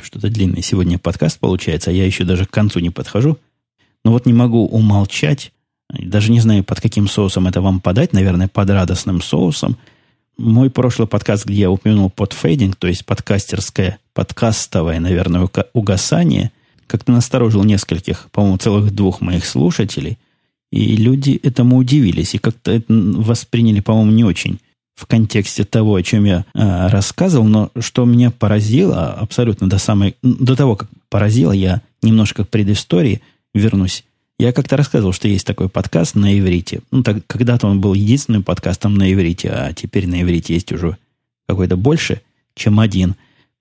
Что-то 0.00 0.28
длинный 0.28 0.62
сегодня 0.62 0.98
подкаст 0.98 1.38
получается, 1.38 1.90
а 1.90 1.92
я 1.92 2.06
еще 2.06 2.24
даже 2.24 2.44
к 2.44 2.50
концу 2.50 2.80
не 2.80 2.90
подхожу. 2.90 3.38
Но 4.04 4.12
вот 4.12 4.26
не 4.26 4.32
могу 4.32 4.66
умолчать, 4.66 5.52
даже 5.90 6.30
не 6.30 6.40
знаю, 6.40 6.64
под 6.64 6.80
каким 6.80 7.08
соусом 7.08 7.46
это 7.46 7.60
вам 7.60 7.80
подать, 7.80 8.12
наверное, 8.12 8.48
под 8.48 8.70
радостным 8.70 9.20
соусом. 9.20 9.76
Мой 10.38 10.70
прошлый 10.70 11.08
подкаст, 11.08 11.46
где 11.46 11.62
я 11.62 11.70
упомянул 11.70 12.10
подфейдинг, 12.10 12.76
то 12.76 12.86
есть 12.86 13.04
подкастерское, 13.04 13.98
подкастовое, 14.14 15.00
наверное, 15.00 15.48
угасание, 15.72 16.52
как-то 16.86 17.10
насторожил 17.10 17.64
нескольких, 17.64 18.28
по-моему, 18.30 18.56
целых 18.58 18.94
двух 18.94 19.20
моих 19.20 19.44
слушателей. 19.44 20.16
И 20.70 20.94
люди 20.94 21.40
этому 21.42 21.76
удивились 21.76 22.36
и 22.36 22.38
как-то 22.38 22.70
это 22.70 22.86
восприняли, 22.88 23.80
по-моему, 23.80 24.12
не 24.12 24.22
очень 24.22 24.60
в 24.94 25.06
контексте 25.06 25.64
того, 25.64 25.96
о 25.96 26.02
чем 26.04 26.24
я 26.24 26.44
э, 26.54 26.86
рассказывал, 26.88 27.46
но 27.46 27.70
что 27.78 28.04
меня 28.04 28.30
поразило 28.30 29.12
абсолютно 29.14 29.68
до 29.68 29.78
самой, 29.78 30.16
до 30.22 30.54
того, 30.54 30.76
как 30.76 30.88
поразило, 31.08 31.52
я 31.52 31.82
немножко 32.00 32.44
к 32.44 32.48
предыстории 32.48 33.22
вернусь. 33.54 34.04
Я 34.38 34.52
как-то 34.52 34.76
рассказывал, 34.76 35.12
что 35.12 35.28
есть 35.28 35.46
такой 35.46 35.68
подкаст 35.68 36.14
на 36.14 36.38
иврите. 36.38 36.80
Ну, 36.90 37.02
так, 37.02 37.26
когда-то 37.26 37.66
он 37.66 37.80
был 37.80 37.94
единственным 37.94 38.44
подкастом 38.44 38.94
на 38.94 39.12
иврите, 39.12 39.50
а 39.50 39.72
теперь 39.72 40.06
на 40.06 40.22
иврите 40.22 40.54
есть 40.54 40.70
уже 40.72 40.96
какой-то 41.48 41.76
больше, 41.76 42.22
чем 42.54 42.78
один 42.78 43.16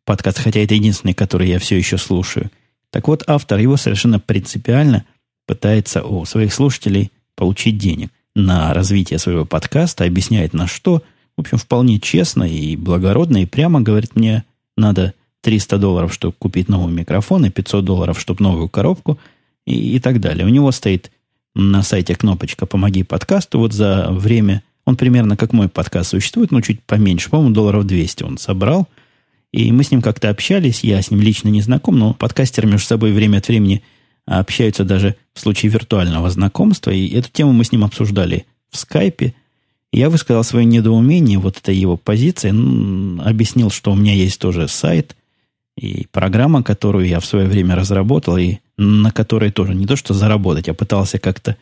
подкаст, 0.06 0.40
хотя 0.40 0.60
это 0.60 0.76
единственный, 0.76 1.14
который 1.14 1.50
я 1.50 1.60
все 1.60 1.78
еще 1.78 1.98
слушаю. 1.98 2.52
Так 2.92 3.08
вот, 3.08 3.24
автор 3.28 3.60
его 3.60 3.76
совершенно 3.78 4.20
принципиально 4.20 5.06
пытается 5.48 6.04
у 6.04 6.26
своих 6.26 6.54
слушателей 6.54 7.12
получить 7.36 7.78
денег 7.78 8.12
на 8.36 8.74
развитие 8.74 9.20
своего 9.20 9.46
подкаста, 9.46 10.04
объясняет 10.06 10.54
на 10.54 10.68
что– 10.68 11.04
в 11.38 11.42
общем, 11.42 11.60
вполне 11.60 12.00
честно 12.00 12.44
и 12.44 12.76
благородно, 12.76 13.44
и 13.44 13.46
прямо 13.46 13.80
говорит 13.80 14.16
мне, 14.16 14.44
надо 14.76 15.14
300 15.42 15.78
долларов, 15.78 16.12
чтобы 16.12 16.34
купить 16.38 16.68
новый 16.68 16.92
микрофон, 16.92 17.46
и 17.46 17.52
500 17.52 17.86
долларов, 17.86 18.20
чтобы 18.20 18.44
новую 18.44 18.70
коробку, 18.70 19.20
и, 19.68 19.96
и 19.96 20.00
так 20.00 20.20
далее. 20.20 20.46
У 20.46 20.50
него 20.50 20.72
стоит 20.72 21.12
на 21.54 21.84
сайте 21.84 22.16
кнопочка 22.16 22.66
«Помоги 22.66 23.04
подкасту». 23.04 23.60
Вот 23.60 23.74
за 23.74 24.08
время, 24.10 24.64
он 24.86 24.96
примерно 24.96 25.38
как 25.38 25.54
мой 25.54 25.70
подкаст 25.70 26.10
существует, 26.10 26.52
но 26.52 26.62
чуть 26.62 26.82
поменьше, 26.84 27.30
по-моему, 27.30 27.54
долларов 27.54 27.86
200 27.86 28.24
он 28.24 28.38
собрал. 28.38 28.88
И 29.52 29.72
мы 29.72 29.84
с 29.84 29.92
ним 29.92 30.02
как-то 30.02 30.30
общались, 30.30 30.84
я 30.84 31.02
с 31.02 31.12
ним 31.12 31.22
лично 31.22 31.50
не 31.50 31.62
знаком, 31.62 31.98
но 32.00 32.14
подкастеры 32.14 32.68
между 32.68 32.88
собой 32.88 33.12
время 33.12 33.38
от 33.38 33.48
времени 33.48 33.84
общаются 34.26 34.84
даже 34.84 35.16
в 35.34 35.40
случае 35.40 35.72
виртуального 35.72 36.30
знакомства. 36.30 36.92
И 36.92 37.08
эту 37.10 37.30
тему 37.30 37.54
мы 37.54 37.64
с 37.64 37.72
ним 37.72 37.84
обсуждали 37.84 38.46
в 38.72 38.78
скайпе– 38.78 39.34
я 39.92 40.10
высказал 40.10 40.44
свое 40.44 40.66
недоумение, 40.66 41.40
вот 41.40 41.58
это 41.58 41.72
его 41.72 41.98
позиция, 41.98 42.52
ну, 42.52 43.22
объяснил, 43.24 43.70
что 43.70 43.92
у 43.92 43.96
меня 43.96 44.14
есть 44.14 44.40
тоже 44.40 44.68
сайт 44.68 45.16
и 45.78 46.08
программа, 46.12 46.64
которую 46.64 47.08
я 47.08 47.20
в 47.20 47.26
свое 47.26 47.48
время 47.48 47.76
разработал, 47.76 48.38
и 48.38 48.58
на 48.78 49.12
которой 49.12 49.52
тоже 49.52 49.74
не 49.74 49.86
то 49.86 49.96
что 49.96 50.14
заработать, 50.14 50.70
а 50.70 50.74
пытался 50.74 51.20
как-то 51.20 51.58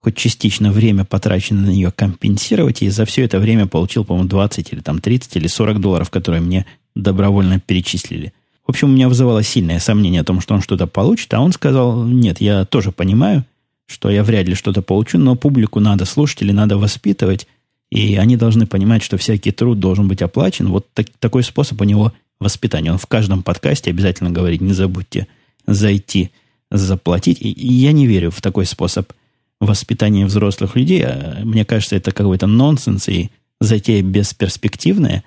хоть 0.00 0.16
частично 0.16 0.70
время, 0.70 1.04
потраченное 1.04 1.66
на 1.66 1.70
нее, 1.70 1.90
компенсировать, 1.90 2.82
и 2.82 2.88
за 2.88 3.04
все 3.04 3.24
это 3.24 3.40
время 3.40 3.66
получил, 3.66 4.04
по-моему, 4.04 4.28
20 4.28 4.72
или 4.72 4.80
там 4.80 5.00
30 5.00 5.36
или 5.36 5.48
40 5.48 5.80
долларов, 5.80 6.10
которые 6.10 6.40
мне 6.40 6.66
добровольно 6.94 7.58
перечислили. 7.58 8.32
В 8.64 8.70
общем, 8.70 8.88
у 8.88 8.92
меня 8.92 9.08
вызывало 9.08 9.42
сильное 9.42 9.80
сомнение 9.80 10.20
о 10.20 10.24
том, 10.24 10.40
что 10.40 10.54
он 10.54 10.62
что-то 10.62 10.86
получит, 10.86 11.32
а 11.34 11.40
он 11.40 11.52
сказал, 11.52 12.04
нет, 12.04 12.40
я 12.40 12.64
тоже 12.64 12.92
понимаю, 12.92 13.44
что 13.86 14.10
я 14.10 14.22
вряд 14.22 14.46
ли 14.46 14.54
что-то 14.54 14.82
получу, 14.82 15.18
но 15.18 15.34
публику 15.36 15.80
надо, 15.80 16.04
слушателей 16.04 16.52
надо 16.52 16.76
воспитывать, 16.76 17.46
и 17.90 18.16
они 18.16 18.36
должны 18.36 18.66
понимать, 18.66 19.02
что 19.02 19.16
всякий 19.16 19.52
труд 19.52 19.78
должен 19.78 20.08
быть 20.08 20.22
оплачен. 20.22 20.68
Вот 20.68 20.86
так, 20.92 21.06
такой 21.18 21.42
способ 21.42 21.80
у 21.80 21.84
него 21.84 22.12
воспитания. 22.40 22.92
Он 22.92 22.98
в 22.98 23.06
каждом 23.06 23.42
подкасте 23.42 23.90
обязательно 23.90 24.30
говорит, 24.30 24.60
не 24.60 24.72
забудьте 24.72 25.28
зайти, 25.66 26.30
заплатить. 26.70 27.38
И, 27.40 27.48
я 27.48 27.92
не 27.92 28.06
верю 28.06 28.30
в 28.30 28.40
такой 28.40 28.66
способ 28.66 29.12
воспитания 29.60 30.26
взрослых 30.26 30.76
людей. 30.76 31.02
А 31.04 31.40
мне 31.44 31.64
кажется, 31.64 31.96
это 31.96 32.12
какой-то 32.12 32.46
нонсенс 32.46 33.08
и 33.08 33.30
затея 33.60 34.02
бесперспективная. 34.02 35.24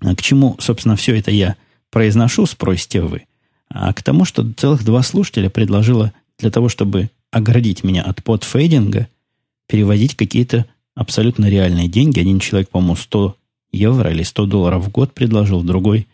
А 0.00 0.14
к 0.14 0.22
чему, 0.22 0.56
собственно, 0.58 0.96
все 0.96 1.16
это 1.16 1.30
я 1.30 1.56
произношу, 1.90 2.46
спросите 2.46 3.00
вы. 3.00 3.24
А 3.68 3.92
к 3.92 4.02
тому, 4.02 4.24
что 4.24 4.50
целых 4.52 4.84
два 4.84 5.02
слушателя 5.02 5.48
предложило 5.48 6.12
для 6.38 6.50
того, 6.50 6.68
чтобы 6.68 7.10
оградить 7.30 7.84
меня 7.84 8.02
от 8.02 8.22
подфейдинга, 8.22 9.08
переводить 9.68 10.16
какие-то 10.16 10.66
абсолютно 10.94 11.48
реальные 11.48 11.88
деньги. 11.88 12.20
Один 12.20 12.40
человек, 12.40 12.70
по-моему, 12.70 12.96
100 12.96 13.36
евро 13.72 14.10
или 14.10 14.22
100 14.22 14.46
долларов 14.46 14.84
в 14.84 14.90
год 14.90 15.14
предложил, 15.14 15.62
другой 15.62 16.08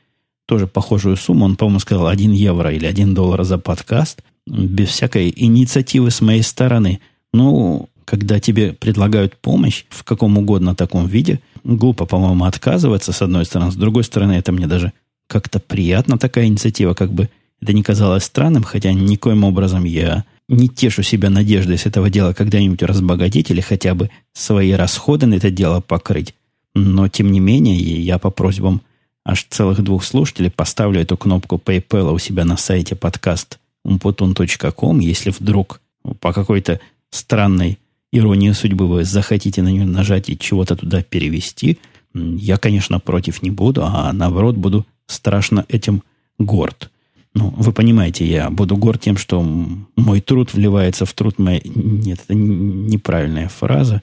тоже 0.47 0.67
похожую 0.67 1.17
сумму. 1.17 1.45
Он, 1.45 1.57
по-моему, 1.57 1.81
сказал 1.81 2.07
1 2.07 2.33
евро 2.33 2.73
или 2.73 2.87
1 2.87 3.15
доллар 3.15 3.45
за 3.45 3.59
подкаст, 3.59 4.23
без 4.47 4.89
всякой 4.89 5.33
инициативы 5.35 6.11
с 6.11 6.21
моей 6.21 6.43
стороны. 6.43 7.01
Ну, 7.33 7.89
когда 8.05 8.39
тебе 8.39 8.73
предлагают 8.73 9.37
помощь 9.37 9.85
в 9.91 10.05
каком 10.05 10.39
угодно 10.39 10.75
таком 10.75 11.07
виде, 11.07 11.41
глупо, 11.65 12.07
по-моему, 12.07 12.45
отказываться, 12.45 13.13
с 13.13 13.21
одной 13.21 13.45
стороны. 13.45 13.73
С 13.73 13.77
другой 13.77 14.05
стороны, 14.05 14.33
это 14.33 14.53
мне 14.53 14.67
даже 14.67 14.93
как-то 15.27 15.59
приятно, 15.59 16.19
такая 16.19 16.47
инициатива, 16.47 16.95
как 16.95 17.13
бы 17.13 17.29
это 17.61 17.73
не 17.73 17.83
казалось 17.83 18.25
странным, 18.25 18.63
хотя 18.63 18.93
никоим 18.93 19.43
образом 19.43 19.85
я 19.85 20.25
не 20.49 20.69
тешу 20.69 21.03
себя 21.03 21.31
надеждой 21.31 21.79
с 21.79 21.87
этого 21.87 22.11
дела 22.11 22.33
когда-нибудь 22.33 22.83
разбогатеть 22.83 23.51
или 23.51 23.61
хотя 23.61 23.95
бы 23.95 24.11
свои 24.33 24.71
расходы 24.73 25.27
на 25.27 25.35
это 25.35 25.51
дело 25.51 25.81
покрыть. 25.81 26.35
Но, 26.75 27.09
тем 27.09 27.33
не 27.33 27.41
менее, 27.41 27.77
я 27.77 28.19
по 28.19 28.31
просьбам 28.31 28.83
аж 29.27 29.45
целых 29.51 29.83
двух 29.83 30.05
слушателей 30.05 30.51
поставлю 30.51 31.01
эту 31.01 31.17
кнопку 31.17 31.61
PayPal 31.63 32.13
у 32.13 32.19
себя 32.19 32.45
на 32.45 32.57
сайте 32.57 32.95
подкаст 32.95 33.59
umputun.com, 33.85 35.01
если 35.01 35.31
вдруг 35.31 35.81
по 36.21 36.33
какой-то 36.33 36.81
странной 37.11 37.79
иронии 38.13 38.53
судьбы 38.53 38.87
вы 38.87 39.05
захотите 39.05 39.63
на 39.63 39.69
нее 39.69 39.85
нажать 39.85 40.31
и 40.31 40.39
чего-то 40.39 40.77
туда 40.77 41.03
перевести, 41.03 41.79
я, 42.15 42.57
конечно, 42.57 43.01
против 43.01 43.43
не 43.43 43.51
буду, 43.51 43.85
а 43.85 44.13
наоборот 44.13 44.57
буду 44.57 44.87
страшно 45.07 45.67
этим 45.69 46.05
горд. 46.39 46.91
Ну, 47.35 47.53
вы 47.57 47.73
понимаете, 47.73 48.25
я 48.25 48.49
буду 48.49 48.77
горд 48.77 49.01
тем, 49.01 49.17
что 49.17 49.43
мой 49.43 50.21
труд 50.21 50.55
вливается 50.55 51.05
в 51.05 51.13
труд 51.13 51.39
моей... 51.39 51.63
Нет, 51.65 52.21
это 52.25 52.35
неправильная 52.35 53.49
фраза. 53.49 54.03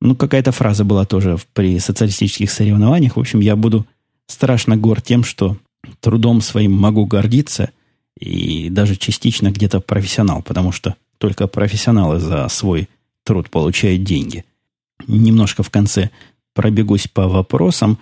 Ну, 0.00 0.14
какая-то 0.14 0.52
фраза 0.52 0.84
была 0.84 1.04
тоже 1.04 1.36
при 1.52 1.78
социалистических 1.80 2.50
соревнованиях. 2.50 3.16
В 3.16 3.20
общем, 3.20 3.40
я 3.40 3.56
буду 3.56 3.84
страшно 4.26 4.76
горд 4.76 5.04
тем, 5.04 5.24
что 5.24 5.56
трудом 6.00 6.40
своим 6.40 6.72
могу 6.72 7.06
гордиться 7.06 7.70
и 8.18 8.68
даже 8.70 8.96
частично 8.96 9.50
где-то 9.50 9.80
профессионал, 9.80 10.42
потому 10.42 10.72
что 10.72 10.96
только 11.18 11.46
профессионалы 11.46 12.18
за 12.18 12.48
свой 12.48 12.88
труд 13.24 13.50
получают 13.50 14.04
деньги. 14.04 14.44
Немножко 15.06 15.62
в 15.62 15.70
конце 15.70 16.10
пробегусь 16.54 17.08
по 17.08 17.28
вопросам. 17.28 17.98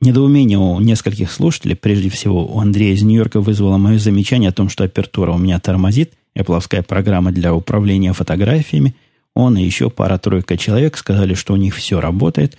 Недоумение 0.00 0.58
у 0.58 0.78
нескольких 0.78 1.32
слушателей, 1.32 1.74
прежде 1.74 2.08
всего 2.10 2.46
у 2.46 2.60
Андрея 2.60 2.94
из 2.94 3.02
Нью-Йорка, 3.02 3.40
вызвало 3.40 3.78
мое 3.78 3.98
замечание 3.98 4.50
о 4.50 4.52
том, 4.52 4.68
что 4.68 4.84
апертура 4.84 5.32
у 5.32 5.38
меня 5.38 5.58
тормозит. 5.58 6.12
Apple 6.36 6.82
программа 6.84 7.32
для 7.32 7.54
управления 7.54 8.12
фотографиями. 8.12 8.94
Он 9.34 9.56
и 9.56 9.64
еще 9.64 9.90
пара-тройка 9.90 10.56
человек 10.56 10.96
сказали, 10.96 11.34
что 11.34 11.54
у 11.54 11.56
них 11.56 11.74
все 11.74 12.00
работает. 12.00 12.56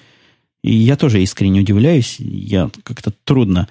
И 0.64 0.74
я 0.74 0.96
тоже 0.96 1.22
искренне 1.22 1.62
удивляюсь. 1.62 2.18
Я 2.20 2.70
как-то 2.84 3.12
трудно 3.24 3.68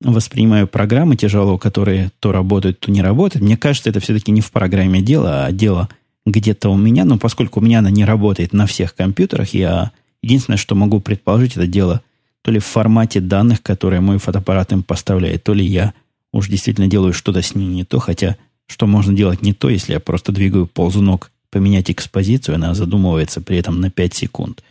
воспринимаю 0.00 0.66
программы 0.66 1.16
тяжело, 1.16 1.58
которые 1.58 2.10
то 2.20 2.32
работают, 2.32 2.80
то 2.80 2.90
не 2.90 3.02
работают. 3.02 3.44
Мне 3.44 3.56
кажется, 3.56 3.90
это 3.90 4.00
все-таки 4.00 4.32
не 4.32 4.40
в 4.40 4.50
программе 4.50 5.00
дело, 5.00 5.44
а 5.44 5.52
дело 5.52 5.88
где-то 6.26 6.70
у 6.70 6.76
меня. 6.76 7.04
Но 7.04 7.18
поскольку 7.18 7.60
у 7.60 7.62
меня 7.62 7.80
она 7.80 7.90
не 7.90 8.04
работает 8.04 8.52
на 8.52 8.66
всех 8.66 8.94
компьютерах, 8.94 9.54
я 9.54 9.92
единственное, 10.22 10.56
что 10.56 10.74
могу 10.74 11.00
предположить, 11.00 11.56
это 11.56 11.66
дело– 11.66 12.02
то 12.42 12.50
ли 12.50 12.58
в 12.58 12.66
формате 12.66 13.20
данных, 13.20 13.62
которые 13.62 14.00
мой 14.00 14.18
фотоаппарат 14.18 14.72
им 14.72 14.82
поставляет, 14.82 15.44
то 15.44 15.54
ли 15.54 15.64
я 15.64 15.94
уж 16.32 16.48
действительно 16.48 16.88
делаю 16.88 17.12
что-то 17.12 17.40
с 17.40 17.54
ним 17.54 17.72
не 17.72 17.84
то, 17.84 17.98
хотя 18.00 18.36
что 18.66 18.86
можно 18.86 19.14
делать 19.14 19.42
не 19.42 19.52
то, 19.52 19.68
если 19.68 19.92
я 19.92 20.00
просто 20.00 20.32
двигаю 20.32 20.66
ползунок, 20.66 21.30
поменять 21.50 21.90
экспозицию, 21.90 22.56
она 22.56 22.74
задумывается 22.74 23.40
при 23.40 23.58
этом 23.58 23.80
на 23.80 23.90
5 23.90 24.14
секунд. 24.14 24.62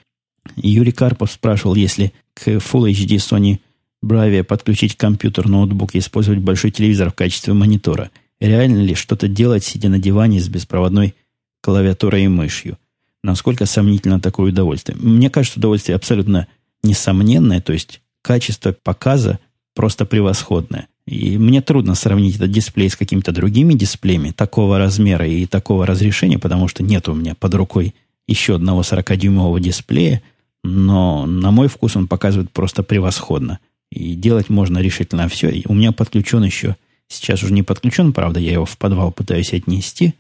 Юрий 0.55 0.91
Карпов 0.91 1.31
спрашивал, 1.31 1.75
если 1.75 2.13
к 2.33 2.47
Full 2.47 2.91
HD 2.91 3.17
Sony 3.17 3.59
Bravia 4.03 4.43
подключить 4.43 4.95
компьютер, 4.95 5.47
ноутбук 5.47 5.95
и 5.95 5.99
использовать 5.99 6.39
большой 6.39 6.71
телевизор 6.71 7.11
в 7.11 7.15
качестве 7.15 7.53
монитора, 7.53 8.11
реально 8.39 8.79
ли 8.79 8.95
что-то 8.95 9.27
делать, 9.27 9.63
сидя 9.63 9.89
на 9.89 9.99
диване 9.99 10.39
с 10.39 10.47
беспроводной 10.47 11.15
клавиатурой 11.61 12.25
и 12.25 12.27
мышью? 12.27 12.77
Насколько 13.23 13.65
сомнительно 13.65 14.19
такое 14.19 14.51
удовольствие? 14.51 14.97
Мне 14.99 15.29
кажется, 15.29 15.59
удовольствие 15.59 15.95
абсолютно 15.95 16.47
несомненное, 16.83 17.61
то 17.61 17.73
есть 17.73 18.01
качество 18.23 18.71
показа 18.71 19.39
просто 19.75 20.05
превосходное. 20.05 20.87
И 21.05 21.37
мне 21.37 21.61
трудно 21.61 21.95
сравнить 21.95 22.35
этот 22.35 22.51
дисплей 22.51 22.89
с 22.89 22.95
какими-то 22.95 23.31
другими 23.31 23.73
дисплеями 23.73 24.31
такого 24.31 24.77
размера 24.77 25.27
и 25.27 25.45
такого 25.45 25.85
разрешения, 25.85 26.39
потому 26.39 26.67
что 26.67 26.83
нет 26.83 27.07
у 27.09 27.13
меня 27.13 27.35
под 27.35 27.53
рукой 27.55 27.93
еще 28.27 28.55
одного 28.55 28.81
40-дюймового 28.81 29.59
дисплея, 29.59 30.21
но 30.63 31.25
на 31.25 31.51
мой 31.51 31.67
вкус 31.67 31.95
он 31.95 32.07
показывает 32.07 32.51
просто 32.51 32.83
превосходно. 32.83 33.59
И 33.91 34.13
делать 34.13 34.49
можно 34.49 34.79
решительно 34.79 35.27
все. 35.27 35.49
И 35.49 35.65
у 35.67 35.73
меня 35.73 35.91
подключен 35.91 36.43
еще, 36.43 36.77
сейчас 37.07 37.43
уже 37.43 37.53
не 37.53 37.63
подключен, 37.63 38.13
правда, 38.13 38.39
я 38.39 38.53
его 38.53 38.65
в 38.65 38.77
подвал 38.77 39.11
пытаюсь 39.11 39.53
отнести 39.53 40.15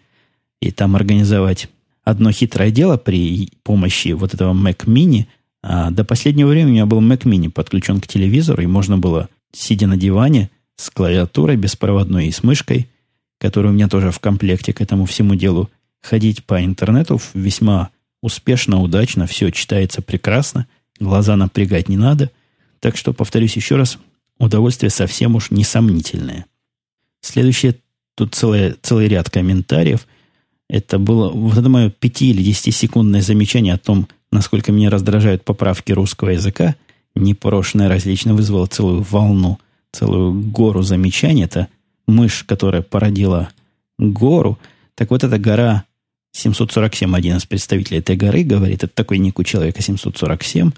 и 0.61 0.71
там 0.71 0.95
организовать 0.95 1.69
одно 2.03 2.31
хитрое 2.31 2.71
дело 2.71 2.97
при 2.97 3.49
помощи 3.63 4.09
вот 4.09 4.33
этого 4.33 4.53
Mac 4.53 4.85
Mini. 4.85 5.25
А 5.63 5.91
до 5.91 6.03
последнего 6.03 6.49
времени 6.49 6.71
у 6.71 6.73
меня 6.73 6.85
был 6.85 7.01
Mac 7.01 7.23
Mini 7.23 7.49
подключен 7.49 8.01
к 8.01 8.07
телевизору, 8.07 8.61
и 8.61 8.67
можно 8.67 8.97
было, 8.97 9.29
сидя 9.51 9.87
на 9.87 9.97
диване, 9.97 10.49
с 10.75 10.89
клавиатурой 10.89 11.57
беспроводной 11.57 12.27
и 12.27 12.31
с 12.31 12.43
мышкой, 12.43 12.87
которая 13.39 13.71
у 13.71 13.75
меня 13.75 13.87
тоже 13.87 14.11
в 14.11 14.19
комплекте 14.19 14.73
к 14.73 14.81
этому 14.81 15.05
всему 15.05 15.35
делу, 15.35 15.69
ходить 16.01 16.43
по 16.43 16.63
интернету 16.63 17.21
весьма 17.33 17.89
успешно, 18.21 18.81
удачно, 18.81 19.27
все 19.27 19.51
читается 19.51 20.01
прекрасно, 20.01 20.67
глаза 20.99 21.35
напрягать 21.35 21.89
не 21.89 21.97
надо. 21.97 22.31
Так 22.79 22.97
что, 22.97 23.13
повторюсь 23.13 23.55
еще 23.55 23.75
раз, 23.75 23.97
удовольствие 24.39 24.89
совсем 24.89 25.35
уж 25.35 25.51
несомнительное. 25.51 26.45
Следующее, 27.21 27.75
тут 28.15 28.33
целый, 28.33 28.75
целый 28.81 29.07
ряд 29.07 29.29
комментариев. 29.29 30.07
Это 30.69 30.97
было 30.97 31.29
вот 31.29 31.57
это 31.57 31.69
мое 31.69 31.89
5 31.89 32.21
или 32.21 32.43
10-секундное 32.43 33.21
замечание 33.21 33.73
о 33.73 33.77
том, 33.77 34.07
насколько 34.31 34.71
меня 34.71 34.89
раздражают 34.89 35.43
поправки 35.43 35.91
русского 35.91 36.29
языка, 36.29 36.75
непрошенное 37.13 37.89
различно 37.89 38.33
вызвало 38.33 38.67
целую 38.67 39.01
волну, 39.01 39.59
целую 39.91 40.33
гору 40.33 40.81
замечаний. 40.81 41.43
Это 41.43 41.67
мышь, 42.07 42.43
которая 42.43 42.81
породила 42.81 43.49
гору. 43.99 44.57
Так 44.95 45.11
вот 45.11 45.23
эта 45.23 45.37
гора 45.37 45.83
747, 46.33 47.15
один 47.15 47.37
из 47.37 47.45
представителей 47.45 47.99
этой 47.99 48.15
горы, 48.15 48.43
говорит, 48.43 48.83
это 48.83 48.93
такой 48.93 49.17
ник 49.17 49.39
у 49.39 49.43
человека 49.43 49.81
747. 49.81 50.71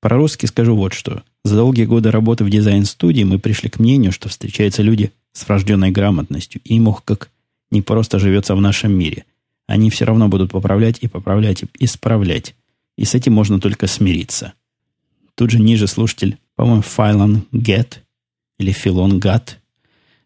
По-русски 0.00 0.46
скажу 0.46 0.76
вот 0.76 0.92
что. 0.92 1.22
За 1.44 1.56
долгие 1.56 1.84
годы 1.84 2.10
работы 2.10 2.44
в 2.44 2.50
дизайн-студии 2.50 3.24
мы 3.24 3.38
пришли 3.38 3.68
к 3.68 3.78
мнению, 3.78 4.12
что 4.12 4.28
встречаются 4.28 4.82
люди 4.82 5.12
с 5.32 5.46
врожденной 5.46 5.90
грамотностью, 5.90 6.60
и 6.64 6.76
им, 6.76 6.88
ох, 6.88 7.04
как 7.04 7.30
не 7.70 7.82
просто 7.82 8.18
живется 8.18 8.54
в 8.54 8.60
нашем 8.60 8.92
мире. 8.92 9.24
Они 9.66 9.90
все 9.90 10.04
равно 10.04 10.28
будут 10.28 10.52
поправлять 10.52 10.98
и 11.00 11.08
поправлять, 11.08 11.62
и 11.62 11.66
исправлять. 11.80 12.54
И 12.96 13.04
с 13.04 13.14
этим 13.14 13.32
можно 13.32 13.60
только 13.60 13.86
смириться. 13.86 14.54
Тут 15.34 15.50
же 15.50 15.60
ниже 15.60 15.86
слушатель, 15.86 16.38
по-моему, 16.56 16.82
Файлан 16.82 17.44
Get 17.52 17.98
или 18.58 18.72
Филон 18.72 19.18
Гат 19.18 19.57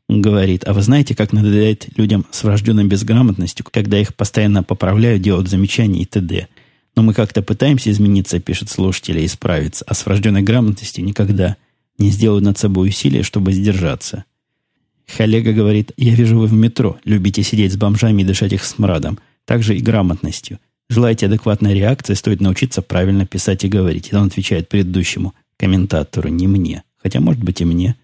говорит, 0.09 0.65
а 0.67 0.73
вы 0.73 0.83
знаете, 0.83 1.15
как 1.15 1.33
надоедает 1.33 1.87
людям 1.97 2.27
с 2.31 2.45
врожденной 2.45 2.85
безграмотностью, 2.85 3.67
когда 3.71 3.99
их 3.99 4.15
постоянно 4.15 4.63
поправляют, 4.63 5.23
делают 5.23 5.49
замечания 5.49 6.03
и 6.03 6.05
т.д. 6.05 6.49
Но 6.95 7.03
мы 7.03 7.15
как-то 7.15 7.43
пытаемся 7.43 7.91
измениться, 7.91 8.39
пишет 8.41 8.69
слушатель, 8.69 9.19
и 9.19 9.27
исправиться, 9.27 9.85
а 9.89 9.95
с 9.95 10.05
врожденной 10.05 10.43
грамотностью 10.43 11.05
никогда 11.05 11.57
не 11.99 12.11
сделают 12.11 12.45
над 12.45 12.59
собой 12.59 12.89
усилия, 12.89 13.23
чтобы 13.23 13.53
сдержаться. 13.53 14.25
Халега 15.07 15.53
говорит, 15.53 15.93
я 15.97 16.15
вижу, 16.15 16.39
вы 16.39 16.47
в 16.47 16.53
метро, 16.53 16.99
любите 17.05 17.43
сидеть 17.43 17.73
с 17.73 17.77
бомжами 17.77 18.23
и 18.23 18.25
дышать 18.25 18.53
их 18.53 18.65
смрадом, 18.65 19.19
также 19.45 19.77
и 19.77 19.81
грамотностью. 19.81 20.59
Желаете 20.89 21.27
адекватной 21.27 21.75
реакции, 21.75 22.15
стоит 22.15 22.41
научиться 22.41 22.83
правильно 22.83 23.27
писать 23.27 23.65
и 23.65 23.69
говорить. 23.69 24.13
И 24.13 24.15
он 24.15 24.27
отвечает 24.27 24.69
предыдущему 24.69 25.35
комментатору, 25.57 26.29
не 26.29 26.47
мне. 26.47 26.83
Хотя, 27.03 27.21
может 27.21 27.43
быть, 27.43 27.61
и 27.61 27.65
мне. 27.65 27.97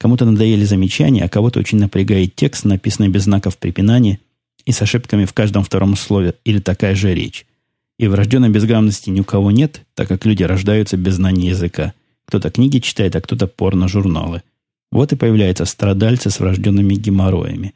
Кому-то 0.00 0.24
надоели 0.24 0.64
замечания, 0.64 1.24
а 1.24 1.28
кого-то 1.28 1.60
очень 1.60 1.78
напрягает 1.78 2.34
текст, 2.34 2.64
написанный 2.64 3.10
без 3.10 3.24
знаков 3.24 3.58
препинания 3.58 4.18
и 4.64 4.72
с 4.72 4.80
ошибками 4.80 5.26
в 5.26 5.34
каждом 5.34 5.62
втором 5.62 5.94
слове, 5.94 6.34
или 6.44 6.58
такая 6.58 6.94
же 6.94 7.14
речь. 7.14 7.44
И 7.98 8.08
врожденной 8.08 8.48
безграмотности 8.48 9.10
ни 9.10 9.20
у 9.20 9.24
кого 9.24 9.50
нет, 9.50 9.82
так 9.94 10.08
как 10.08 10.24
люди 10.24 10.42
рождаются 10.42 10.96
без 10.96 11.16
знания 11.16 11.48
языка. 11.48 11.92
Кто-то 12.24 12.50
книги 12.50 12.78
читает, 12.78 13.14
а 13.14 13.20
кто-то 13.20 13.46
порно-журналы. 13.46 14.42
Вот 14.90 15.12
и 15.12 15.16
появляются 15.16 15.66
страдальцы 15.66 16.30
с 16.30 16.40
врожденными 16.40 16.94
геморроями. 16.94 17.74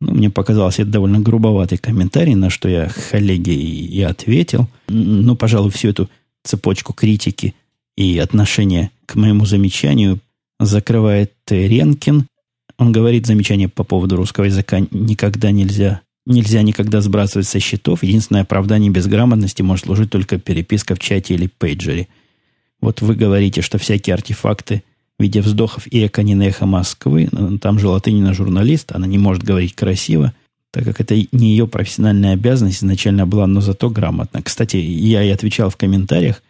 Ну, 0.00 0.12
мне 0.12 0.30
показалось 0.30 0.78
это 0.78 0.90
довольно 0.90 1.20
грубоватый 1.20 1.76
комментарий, 1.76 2.36
на 2.36 2.48
что 2.48 2.70
я 2.70 2.90
коллеге 3.10 3.54
и, 3.54 3.86
и 3.86 4.00
ответил. 4.00 4.66
Ну, 4.88 5.36
пожалуй, 5.36 5.70
всю 5.70 5.88
эту 5.88 6.08
цепочку 6.42 6.94
критики 6.94 7.54
и 7.98 8.18
отношения 8.18 8.90
к 9.04 9.14
моему 9.14 9.44
замечанию 9.44 10.20
закрывает 10.60 11.32
Ренкин. 11.48 12.26
Он 12.78 12.92
говорит 12.92 13.26
замечание 13.26 13.68
по 13.68 13.82
поводу 13.82 14.16
русского 14.16 14.44
языка 14.44 14.80
никогда 14.90 15.50
нельзя, 15.50 16.02
нельзя 16.26 16.62
никогда 16.62 17.00
сбрасывать 17.00 17.48
со 17.48 17.58
счетов. 17.58 18.02
Единственное 18.02 18.42
оправдание 18.42 18.90
безграмотности 18.90 19.62
может 19.62 19.86
служить 19.86 20.10
только 20.10 20.38
переписка 20.38 20.94
в 20.94 20.98
чате 20.98 21.34
или 21.34 21.46
пейджере. 21.46 22.08
Вот 22.80 23.02
вы 23.02 23.14
говорите, 23.14 23.60
что 23.62 23.78
всякие 23.78 24.14
артефакты 24.14 24.82
в 25.18 25.22
виде 25.22 25.40
вздохов 25.40 25.86
и 25.86 26.06
эко 26.06 26.22
не 26.22 26.34
эхо 26.46 26.64
Москвы, 26.64 27.28
там 27.60 27.78
же 27.78 27.88
Латынина 27.88 28.32
журналист, 28.32 28.92
она 28.92 29.06
не 29.06 29.18
может 29.18 29.42
говорить 29.42 29.74
красиво, 29.74 30.32
так 30.70 30.84
как 30.84 31.00
это 31.00 31.14
не 31.32 31.50
ее 31.50 31.66
профессиональная 31.66 32.32
обязанность 32.32 32.78
изначально 32.78 33.26
была, 33.26 33.46
но 33.46 33.60
зато 33.60 33.90
грамотно. 33.90 34.42
Кстати, 34.42 34.76
я 34.76 35.22
и 35.22 35.28
отвечал 35.28 35.68
в 35.68 35.76
комментариях, 35.76 36.42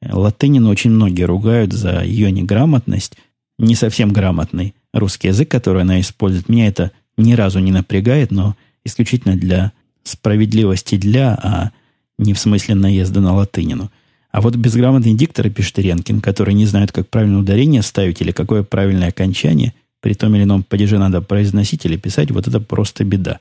Латынину 0.00 0.68
очень 0.68 0.90
многие 0.90 1.24
ругают 1.24 1.72
за 1.72 2.02
ее 2.02 2.30
неграмотность, 2.30 3.16
не 3.62 3.74
совсем 3.74 4.12
грамотный 4.12 4.74
русский 4.92 5.28
язык, 5.28 5.50
который 5.50 5.82
она 5.82 6.00
использует. 6.00 6.48
Меня 6.48 6.66
это 6.66 6.90
ни 7.16 7.32
разу 7.32 7.60
не 7.60 7.72
напрягает, 7.72 8.30
но 8.30 8.56
исключительно 8.84 9.36
для 9.36 9.72
справедливости 10.02 10.96
для, 10.96 11.34
а 11.34 11.70
не 12.18 12.34
в 12.34 12.38
смысле 12.38 12.74
наезда 12.74 13.20
на 13.20 13.34
латынину. 13.34 13.90
А 14.32 14.40
вот 14.40 14.56
безграмотный 14.56 15.14
диктор, 15.14 15.48
пишет 15.50 15.78
Ренкин, 15.78 16.20
который 16.20 16.54
не 16.54 16.66
знают, 16.66 16.90
как 16.90 17.08
правильно 17.08 17.38
ударение 17.38 17.82
ставить 17.82 18.20
или 18.20 18.32
какое 18.32 18.62
правильное 18.62 19.08
окончание, 19.08 19.74
при 20.00 20.14
том 20.14 20.34
или 20.34 20.42
ином 20.42 20.64
падеже 20.64 20.98
надо 20.98 21.20
произносить 21.20 21.84
или 21.84 21.96
писать, 21.96 22.30
вот 22.30 22.48
это 22.48 22.58
просто 22.58 23.04
беда. 23.04 23.38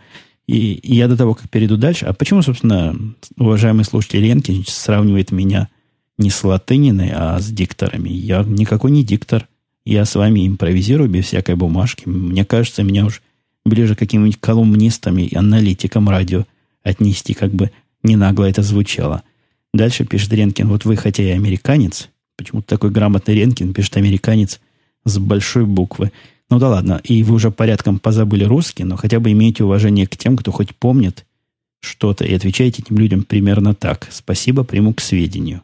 И, 0.47 0.73
и 0.73 0.95
я 0.95 1.07
до 1.07 1.17
того, 1.17 1.33
как 1.33 1.49
перейду 1.49 1.77
дальше, 1.77 2.05
а 2.05 2.13
почему, 2.13 2.41
собственно, 2.41 2.95
уважаемый 3.37 3.85
слушатель 3.85 4.21
Ренкин 4.21 4.65
сравнивает 4.67 5.31
меня 5.31 5.69
не 6.17 6.29
с 6.29 6.43
латыниной, 6.43 7.11
а 7.15 7.39
с 7.39 7.47
дикторами? 7.47 8.09
Я 8.09 8.43
никакой 8.43 8.91
не 8.91 9.03
диктор. 9.03 9.47
Я 9.85 10.05
с 10.05 10.15
вами 10.15 10.47
импровизирую 10.47 11.09
без 11.09 11.25
всякой 11.25 11.55
бумажки. 11.55 12.07
Мне 12.07 12.45
кажется, 12.45 12.83
меня 12.83 13.05
уж 13.05 13.21
ближе 13.65 13.95
к 13.95 13.99
каким-нибудь 13.99 14.39
колумнистам 14.39 15.17
и 15.17 15.35
аналитикам 15.35 16.09
радио 16.09 16.45
отнести, 16.83 17.33
как 17.33 17.51
бы 17.51 17.71
не 18.03 18.15
нагло 18.15 18.45
это 18.45 18.61
звучало. 18.61 19.23
Дальше 19.73 20.05
пишет 20.05 20.33
Ренкин, 20.33 20.67
вот 20.67 20.85
вы 20.85 20.97
хотя 20.97 21.23
и 21.23 21.29
американец, 21.29 22.09
почему-то 22.35 22.67
такой 22.67 22.91
грамотный 22.91 23.35
Ренкин 23.35 23.73
пишет 23.73 23.97
американец 23.97 24.59
с 25.05 25.17
большой 25.17 25.65
буквы. 25.65 26.11
Ну 26.49 26.59
да 26.59 26.69
ладно, 26.69 26.99
и 27.03 27.23
вы 27.23 27.35
уже 27.35 27.49
порядком 27.51 27.99
позабыли 27.99 28.43
русский, 28.43 28.83
но 28.83 28.97
хотя 28.97 29.19
бы 29.19 29.31
имейте 29.31 29.63
уважение 29.63 30.05
к 30.05 30.17
тем, 30.17 30.35
кто 30.35 30.51
хоть 30.51 30.75
помнит 30.75 31.25
что-то, 31.79 32.25
и 32.25 32.33
отвечайте 32.33 32.83
этим 32.83 32.97
людям 32.97 33.23
примерно 33.23 33.73
так. 33.73 34.07
Спасибо, 34.11 34.63
приму 34.63 34.93
к 34.93 35.01
сведению. 35.01 35.61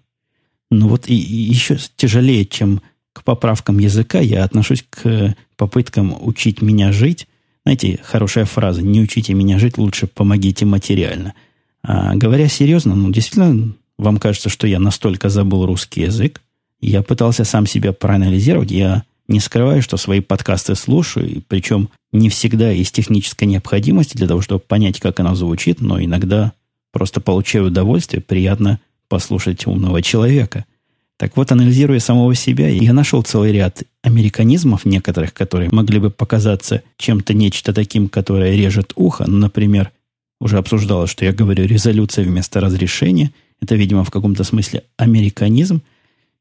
Ну 0.72 0.88
вот 0.88 1.08
и, 1.08 1.14
и 1.14 1.36
еще 1.36 1.78
тяжелее, 1.96 2.46
чем 2.46 2.82
к 3.18 3.24
поправкам 3.24 3.80
языка 3.80 4.20
я 4.20 4.44
отношусь 4.44 4.86
к 4.88 5.36
попыткам 5.56 6.16
учить 6.20 6.62
меня 6.62 6.92
жить. 6.92 7.28
Знаете, 7.64 8.00
хорошая 8.04 8.46
фраза 8.46 8.84
«не 8.84 9.02
учите 9.02 9.34
меня 9.34 9.58
жить, 9.58 9.80
лучше 9.80 10.06
помогите 10.06 10.66
материально». 10.66 11.34
А, 11.82 12.14
говоря 12.14 12.48
серьезно, 12.48 12.94
ну, 12.94 13.10
действительно, 13.10 13.74
вам 13.98 14.20
кажется, 14.20 14.50
что 14.50 14.68
я 14.68 14.78
настолько 14.78 15.30
забыл 15.30 15.66
русский 15.66 16.02
язык. 16.02 16.42
Я 16.80 17.02
пытался 17.02 17.44
сам 17.44 17.66
себя 17.66 17.92
проанализировать. 17.92 18.70
Я 18.70 19.04
не 19.28 19.40
скрываю, 19.40 19.82
что 19.82 19.98
свои 19.98 20.20
подкасты 20.20 20.76
слушаю, 20.76 21.42
причем 21.48 21.90
не 22.12 22.30
всегда 22.30 22.72
из 22.72 22.92
технической 22.92 23.48
необходимости 23.48 24.16
для 24.16 24.28
того, 24.28 24.42
чтобы 24.42 24.60
понять, 24.60 25.00
как 25.00 25.20
оно 25.20 25.34
звучит, 25.34 25.82
но 25.82 26.00
иногда 26.00 26.52
просто 26.92 27.20
получаю 27.20 27.68
удовольствие, 27.68 28.22
приятно 28.22 28.80
послушать 29.10 29.66
умного 29.66 30.04
человека– 30.04 30.66
так 31.18 31.36
вот, 31.36 31.52
анализируя 31.52 32.00
самого 32.00 32.36
себя, 32.36 32.70
я 32.70 32.94
нашел 32.94 33.24
целый 33.24 33.52
ряд 33.52 33.82
американизмов 34.04 34.86
некоторых, 34.86 35.34
которые 35.34 35.70
могли 35.72 36.00
бы 36.00 36.12
показаться 36.12 36.84
чем-то 36.98 37.34
нечто 37.34 37.74
таким, 37.74 38.08
которое 38.08 38.56
режет 38.56 38.94
ухо. 38.96 39.26
Ну, 39.28 39.38
например, 39.38 39.92
уже 40.40 40.60
обсуждалось, 40.60 41.10
что 41.10 41.26
я 41.26 41.34
говорю 41.34 41.66
резолюция 41.66 42.24
вместо 42.24 42.60
разрешения. 42.60 43.32
Это, 43.60 43.76
видимо, 43.76 44.04
в 44.04 44.12
каком-то 44.12 44.44
смысле 44.44 44.84
американизм. 44.96 45.82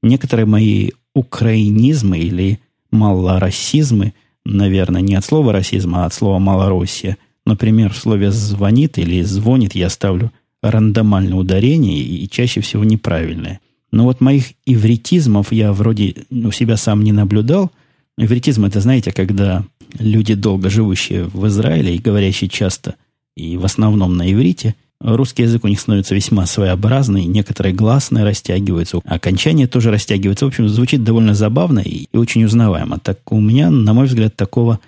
Некоторые 0.02 0.44
мои 0.44 0.90
украинизмы 1.14 2.18
или 2.18 2.60
малороссизмы, 2.90 4.12
наверное, 4.44 5.00
не 5.00 5.14
от 5.14 5.24
слова 5.24 5.52
расизма, 5.52 6.04
а 6.04 6.06
от 6.06 6.12
слова 6.12 6.38
малороссия. 6.38 7.16
Например, 7.46 7.94
в 7.94 7.96
слове 7.96 8.30
«звонит» 8.30 8.98
или 8.98 9.22
«звонит» 9.22 9.74
я 9.74 9.88
ставлю 9.88 10.32
рандомальное 10.62 11.38
ударение 11.38 11.98
и 11.98 12.28
чаще 12.28 12.60
всего 12.60 12.84
неправильное. 12.84 13.60
Но 13.90 14.04
вот 14.04 14.20
моих 14.20 14.52
ивритизмов 14.64 15.52
я 15.52 15.72
вроде 15.72 16.14
у 16.30 16.50
себя 16.50 16.76
сам 16.76 17.02
не 17.02 17.12
наблюдал. 17.12 17.70
Ивритизм 18.18 18.64
это, 18.64 18.80
знаете, 18.80 19.12
когда 19.12 19.64
люди, 19.98 20.34
долго 20.34 20.70
живущие 20.70 21.24
в 21.24 21.46
Израиле 21.46 21.94
и 21.94 22.00
говорящие 22.00 22.50
часто 22.50 22.96
и 23.36 23.56
в 23.56 23.64
основном 23.64 24.16
на 24.16 24.32
иврите, 24.32 24.74
Русский 24.98 25.42
язык 25.42 25.64
у 25.64 25.68
них 25.68 25.78
становится 25.78 26.14
весьма 26.14 26.46
своеобразный, 26.46 27.26
некоторые 27.26 27.74
гласные 27.74 28.24
растягиваются, 28.24 29.00
окончания 29.04 29.66
тоже 29.66 29.90
растягиваются. 29.90 30.46
В 30.46 30.48
общем, 30.48 30.68
звучит 30.68 31.04
довольно 31.04 31.34
забавно 31.34 31.80
и, 31.80 32.06
и 32.10 32.16
очень 32.16 32.44
узнаваемо. 32.44 32.98
Так 32.98 33.30
у 33.30 33.38
меня, 33.38 33.70
на 33.70 33.92
мой 33.92 34.06
взгляд, 34.06 34.36
такого 34.36 34.80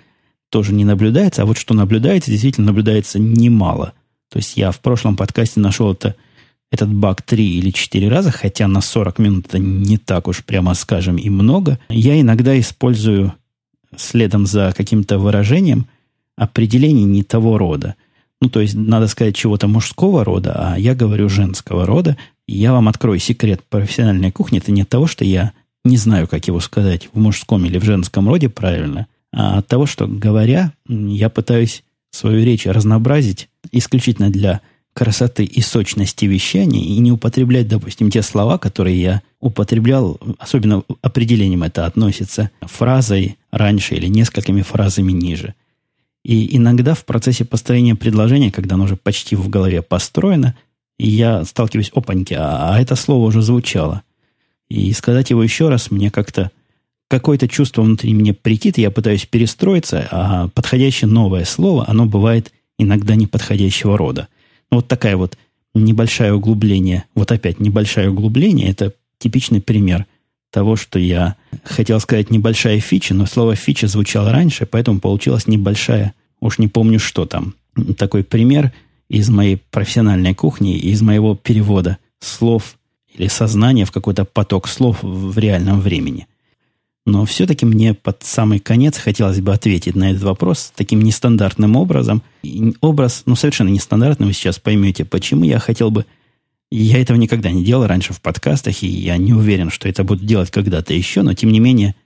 тоже 0.49 0.73
не 0.73 0.83
наблюдается, 0.83 1.43
а 1.43 1.45
вот 1.45 1.59
что 1.59 1.75
наблюдается, 1.75 2.31
действительно 2.31 2.67
наблюдается 2.67 3.19
немало. 3.19 3.93
То 4.31 4.37
есть 4.37 4.57
я 4.57 4.71
в 4.71 4.79
прошлом 4.79 5.15
подкасте 5.15 5.59
нашел 5.59 5.93
это, 5.93 6.15
этот 6.71 6.93
баг 6.93 7.21
три 7.21 7.57
или 7.57 7.71
четыре 7.71 8.09
раза, 8.09 8.31
хотя 8.31 8.67
на 8.67 8.81
40 8.81 9.19
минут 9.19 9.47
это 9.47 9.59
не 9.59 9.97
так 9.97 10.27
уж, 10.27 10.43
прямо 10.43 10.73
скажем, 10.73 11.17
и 11.17 11.29
много. 11.29 11.79
Я 11.89 12.19
иногда 12.19 12.59
использую 12.59 13.33
следом 13.95 14.45
за 14.45 14.73
каким-то 14.75 15.17
выражением 15.17 15.87
определение 16.35 17.05
не 17.05 17.23
того 17.23 17.57
рода– 17.57 17.95
ну, 18.41 18.49
то 18.49 18.61
есть, 18.61 18.73
надо 18.75 19.07
сказать, 19.07 19.35
чего-то 19.35 19.67
мужского 19.67 20.23
рода, 20.23 20.53
а 20.55 20.79
я 20.79 20.95
говорю 20.95 21.27
женского 21.27 21.85
рода. 21.85 22.17
Я 22.47 22.71
вам 22.71 22.87
открою 22.87 23.19
секрет 23.19 23.61
профессиональной 23.69 24.31
кухни. 24.31 24.59
Это 24.59 24.71
не 24.71 24.83
от 24.83 24.89
того, 24.89 25.07
что 25.07 25.25
я 25.25 25.51
не 25.83 25.97
знаю, 25.97 26.27
как 26.27 26.47
его 26.47 26.59
сказать 26.59 27.09
в 27.11 27.19
мужском 27.19 27.65
или 27.65 27.77
в 27.77 27.83
женском 27.83 28.29
роде 28.29 28.49
правильно, 28.49 29.07
а 29.33 29.59
от 29.59 29.67
того, 29.67 29.85
что, 29.85 30.07
говоря, 30.07 30.73
я 30.87 31.29
пытаюсь 31.29 31.83
свою 32.11 32.43
речь 32.43 32.65
разнообразить 32.65 33.49
исключительно 33.71 34.29
для 34.29 34.61
красоты 34.93 35.43
и 35.45 35.61
сочности 35.61 36.25
вещания 36.25 36.81
и 36.81 36.97
не 36.99 37.11
употреблять, 37.11 37.67
допустим, 37.67 38.11
те 38.11 38.21
слова, 38.21 38.57
которые 38.57 39.01
я 39.01 39.21
употреблял, 39.39 40.19
особенно 40.37 40.83
определением 41.01 41.63
это 41.63 41.85
относится, 41.85 42.51
фразой 42.61 43.37
раньше 43.51 43.95
или 43.95 44.07
несколькими 44.07 44.61
фразами 44.61 45.11
ниже– 45.11 45.55
и 46.23 46.57
иногда 46.57 46.93
в 46.93 47.05
процессе 47.05 47.45
построения 47.45 47.95
предложения, 47.95 48.51
когда 48.51 48.75
оно 48.75 48.85
уже 48.85 48.95
почти 48.95 49.35
в 49.35 49.49
голове 49.49 49.81
построено, 49.81 50.55
я 50.97 51.45
сталкиваюсь, 51.45 51.91
опаньки, 51.93 52.33
а, 52.33 52.73
а 52.73 52.81
это 52.81 52.95
слово 52.95 53.25
уже 53.25 53.41
звучало. 53.41 54.03
И 54.67 54.91
сказать 54.93 55.29
его 55.29 55.41
еще 55.41 55.69
раз 55.69 55.91
мне 55.91 56.11
как-то 56.11 56.51
какое-то 57.07 57.47
чувство 57.47 57.81
внутри 57.81 58.13
меня 58.13 58.33
прикид, 58.33 58.77
я 58.77 58.91
пытаюсь 58.91 59.25
перестроиться, 59.25 60.07
а 60.11 60.49
подходящее 60.49 61.09
новое 61.09 61.45
слово, 61.45 61.85
оно 61.87 62.05
бывает 62.05 62.51
иногда 62.77 63.15
неподходящего 63.15 63.97
рода. 63.97 64.27
Вот 64.71 64.87
такая 64.87 65.17
вот 65.17 65.37
небольшое 65.73 66.33
углубление, 66.33 67.05
вот 67.15 67.31
опять 67.31 67.59
небольшое 67.59 68.09
углубление, 68.09 68.69
это 68.69 68.93
типичный 69.17 69.61
пример 69.61 70.05
того, 70.51 70.75
что 70.75 70.97
я 70.97 71.35
хотел 71.63 71.99
сказать 71.99 72.31
небольшая 72.31 72.79
фича, 72.79 73.13
но 73.13 73.25
слово 73.25 73.55
фича 73.55 73.87
звучало 73.87 74.31
раньше, 74.31 74.65
поэтому 74.65 74.99
получилась 74.99 75.47
небольшая 75.47 76.13
Уж 76.41 76.57
не 76.57 76.67
помню, 76.67 76.99
что 76.99 77.25
там. 77.25 77.55
Такой 77.97 78.23
пример 78.23 78.71
из 79.09 79.29
моей 79.29 79.57
профессиональной 79.71 80.33
кухни, 80.33 80.77
из 80.77 81.01
моего 81.01 81.35
перевода 81.35 81.97
слов 82.19 82.77
или 83.13 83.27
сознания 83.27 83.85
в 83.85 83.91
какой-то 83.91 84.25
поток 84.25 84.67
слов 84.67 84.99
в 85.01 85.37
реальном 85.37 85.81
времени. 85.81 86.27
Но 87.09 87.25
все-таки 87.25 87.65
мне 87.65 87.93
под 87.93 88.23
самый 88.23 88.59
конец 88.59 88.97
хотелось 88.97 89.41
бы 89.41 89.53
ответить 89.53 89.95
на 89.95 90.11
этот 90.11 90.23
вопрос 90.23 90.71
таким 90.75 91.01
нестандартным 91.01 91.75
образом. 91.75 92.21
И 92.43 92.73
образ, 92.81 93.23
ну, 93.25 93.35
совершенно 93.35 93.69
нестандартный, 93.69 94.27
вы 94.27 94.33
сейчас 94.33 94.59
поймете, 94.59 95.05
почему 95.05 95.43
я 95.43 95.59
хотел 95.59 95.91
бы... 95.91 96.05
Я 96.71 97.01
этого 97.01 97.17
никогда 97.17 97.49
не 97.51 97.63
делал 97.63 97.87
раньше 97.87 98.13
в 98.13 98.21
подкастах, 98.21 98.83
и 98.83 98.87
я 98.87 99.17
не 99.17 99.33
уверен, 99.33 99.71
что 99.71 99.89
это 99.89 100.03
буду 100.03 100.23
делать 100.23 100.51
когда-то 100.51 100.93
еще, 100.93 101.23
но 101.23 101.33
тем 101.33 101.51
не 101.51 101.59
менее– 101.59 101.95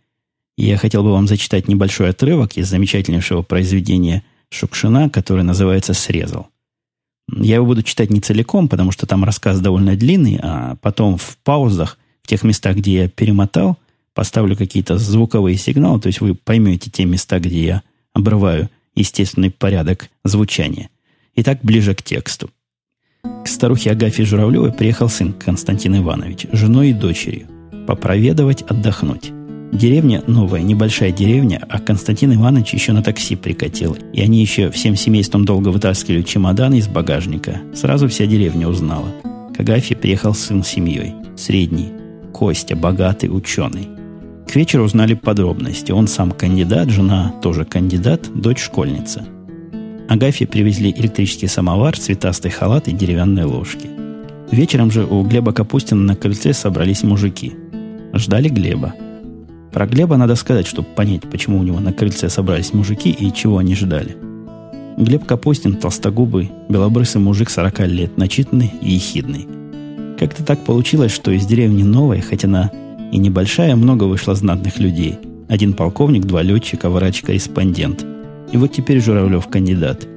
я 0.58 0.78
хотел 0.78 1.04
бы 1.04 1.12
вам 1.12 1.28
зачитать 1.28 1.68
небольшой 1.68 2.10
отрывок 2.10 2.58
из 2.58 2.70
замечательнейшего 2.70 3.42
произведения 3.42 4.24
Шукшина, 4.52 5.10
которое 5.10 5.44
называется 5.44 5.94
«Срезал». 5.94 6.48
Я 7.28 7.56
его 7.56 7.66
буду 7.66 7.82
читать 7.82 8.12
не 8.12 8.20
целиком, 8.20 8.68
потому 8.68 8.92
что 8.92 9.08
там 9.08 9.24
рассказ 9.24 9.60
довольно 9.62 9.96
длинный, 9.96 10.40
а 10.44 10.76
потом 10.82 11.18
в 11.18 11.38
паузах, 11.44 11.98
в 12.22 12.28
тех 12.28 12.44
местах, 12.44 12.76
где 12.76 12.94
я 12.94 13.10
перемотал, 13.10 13.78
поставлю 14.14 14.56
какие-то 14.56 14.98
звуковые 14.98 15.58
сигналы, 15.58 16.00
то 16.00 16.08
есть 16.08 16.22
вы 16.22 16.36
поймете 16.36 16.90
те 16.90 17.06
места, 17.06 17.40
где 17.40 17.64
я 17.66 17.84
обрываю 18.14 18.70
естественный 18.96 19.52
порядок 19.52 20.10
звучания. 20.24 20.90
Итак, 21.36 21.60
ближе 21.64 21.96
к 21.96 22.04
тексту. 22.04 22.50
К 23.44 23.48
старухе 23.48 23.92
Агафье 23.92 24.26
Журавлевой 24.26 24.72
приехал 24.72 25.10
сын 25.10 25.34
Константин 25.34 25.98
Иванович, 25.98 26.48
женой 26.52 26.90
и 26.90 26.94
дочерью, 26.94 27.48
попроведовать, 27.88 28.62
отдохнуть. 28.64 29.32
Деревня 29.72 30.24
новая, 30.28 30.62
небольшая 30.62 31.12
деревня, 31.12 31.66
а 31.68 31.80
Константин 31.80 32.34
Иванович 32.36 32.76
еще 32.76 32.92
на 32.92 33.02
такси 33.02 33.36
прикатил. 33.36 33.98
И 34.14 34.22
они 34.22 34.40
еще 34.40 34.70
всем 34.70 34.96
семейством 34.96 35.46
долго 35.46 35.70
вытаскивали 35.70 36.22
чемоданы 36.22 36.76
из 36.76 36.88
багажника. 36.88 37.62
Сразу 37.74 38.08
вся 38.08 38.28
деревня 38.28 38.68
узнала. 38.68 39.08
К 39.56 39.62
Агафье 39.62 39.98
приехал 39.98 40.36
сын 40.36 40.64
с 40.64 40.68
семьей. 40.68 41.16
Средний. 41.36 41.90
Костя, 42.32 42.76
богатый 42.76 43.28
ученый. 43.28 43.93
К 44.48 44.56
вечеру 44.56 44.84
узнали 44.84 45.14
подробности. 45.14 45.92
Он 45.92 46.08
сам 46.08 46.32
кандидат, 46.32 46.90
жена 46.90 47.34
тоже 47.42 47.66
кандидат, 47.66 48.30
дочь 48.34 48.62
школьница. 48.62 49.26
Агафье 50.10 50.46
привезли 50.46 50.92
электрический 50.92 51.48
самовар, 51.48 51.98
цветастый 51.98 52.52
халат 52.52 52.88
и 52.88 52.92
деревянные 52.92 53.46
ложки. 53.46 53.90
Вечером 54.52 54.92
же 54.92 55.06
у 55.06 55.24
Глеба 55.24 55.54
Капустина 55.54 56.02
на 56.02 56.16
крыльце 56.16 56.54
собрались 56.54 57.04
мужики. 57.04 57.54
Ждали 58.14 58.50
Глеба. 58.50 58.94
Про 59.72 59.88
Глеба 59.88 60.18
надо 60.18 60.36
сказать, 60.36 60.68
чтобы 60.68 60.88
понять, 60.90 61.24
почему 61.24 61.58
у 61.58 61.64
него 61.64 61.80
на 61.80 61.92
крыльце 61.92 62.30
собрались 62.30 62.74
мужики 62.74 63.10
и 63.10 63.34
чего 63.34 63.58
они 63.58 63.74
ждали. 63.74 64.16
Глеб 64.98 65.26
Капустин, 65.26 65.78
толстогубый, 65.78 66.52
белобрысый 66.70 67.20
мужик 67.20 67.50
40 67.50 67.80
лет, 67.88 68.18
начитанный 68.18 68.72
и 68.82 68.92
ехидный. 68.92 69.48
Как-то 70.20 70.44
так 70.44 70.64
получилось, 70.64 71.12
что 71.12 71.32
из 71.32 71.48
деревни 71.48 71.82
Новой, 71.82 72.22
хоть 72.22 72.46
она 72.46 72.70
и 73.14 73.18
небольшая, 73.20 73.76
много 73.76 74.06
вышло 74.06 74.34
знатных 74.34 74.80
людей. 74.80 75.20
Один 75.48 75.74
полковник, 75.74 76.26
два 76.26 76.42
летчика, 76.42 76.90
врач-корреспондент. 76.90 78.04
И 78.52 78.58
вот 78.58 78.72
теперь 78.72 79.00
Журавлев 79.00 79.48
кандидат. 79.48 80.08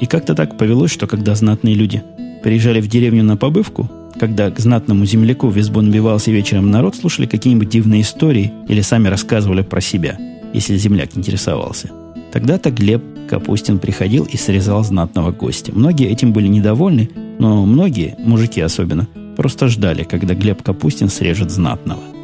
И 0.00 0.06
как-то 0.06 0.34
так 0.34 0.56
повелось, 0.56 0.90
что 0.90 1.06
когда 1.06 1.34
знатные 1.34 1.74
люди 1.74 2.02
приезжали 2.42 2.80
в 2.80 2.88
деревню 2.88 3.24
на 3.24 3.36
побывку, 3.36 3.90
когда 4.18 4.50
к 4.50 4.58
знатному 4.58 5.04
земляку 5.04 5.48
в 5.48 5.58
избу 5.58 5.82
набивался 5.82 6.30
вечером 6.30 6.70
народ, 6.70 6.96
слушали 6.96 7.26
какие-нибудь 7.26 7.68
дивные 7.68 8.00
истории 8.00 8.52
или 8.68 8.80
сами 8.80 9.08
рассказывали 9.08 9.60
про 9.60 9.82
себя, 9.82 10.18
если 10.54 10.78
земляк 10.78 11.10
интересовался. 11.14 11.90
Тогда-то 12.32 12.70
Глеб 12.70 13.02
Капустин 13.28 13.78
приходил 13.78 14.24
и 14.24 14.38
срезал 14.38 14.82
знатного 14.82 15.30
гостя. 15.30 15.72
Многие 15.74 16.08
этим 16.08 16.32
были 16.32 16.46
недовольны, 16.46 17.10
но 17.38 17.66
многие, 17.66 18.14
мужики 18.18 18.62
особенно, 18.62 19.06
просто 19.36 19.68
ждали, 19.68 20.04
когда 20.04 20.34
Глеб 20.34 20.62
Капустин 20.62 21.10
срежет 21.10 21.50
знатного. 21.50 22.15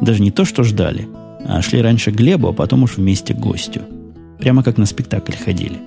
Даже 0.00 0.22
не 0.22 0.30
то, 0.30 0.44
что 0.44 0.62
ждали, 0.62 1.08
а 1.46 1.62
шли 1.62 1.82
раньше 1.82 2.10
Глебу, 2.10 2.48
а 2.48 2.52
потом 2.52 2.82
уж 2.82 2.96
вместе 2.96 3.34
к 3.34 3.38
гостю. 3.38 3.82
Прямо 4.38 4.62
как 4.62 4.78
на 4.78 4.86
спектакль 4.86 5.32
ходили. 5.32 5.78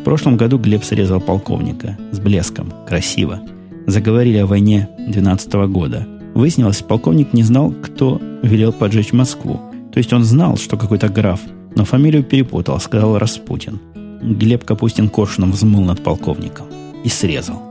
В 0.00 0.04
прошлом 0.04 0.36
году 0.36 0.58
Глеб 0.58 0.84
срезал 0.84 1.20
полковника 1.20 1.98
с 2.12 2.18
блеском, 2.18 2.72
красиво– 2.86 3.40
заговорили 3.86 4.38
о 4.38 4.46
войне 4.46 4.88
12 4.98 5.52
года. 5.68 6.06
Выяснилось, 6.34 6.82
полковник 6.82 7.32
не 7.32 7.42
знал, 7.42 7.70
кто 7.70 8.20
велел 8.42 8.72
поджечь 8.72 9.12
Москву. 9.12 9.60
То 9.92 9.98
есть 9.98 10.12
он 10.12 10.24
знал, 10.24 10.58
что 10.58 10.76
какой-то 10.76 11.08
граф, 11.08 11.40
но 11.74 11.84
фамилию 11.84 12.22
перепутал, 12.22 12.78
сказал 12.80 13.18
Распутин. 13.18 13.80
Глеб 14.20 14.64
Капустин 14.64 15.08
коршуном 15.08 15.52
взмыл 15.52 15.82
над 15.82 16.02
полковником 16.02 16.66
и 17.04 17.08
срезал. 17.08 17.62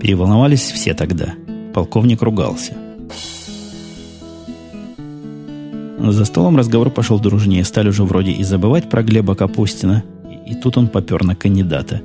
Переволновались 0.00 0.70
все 0.70 0.92
тогда. 0.92 1.34
Полковник 1.72 2.22
ругался. 2.22 2.74
За 5.98 6.24
столом 6.24 6.56
разговор 6.56 6.90
пошел 6.90 7.18
дружнее. 7.18 7.64
Стали 7.64 7.88
уже 7.88 8.04
вроде 8.04 8.32
и 8.32 8.44
забывать 8.44 8.88
про 8.88 9.02
Глеба 9.02 9.34
Капустина. 9.34 10.04
И 10.46 10.54
тут 10.54 10.76
он 10.78 10.88
попер 10.88 11.24
на 11.24 11.34
кандидата. 11.34 12.00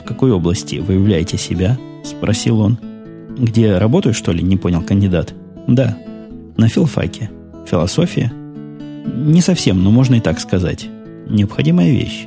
В 0.00 0.04
какой 0.04 0.32
области 0.32 0.76
вы 0.76 0.94
являете 0.94 1.38
себя?– 1.38 1.78
спросил 2.04 2.60
он. 2.60 2.78
«Где 3.38 3.78
работаю, 3.78 4.14
что 4.14 4.32
ли?»– 4.32 4.42
не 4.42 4.56
понял 4.56 4.82
кандидат. 4.82 5.34
«Да, 5.66 5.96
на 6.56 6.68
филфаке. 6.68 7.30
Философия?» 7.66 8.32
«Не 9.06 9.40
совсем, 9.40 9.82
но 9.82 9.90
можно 9.90 10.16
и 10.16 10.20
так 10.20 10.40
сказать. 10.40 10.88
Необходимая 11.28 11.90
вещь. 11.90 12.26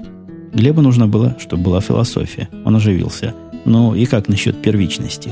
Глебу 0.53 0.81
нужно 0.81 1.07
было, 1.07 1.35
чтобы 1.39 1.63
была 1.63 1.81
философия. 1.81 2.49
Он 2.65 2.75
оживился. 2.75 3.33
Ну 3.65 3.95
и 3.95 4.05
как 4.05 4.29
насчет 4.29 4.61
первичности?» 4.61 5.31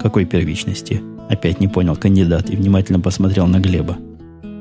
«Какой 0.00 0.24
первичности?» 0.24 1.00
Опять 1.28 1.60
не 1.60 1.68
понял 1.68 1.96
кандидат 1.96 2.50
и 2.50 2.56
внимательно 2.56 3.00
посмотрел 3.00 3.46
на 3.46 3.58
Глеба. 3.58 3.96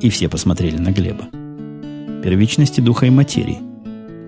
И 0.03 0.09
все 0.09 0.29
посмотрели 0.29 0.77
на 0.77 0.91
Глеба. 0.91 1.25
«Первичности 2.23 2.79
духа 2.79 3.07
и 3.07 3.09
материи», 3.09 3.57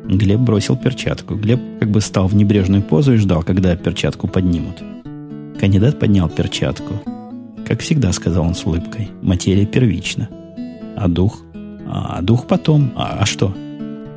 Глеб 0.07 0.39
бросил 0.39 0.75
перчатку. 0.77 1.35
Глеб 1.35 1.59
как 1.79 1.89
бы 1.89 2.01
стал 2.01 2.27
в 2.27 2.35
небрежную 2.35 2.81
позу 2.83 3.13
и 3.13 3.17
ждал, 3.17 3.43
когда 3.43 3.75
перчатку 3.75 4.27
поднимут. 4.27 4.83
Кандидат 5.59 5.99
поднял 5.99 6.29
перчатку. 6.29 6.93
Как 7.67 7.81
всегда, 7.81 8.11
сказал 8.11 8.45
он 8.45 8.53
с 8.53 8.65
улыбкой, 8.65 9.09
материя 9.21 9.65
первична. 9.65 10.29
А 10.95 11.07
дух? 11.07 11.41
А 11.87 12.21
дух 12.21 12.47
потом. 12.47 12.91
А, 12.95 13.17
а 13.21 13.25
что? 13.25 13.53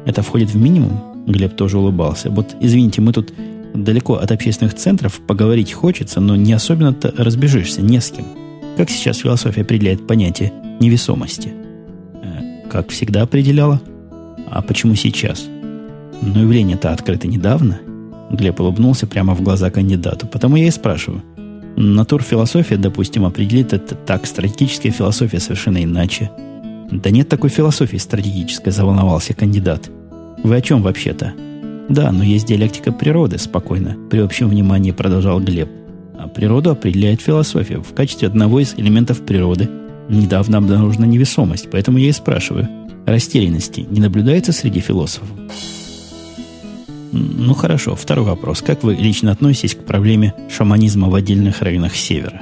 Это 0.05 0.23
входит 0.23 0.51
в 0.51 0.57
минимум? 0.57 1.25
Глеб 1.27 1.57
тоже 1.57 1.79
улыбался. 1.79 2.31
Вот, 2.31 2.55
извините, 2.61 3.01
мы 3.01 3.13
тут 3.13 3.33
Далеко 3.75 4.15
от 4.15 4.33
общественных 4.33 4.75
центров 4.75 5.21
поговорить 5.21 5.73
хочется, 5.73 6.21
но 6.21 6.37
не 6.37 6.53
особенно-то 6.53 7.13
разбежишься, 7.17 7.83
не 7.83 8.01
с 8.01 8.11
кем. 8.11 8.25
Как 8.79 8.91
сейчас 8.91 9.19
философия 9.19 9.63
определяет 9.63 10.07
понятие 10.07 10.53
невесомости? 10.79 11.53
Э, 12.23 12.69
как 12.71 12.91
всегда 12.91 13.23
определяла. 13.23 13.83
А 14.49 14.63
почему 14.63 14.95
сейчас? 14.95 15.49
Но 16.23 16.43
явление-то 16.43 16.93
открыто 16.93 17.27
недавно. 17.27 17.81
Глеб 18.31 18.61
улыбнулся 18.61 19.09
прямо 19.09 19.35
в 19.35 19.43
глаза 19.43 19.71
кандидату. 19.71 20.29
Потому 20.29 20.55
я 20.55 20.69
и 20.69 20.71
спрашиваю. 20.71 21.25
Натурфилософия, 21.77 22.77
допустим, 22.77 23.25
определит 23.25 23.73
это 23.73 23.97
так, 23.97 24.27
стратегическая 24.27 24.91
философия 24.91 25.41
совершенно 25.41 25.83
иначе. 25.83 26.31
Да 26.93 27.11
нет 27.11 27.29
такой 27.29 27.51
философии 27.51 27.97
стратегической, 27.97 28.73
заволновался 28.73 29.35
кандидат. 29.35 29.91
Вы 30.45 30.55
о 30.55 30.61
чем 30.61 30.83
вообще-то? 30.83 31.33
Да, 31.89 32.13
но 32.13 32.23
есть 32.23 32.47
диалектика 32.47 32.93
природы, 32.93 33.39
спокойно, 33.39 33.97
при 34.09 34.21
общем 34.21 34.49
внимании 34.49 34.93
продолжал 34.93 35.41
Глеб. 35.41 35.69
А 36.19 36.27
природу 36.27 36.71
определяет 36.71 37.21
философия 37.21 37.79
в 37.79 37.95
качестве 37.95 38.27
одного 38.27 38.59
из 38.59 38.75
элементов 38.77 39.25
природы. 39.25 39.69
Недавно 40.09 40.59
обнаружена 40.59 41.07
невесомость, 41.07 41.69
поэтому 41.71 41.99
я 41.99 42.09
и 42.09 42.13
спрашиваю. 42.13 42.69
Растерянности 43.07 43.87
не 43.89 44.01
наблюдается 44.01 44.53
среди 44.53 44.81
философов? 44.81 45.29
Ну 47.13 47.55
хорошо, 47.55 47.95
второй 47.95 48.27
вопрос. 48.27 48.63
Как 48.63 48.83
вы 48.83 48.95
лично 48.97 49.31
относитесь 49.31 49.77
к 49.77 49.85
проблеме 49.85 50.35
шаманизма 50.51 51.09
в 51.09 51.15
отдельных 51.15 51.63
районах 51.63 51.95
Севера? 51.95 52.41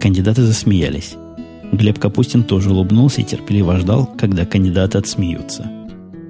Кандидаты 0.00 0.42
засмеялись. 0.42 1.16
Глеб 1.72 1.98
Капустин 1.98 2.44
тоже 2.44 2.70
улыбнулся 2.70 3.20
и 3.20 3.24
терпеливо 3.24 3.78
ждал, 3.78 4.06
когда 4.16 4.46
кандидаты 4.46 4.96
отсмеются. 4.96 5.68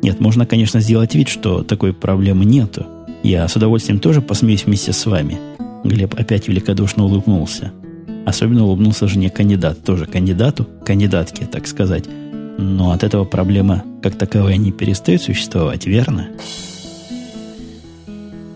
Нет, 0.03 0.21
можно, 0.21 0.47
конечно, 0.47 0.81
сделать 0.81 1.15
вид, 1.15 1.29
что 1.29 1.63
такой 1.63 1.93
проблемы 1.93 2.45
нету. 2.45 2.87
Я 3.23 3.47
с 3.47 3.55
удовольствием 3.57 4.01
тоже 4.01 4.23
посмеюсь 4.23 4.65
вместе 4.65 4.93
с 4.93 5.07
вами. 5.07 5.39
Глеб 5.85 6.15
опять 6.19 6.49
великодушно 6.49 7.05
улыбнулся. 7.05 7.73
Особенно 8.27 8.65
улыбнулся 8.65 9.09
жене 9.09 9.31
кандидат, 9.31 9.83
тоже 9.85 10.07
кандидату, 10.07 10.67
кандидатке, 10.85 11.47
так 11.47 11.67
сказать. 11.67 12.05
Но 12.59 12.91
от 12.91 13.05
этого 13.05 13.25
проблема 13.25 13.85
как 14.03 14.17
таковая 14.17 14.57
не 14.57 14.73
перестает 14.73 15.23
существовать, 15.23 15.87
верно? 15.87 16.29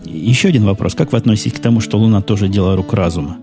Еще 0.05 0.49
один 0.49 0.65
вопрос. 0.65 0.93
Как 0.93 1.11
вы 1.11 1.17
относитесь 1.17 1.53
к 1.53 1.61
тому, 1.61 1.79
что 1.79 1.97
Луна 1.97 2.21
тоже 2.21 2.49
дело 2.49 2.75
рук 2.75 2.93
разума? 2.93 3.37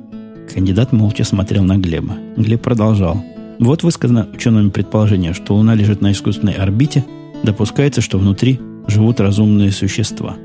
Кандидат 0.53 0.93
молча 0.93 1.25
смотрел 1.25 1.65
на 1.65 1.79
Глеба. 1.79 2.17
Глеб 2.37 2.63
продолжал. 2.63 3.25
Вот 3.59 3.83
высказано 3.83 4.29
учеными 4.33 4.71
предположение, 4.71 5.33
что 5.33 5.55
Луна 5.55 5.75
лежит 5.75 6.01
на 6.01 6.13
искусственной 6.13 6.55
орбите, 6.55 7.05
допускается, 7.43 8.01
что 8.01 8.19
внутри 8.19 8.61
живут 8.87 9.21
разумные 9.21 9.73
существа. 9.73 10.37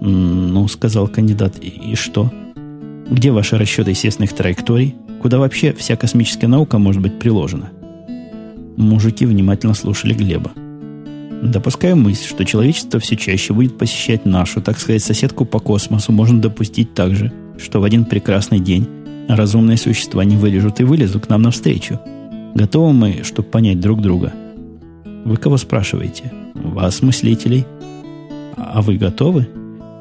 «Ну,— 0.00 0.68
сказал 0.68 1.08
кандидат,— 1.08 1.58
и 1.60 1.94
что? 1.94 2.30
Где 3.10 3.30
ваши 3.30 3.56
расчеты 3.56 3.90
естественных 3.90 4.32
траекторий? 4.32 4.96
Куда 5.22 5.38
вообще 5.38 5.72
вся 5.72 5.96
космическая 5.96 6.48
наука 6.48 6.78
может 6.78 7.00
быть 7.00 7.18
приложена?» 7.18 7.70
Мужики 8.76 9.24
внимательно 9.24 9.74
слушали 9.74 10.12
Глеба. 10.12 10.52
Допуская 11.42 11.94
мысль, 11.94 12.26
что 12.28 12.44
человечество 12.44 12.98
все 12.98 13.16
чаще 13.16 13.52
будет 13.52 13.78
посещать 13.78 14.26
нашу, 14.26 14.60
так 14.60 14.78
сказать, 14.78 15.02
соседку 15.02 15.44
по 15.44 15.60
космосу, 15.60 16.12
можно 16.12 16.40
допустить 16.40 16.94
также, 16.94 17.32
что 17.58 17.80
в 17.80 17.84
один 17.84 18.04
прекрасный 18.04 18.58
день 18.58 18.88
разумные 19.28 19.76
существа 19.76 20.24
не 20.24 20.36
вылежут 20.36 20.80
и 20.80 20.84
вылезут 20.84 21.26
к 21.26 21.28
нам 21.28 21.42
навстречу. 21.42 22.00
Готовы 22.54 22.92
мы, 22.92 23.20
чтобы 23.22 23.48
понять 23.48 23.80
друг 23.80 24.00
друга? 24.00 24.32
Вы 25.24 25.36
кого 25.36 25.56
спрашиваете? 25.56 26.32
Вас, 26.54 27.02
мыслителей. 27.02 27.66
А 28.56 28.80
вы 28.82 28.96
готовы? 28.96 29.48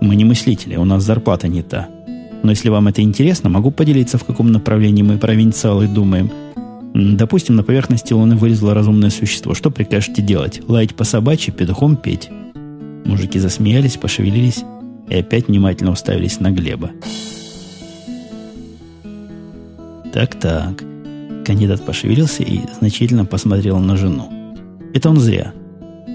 Мы 0.01 0.15
не 0.15 0.25
мыслители, 0.25 0.75
у 0.75 0.85
нас 0.85 1.03
зарплата 1.03 1.47
не 1.47 1.61
та. 1.61 1.89
Но 2.45 2.51
если 2.51 2.69
вам 2.69 2.87
это 2.87 3.01
интересно, 3.01 3.49
могу 3.49 3.71
поделиться, 3.71 4.17
в 4.17 4.23
каком 4.23 4.51
направлении 4.51 5.03
мы 5.03 5.17
провинциалы 5.17 5.87
думаем– 5.87 6.31
Допустим, 6.95 7.57
на 7.57 7.63
поверхности 7.63 8.13
Луны 8.13 8.37
вылезло 8.37 8.73
разумное 8.73 9.09
существо. 9.09 9.53
Что 9.53 9.69
прикажете 9.69 10.21
делать? 10.21 10.61
Лаять 10.65 10.95
по 10.95 11.03
собачьи, 11.03 11.51
петухом 11.51 11.97
петь? 11.97 12.29
Мужики 13.03 13.37
засмеялись, 13.37 13.97
пошевелились 13.97 14.63
и 15.09 15.15
опять 15.15 15.49
внимательно 15.49 15.91
уставились 15.91 16.39
на 16.39 16.51
Глеба. 16.51 16.91
Так-так. 20.13 20.85
Кандидат 21.45 21.85
пошевелился 21.85 22.43
и 22.43 22.61
значительно 22.79 23.25
посмотрел 23.25 23.77
на 23.79 23.97
жену. 23.97 24.31
Это 24.93 25.09
он 25.09 25.19
зря. 25.19 25.51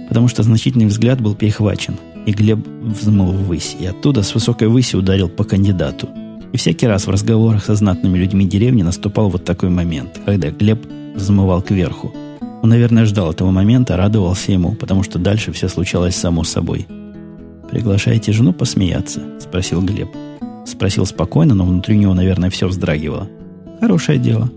Потому 0.09 0.29
что 0.29 0.43
значительный 0.43 0.87
взгляд 0.87 1.21
был 1.21 1.35
перехвачен, 1.35 1.99
и 2.27 2.33
Глеб 2.33 2.67
взмыл 2.83 3.33
ввысь, 3.33 3.77
и 3.79 3.87
оттуда 3.87 4.23
с 4.23 4.35
высокой 4.35 4.69
выси 4.69 4.97
ударил 4.97 5.29
по 5.29 5.45
кандидату– 5.45 6.09
и 6.53 6.57
всякий 6.57 6.87
раз 6.87 7.07
в 7.07 7.11
разговорах 7.11 7.65
со 7.65 7.75
знатными 7.75 8.19
людьми 8.19 8.45
деревни 8.45 8.83
наступал 8.83 9.29
вот 9.29 9.45
такой 9.45 9.71
момент, 9.71 10.21
когда 10.25 10.51
Глеб 10.51 10.85
взмывал 11.15 11.63
кверху. 11.63 12.13
Он, 12.63 12.69
наверное, 12.69 13.07
ждал 13.07 13.31
этого 13.31 13.51
момента, 13.51 13.97
радовался 13.97 14.53
ему, 14.53 14.75
потому 14.75 15.03
что 15.03 15.19
дальше 15.19 15.53
все 15.53 15.69
случалось 15.69 16.17
само 16.17 16.45
собой. 16.45 16.87
«Приглашаете 17.71 18.33
жену 18.33 18.53
посмеяться?»– 18.53 19.23
спросил 19.41 19.81
Глеб. 19.81 20.09
Спросил 20.67 21.07
спокойно, 21.07 21.55
но 21.55 21.65
внутри 21.65 21.97
него, 21.97 22.15
наверное, 22.15 22.51
все 22.51 22.67
вздрагивало. 22.67 23.29
«Хорошее 23.81 24.19
дело. 24.19 24.51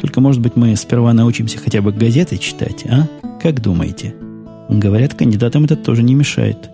Только, 0.00 0.20
может 0.20 0.40
быть, 0.42 0.54
мы 0.54 0.76
сперва 0.76 1.14
научимся 1.14 1.58
хотя 1.58 1.80
бы 1.80 1.92
газеты 1.92 2.36
читать, 2.36 2.84
а? 2.86 3.08
Как 3.42 3.62
думаете?» 3.62 4.14
Говорят, 4.68 5.14
кандидатам 5.14 5.64
это 5.64 5.76
тоже 5.76 6.02
не 6.02 6.14
мешает. 6.14 6.70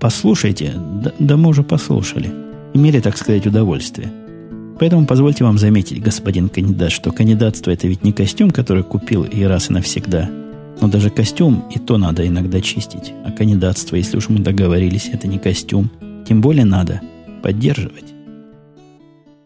«Послушайте, 0.00 0.72
да, 1.02 1.12
да 1.18 1.36
мы 1.36 1.48
уже 1.48 1.62
послушали» 1.62 2.42
имели, 2.74 3.00
так 3.00 3.16
сказать, 3.16 3.46
удовольствие. 3.46 4.12
Поэтому 4.78 5.06
позвольте 5.06 5.44
вам 5.44 5.58
заметить, 5.58 6.02
господин 6.02 6.48
кандидат, 6.48 6.90
что 6.90 7.12
кандидатство 7.12 7.70
это 7.70 7.86
ведь 7.86 8.02
не 8.02 8.12
костюм, 8.12 8.50
который 8.50 8.82
купил 8.82 9.24
и 9.24 9.42
раз 9.44 9.70
и 9.70 9.72
навсегда. 9.72 10.28
Но 10.80 10.88
даже 10.88 11.10
костюм 11.10 11.64
и 11.72 11.78
то 11.78 11.98
надо 11.98 12.26
иногда 12.26 12.60
чистить. 12.60 13.12
А 13.24 13.30
кандидатство, 13.30 13.96
если 13.96 14.16
уж 14.16 14.28
мы 14.28 14.40
договорились, 14.40 15.08
это 15.12 15.28
не 15.28 15.38
костюм. 15.38 15.90
Тем 16.26 16.40
более 16.40 16.64
надо 16.64 17.00
поддерживать. 17.42 18.12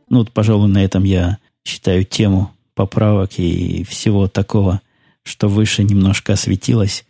Ну 0.08 0.18
вот, 0.18 0.30
пожалуй, 0.30 0.68
на 0.68 0.82
этом 0.82 1.04
я 1.04 1.38
считаю 1.64 2.04
тему 2.04 2.52
поправок 2.74 3.38
и 3.38 3.84
всего 3.84 4.28
такого, 4.28 4.80
что 5.24 5.48
выше 5.48 5.82
немножко 5.82 6.34
осветилось, 6.34 7.04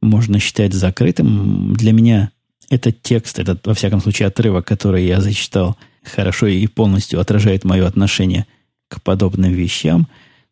можно 0.00 0.38
считать 0.38 0.72
закрытым. 0.72 1.74
Для 1.74 1.92
меня 1.92 2.30
этот 2.70 3.02
текст, 3.02 3.38
этот, 3.38 3.66
во 3.66 3.74
всяком 3.74 4.00
случае, 4.00 4.28
отрывок, 4.28 4.66
который 4.66 5.06
я 5.06 5.20
зачитал, 5.20 5.76
хорошо 6.04 6.46
и 6.46 6.66
полностью 6.66 7.20
отражает 7.20 7.64
мое 7.64 7.86
отношение 7.86 8.46
к 8.88 9.02
подобным 9.02 9.52
вещам. 9.52 10.08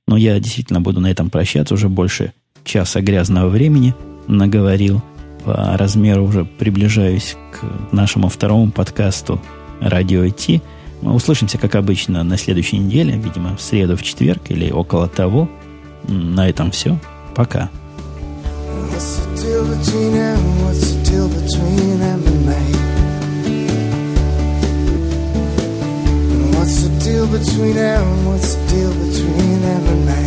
Но 0.07 0.17
я 0.17 0.39
действительно 0.39 0.81
буду 0.81 1.01
на 1.01 1.11
этом 1.11 1.31
прощаться. 1.31 1.75
Уже 1.75 1.89
больше 1.89 2.33
часа 2.65 3.01
грязного 3.01 3.49
времени 3.49 3.95
наговорил. 4.29 5.03
По 5.45 5.77
размеру 5.77 6.25
уже 6.25 6.45
приближаюсь 6.45 7.37
к 7.53 7.95
нашему 7.95 8.29
второму 8.29 8.71
подкасту 8.73 9.41
«Радио 9.81 10.25
IT». 10.25 10.61
Мы 11.03 11.13
услышимся, 11.13 11.59
как 11.59 11.75
обычно, 11.75 12.25
на 12.25 12.39
следующей 12.39 12.79
неделе, 12.79 13.17
видимо, 13.17 13.57
в 13.57 13.61
среду, 13.61 13.97
в 13.97 14.03
четверг 14.03 14.51
или 14.51 14.71
около 14.71 15.09
того. 15.09 15.49
На 16.09 16.49
этом 16.49 16.71
все. 16.71 16.99
Пока. 17.35 17.71
deal 19.37 19.67
deal 27.27 27.39
between 27.39 27.75
them? 27.75 28.27
What's 28.27 28.55
the 28.55 28.67
deal 28.69 28.93
between 28.93 29.61
them 29.63 29.87
and 29.93 30.07
me? 30.07 30.23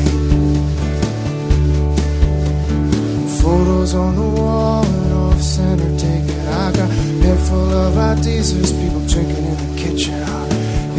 Photos 3.41 3.93
on 3.95 4.15
the 4.15 4.21
wall 4.21 4.85
and 4.85 5.13
off 5.13 5.41
center 5.41 5.97
taken. 5.97 6.39
I 6.47 6.71
got 6.71 6.89
a 6.89 6.93
head 7.23 7.39
full 7.47 7.71
of 7.73 7.97
ideas. 7.97 8.53
There's 8.53 8.73
people 8.73 9.05
drinking 9.07 9.45
in 9.45 9.57
the 9.57 9.81
kitchen. 9.81 10.13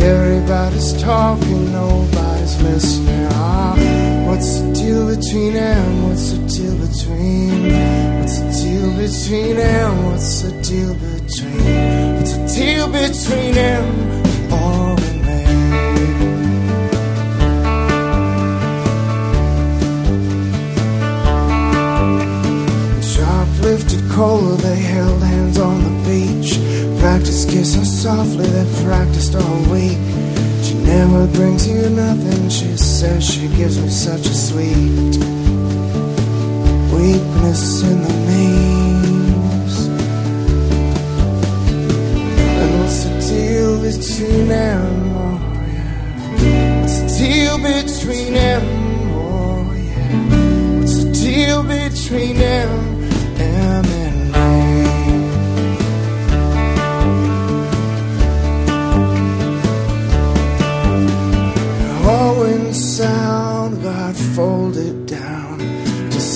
Everybody's 0.01 1.01
talking, 1.03 1.73
nobody's 1.73 2.63
listening. 2.63 3.29
Ah, 3.33 3.77
what's 4.27 4.61
the 4.61 4.73
deal 4.73 5.07
between 5.15 5.53
them? 5.55 6.09
What's 6.09 6.33
the 6.33 6.39
deal 6.49 6.77
between? 6.87 7.73
What's 8.21 8.39
the 8.39 8.51
deal 8.63 8.91
between 8.97 9.57
them? 9.57 10.05
What's 10.07 10.43
the 10.43 10.51
deal 10.63 10.95
between? 10.95 12.17
What's 12.17 12.33
the 12.37 12.47
deal 12.57 12.87
between 12.89 13.55
them? 13.55 14.30
Cola, 24.21 24.55
they 24.57 24.77
held 24.77 25.23
hands 25.23 25.59
on 25.59 25.79
the 25.87 25.95
beach. 26.09 26.51
Practice 27.01 27.47
kissing 27.47 27.87
softly, 27.87 28.47
they 28.57 28.69
practiced 28.85 29.35
all 29.35 29.61
week. 29.73 30.01
She 30.63 30.75
never 30.95 31.27
brings 31.39 31.67
you 31.67 31.89
nothing, 31.89 32.51
she 32.51 32.77
says 32.77 33.25
she 33.25 33.49
gives 33.57 33.81
me 33.81 33.89
such 33.89 34.27
a 34.27 34.37
sweet 34.49 35.13
weakness 36.97 37.83
in 37.91 37.99
the 38.07 38.15
knees. 38.27 39.77
And 42.61 42.71
what's 42.79 42.99
the 43.05 43.13
deal? 43.29 43.71
between 43.89 44.49
them? 44.49 44.83
Oh, 45.17 45.39
yeah. 45.75 46.81
What's 46.81 46.97
the 47.01 47.09
deal 47.19 47.57
between 47.63 48.35
them? 48.35 48.63
Oh, 49.15 49.73
yeah. 49.73 50.79
What's 50.79 50.97
the 51.05 51.11
deal 51.11 51.63
between 51.63 52.37
them 52.37 52.90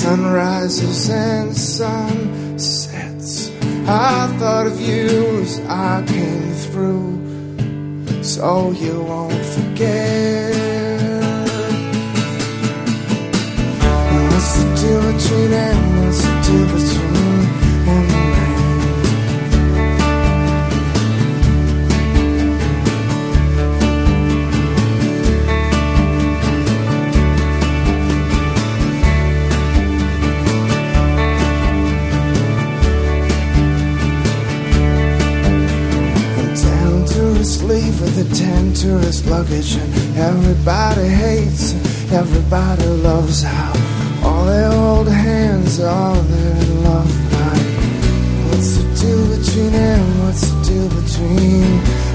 sunrises 0.04 1.08
and 1.08 1.56
sunsets. 1.56 3.50
I 3.88 4.26
thought 4.38 4.66
of 4.66 4.78
you 4.78 5.40
as 5.40 5.60
I 5.60 6.04
came 6.06 6.52
through, 6.66 8.22
so 8.22 8.72
you 8.72 9.00
won't 9.00 9.44
forget. 9.56 10.52
And 14.12 14.22
what's 14.30 14.52
the 14.58 14.64
deal 14.80 15.02
between 15.10 15.50
them? 15.50 16.04
What's 16.04 16.22
the 16.22 16.32
deal 16.44 16.66
between 16.66 17.13
with 38.04 38.16
the 38.20 38.28
ten 38.36 38.72
tourist 38.74 39.26
luggage 39.26 39.76
And 39.76 39.90
everybody 40.16 41.08
hates 41.08 41.74
everybody 42.12 42.86
loves 43.08 43.42
how 43.42 43.72
All 44.22 44.44
they 44.44 44.64
old 44.66 45.08
hands, 45.08 45.80
all 45.80 46.14
they're 46.14 46.56
in 46.64 46.84
love 46.84 47.12
by 47.32 47.56
What's 48.46 48.76
the 48.76 48.84
deal 49.00 49.22
between 49.34 49.72
them? 49.72 50.04
What's 50.22 50.44
the 50.50 50.56
deal 50.68 50.88
between 51.00 51.68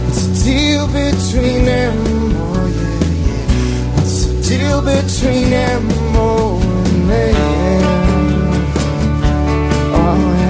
What's 0.06 0.22
the 0.26 0.34
deal 0.46 0.86
between 0.88 1.66
them? 1.66 1.96
Oh 2.46 2.68
yeah, 2.80 3.00
yeah 3.28 3.96
What's 3.96 4.18
the 4.26 4.34
deal 4.50 4.80
between 4.82 5.50
them? 5.50 5.84
Oh, 6.22 6.60
yeah. 7.10 7.50
Oh, 10.02 10.18
yeah, 10.42 10.49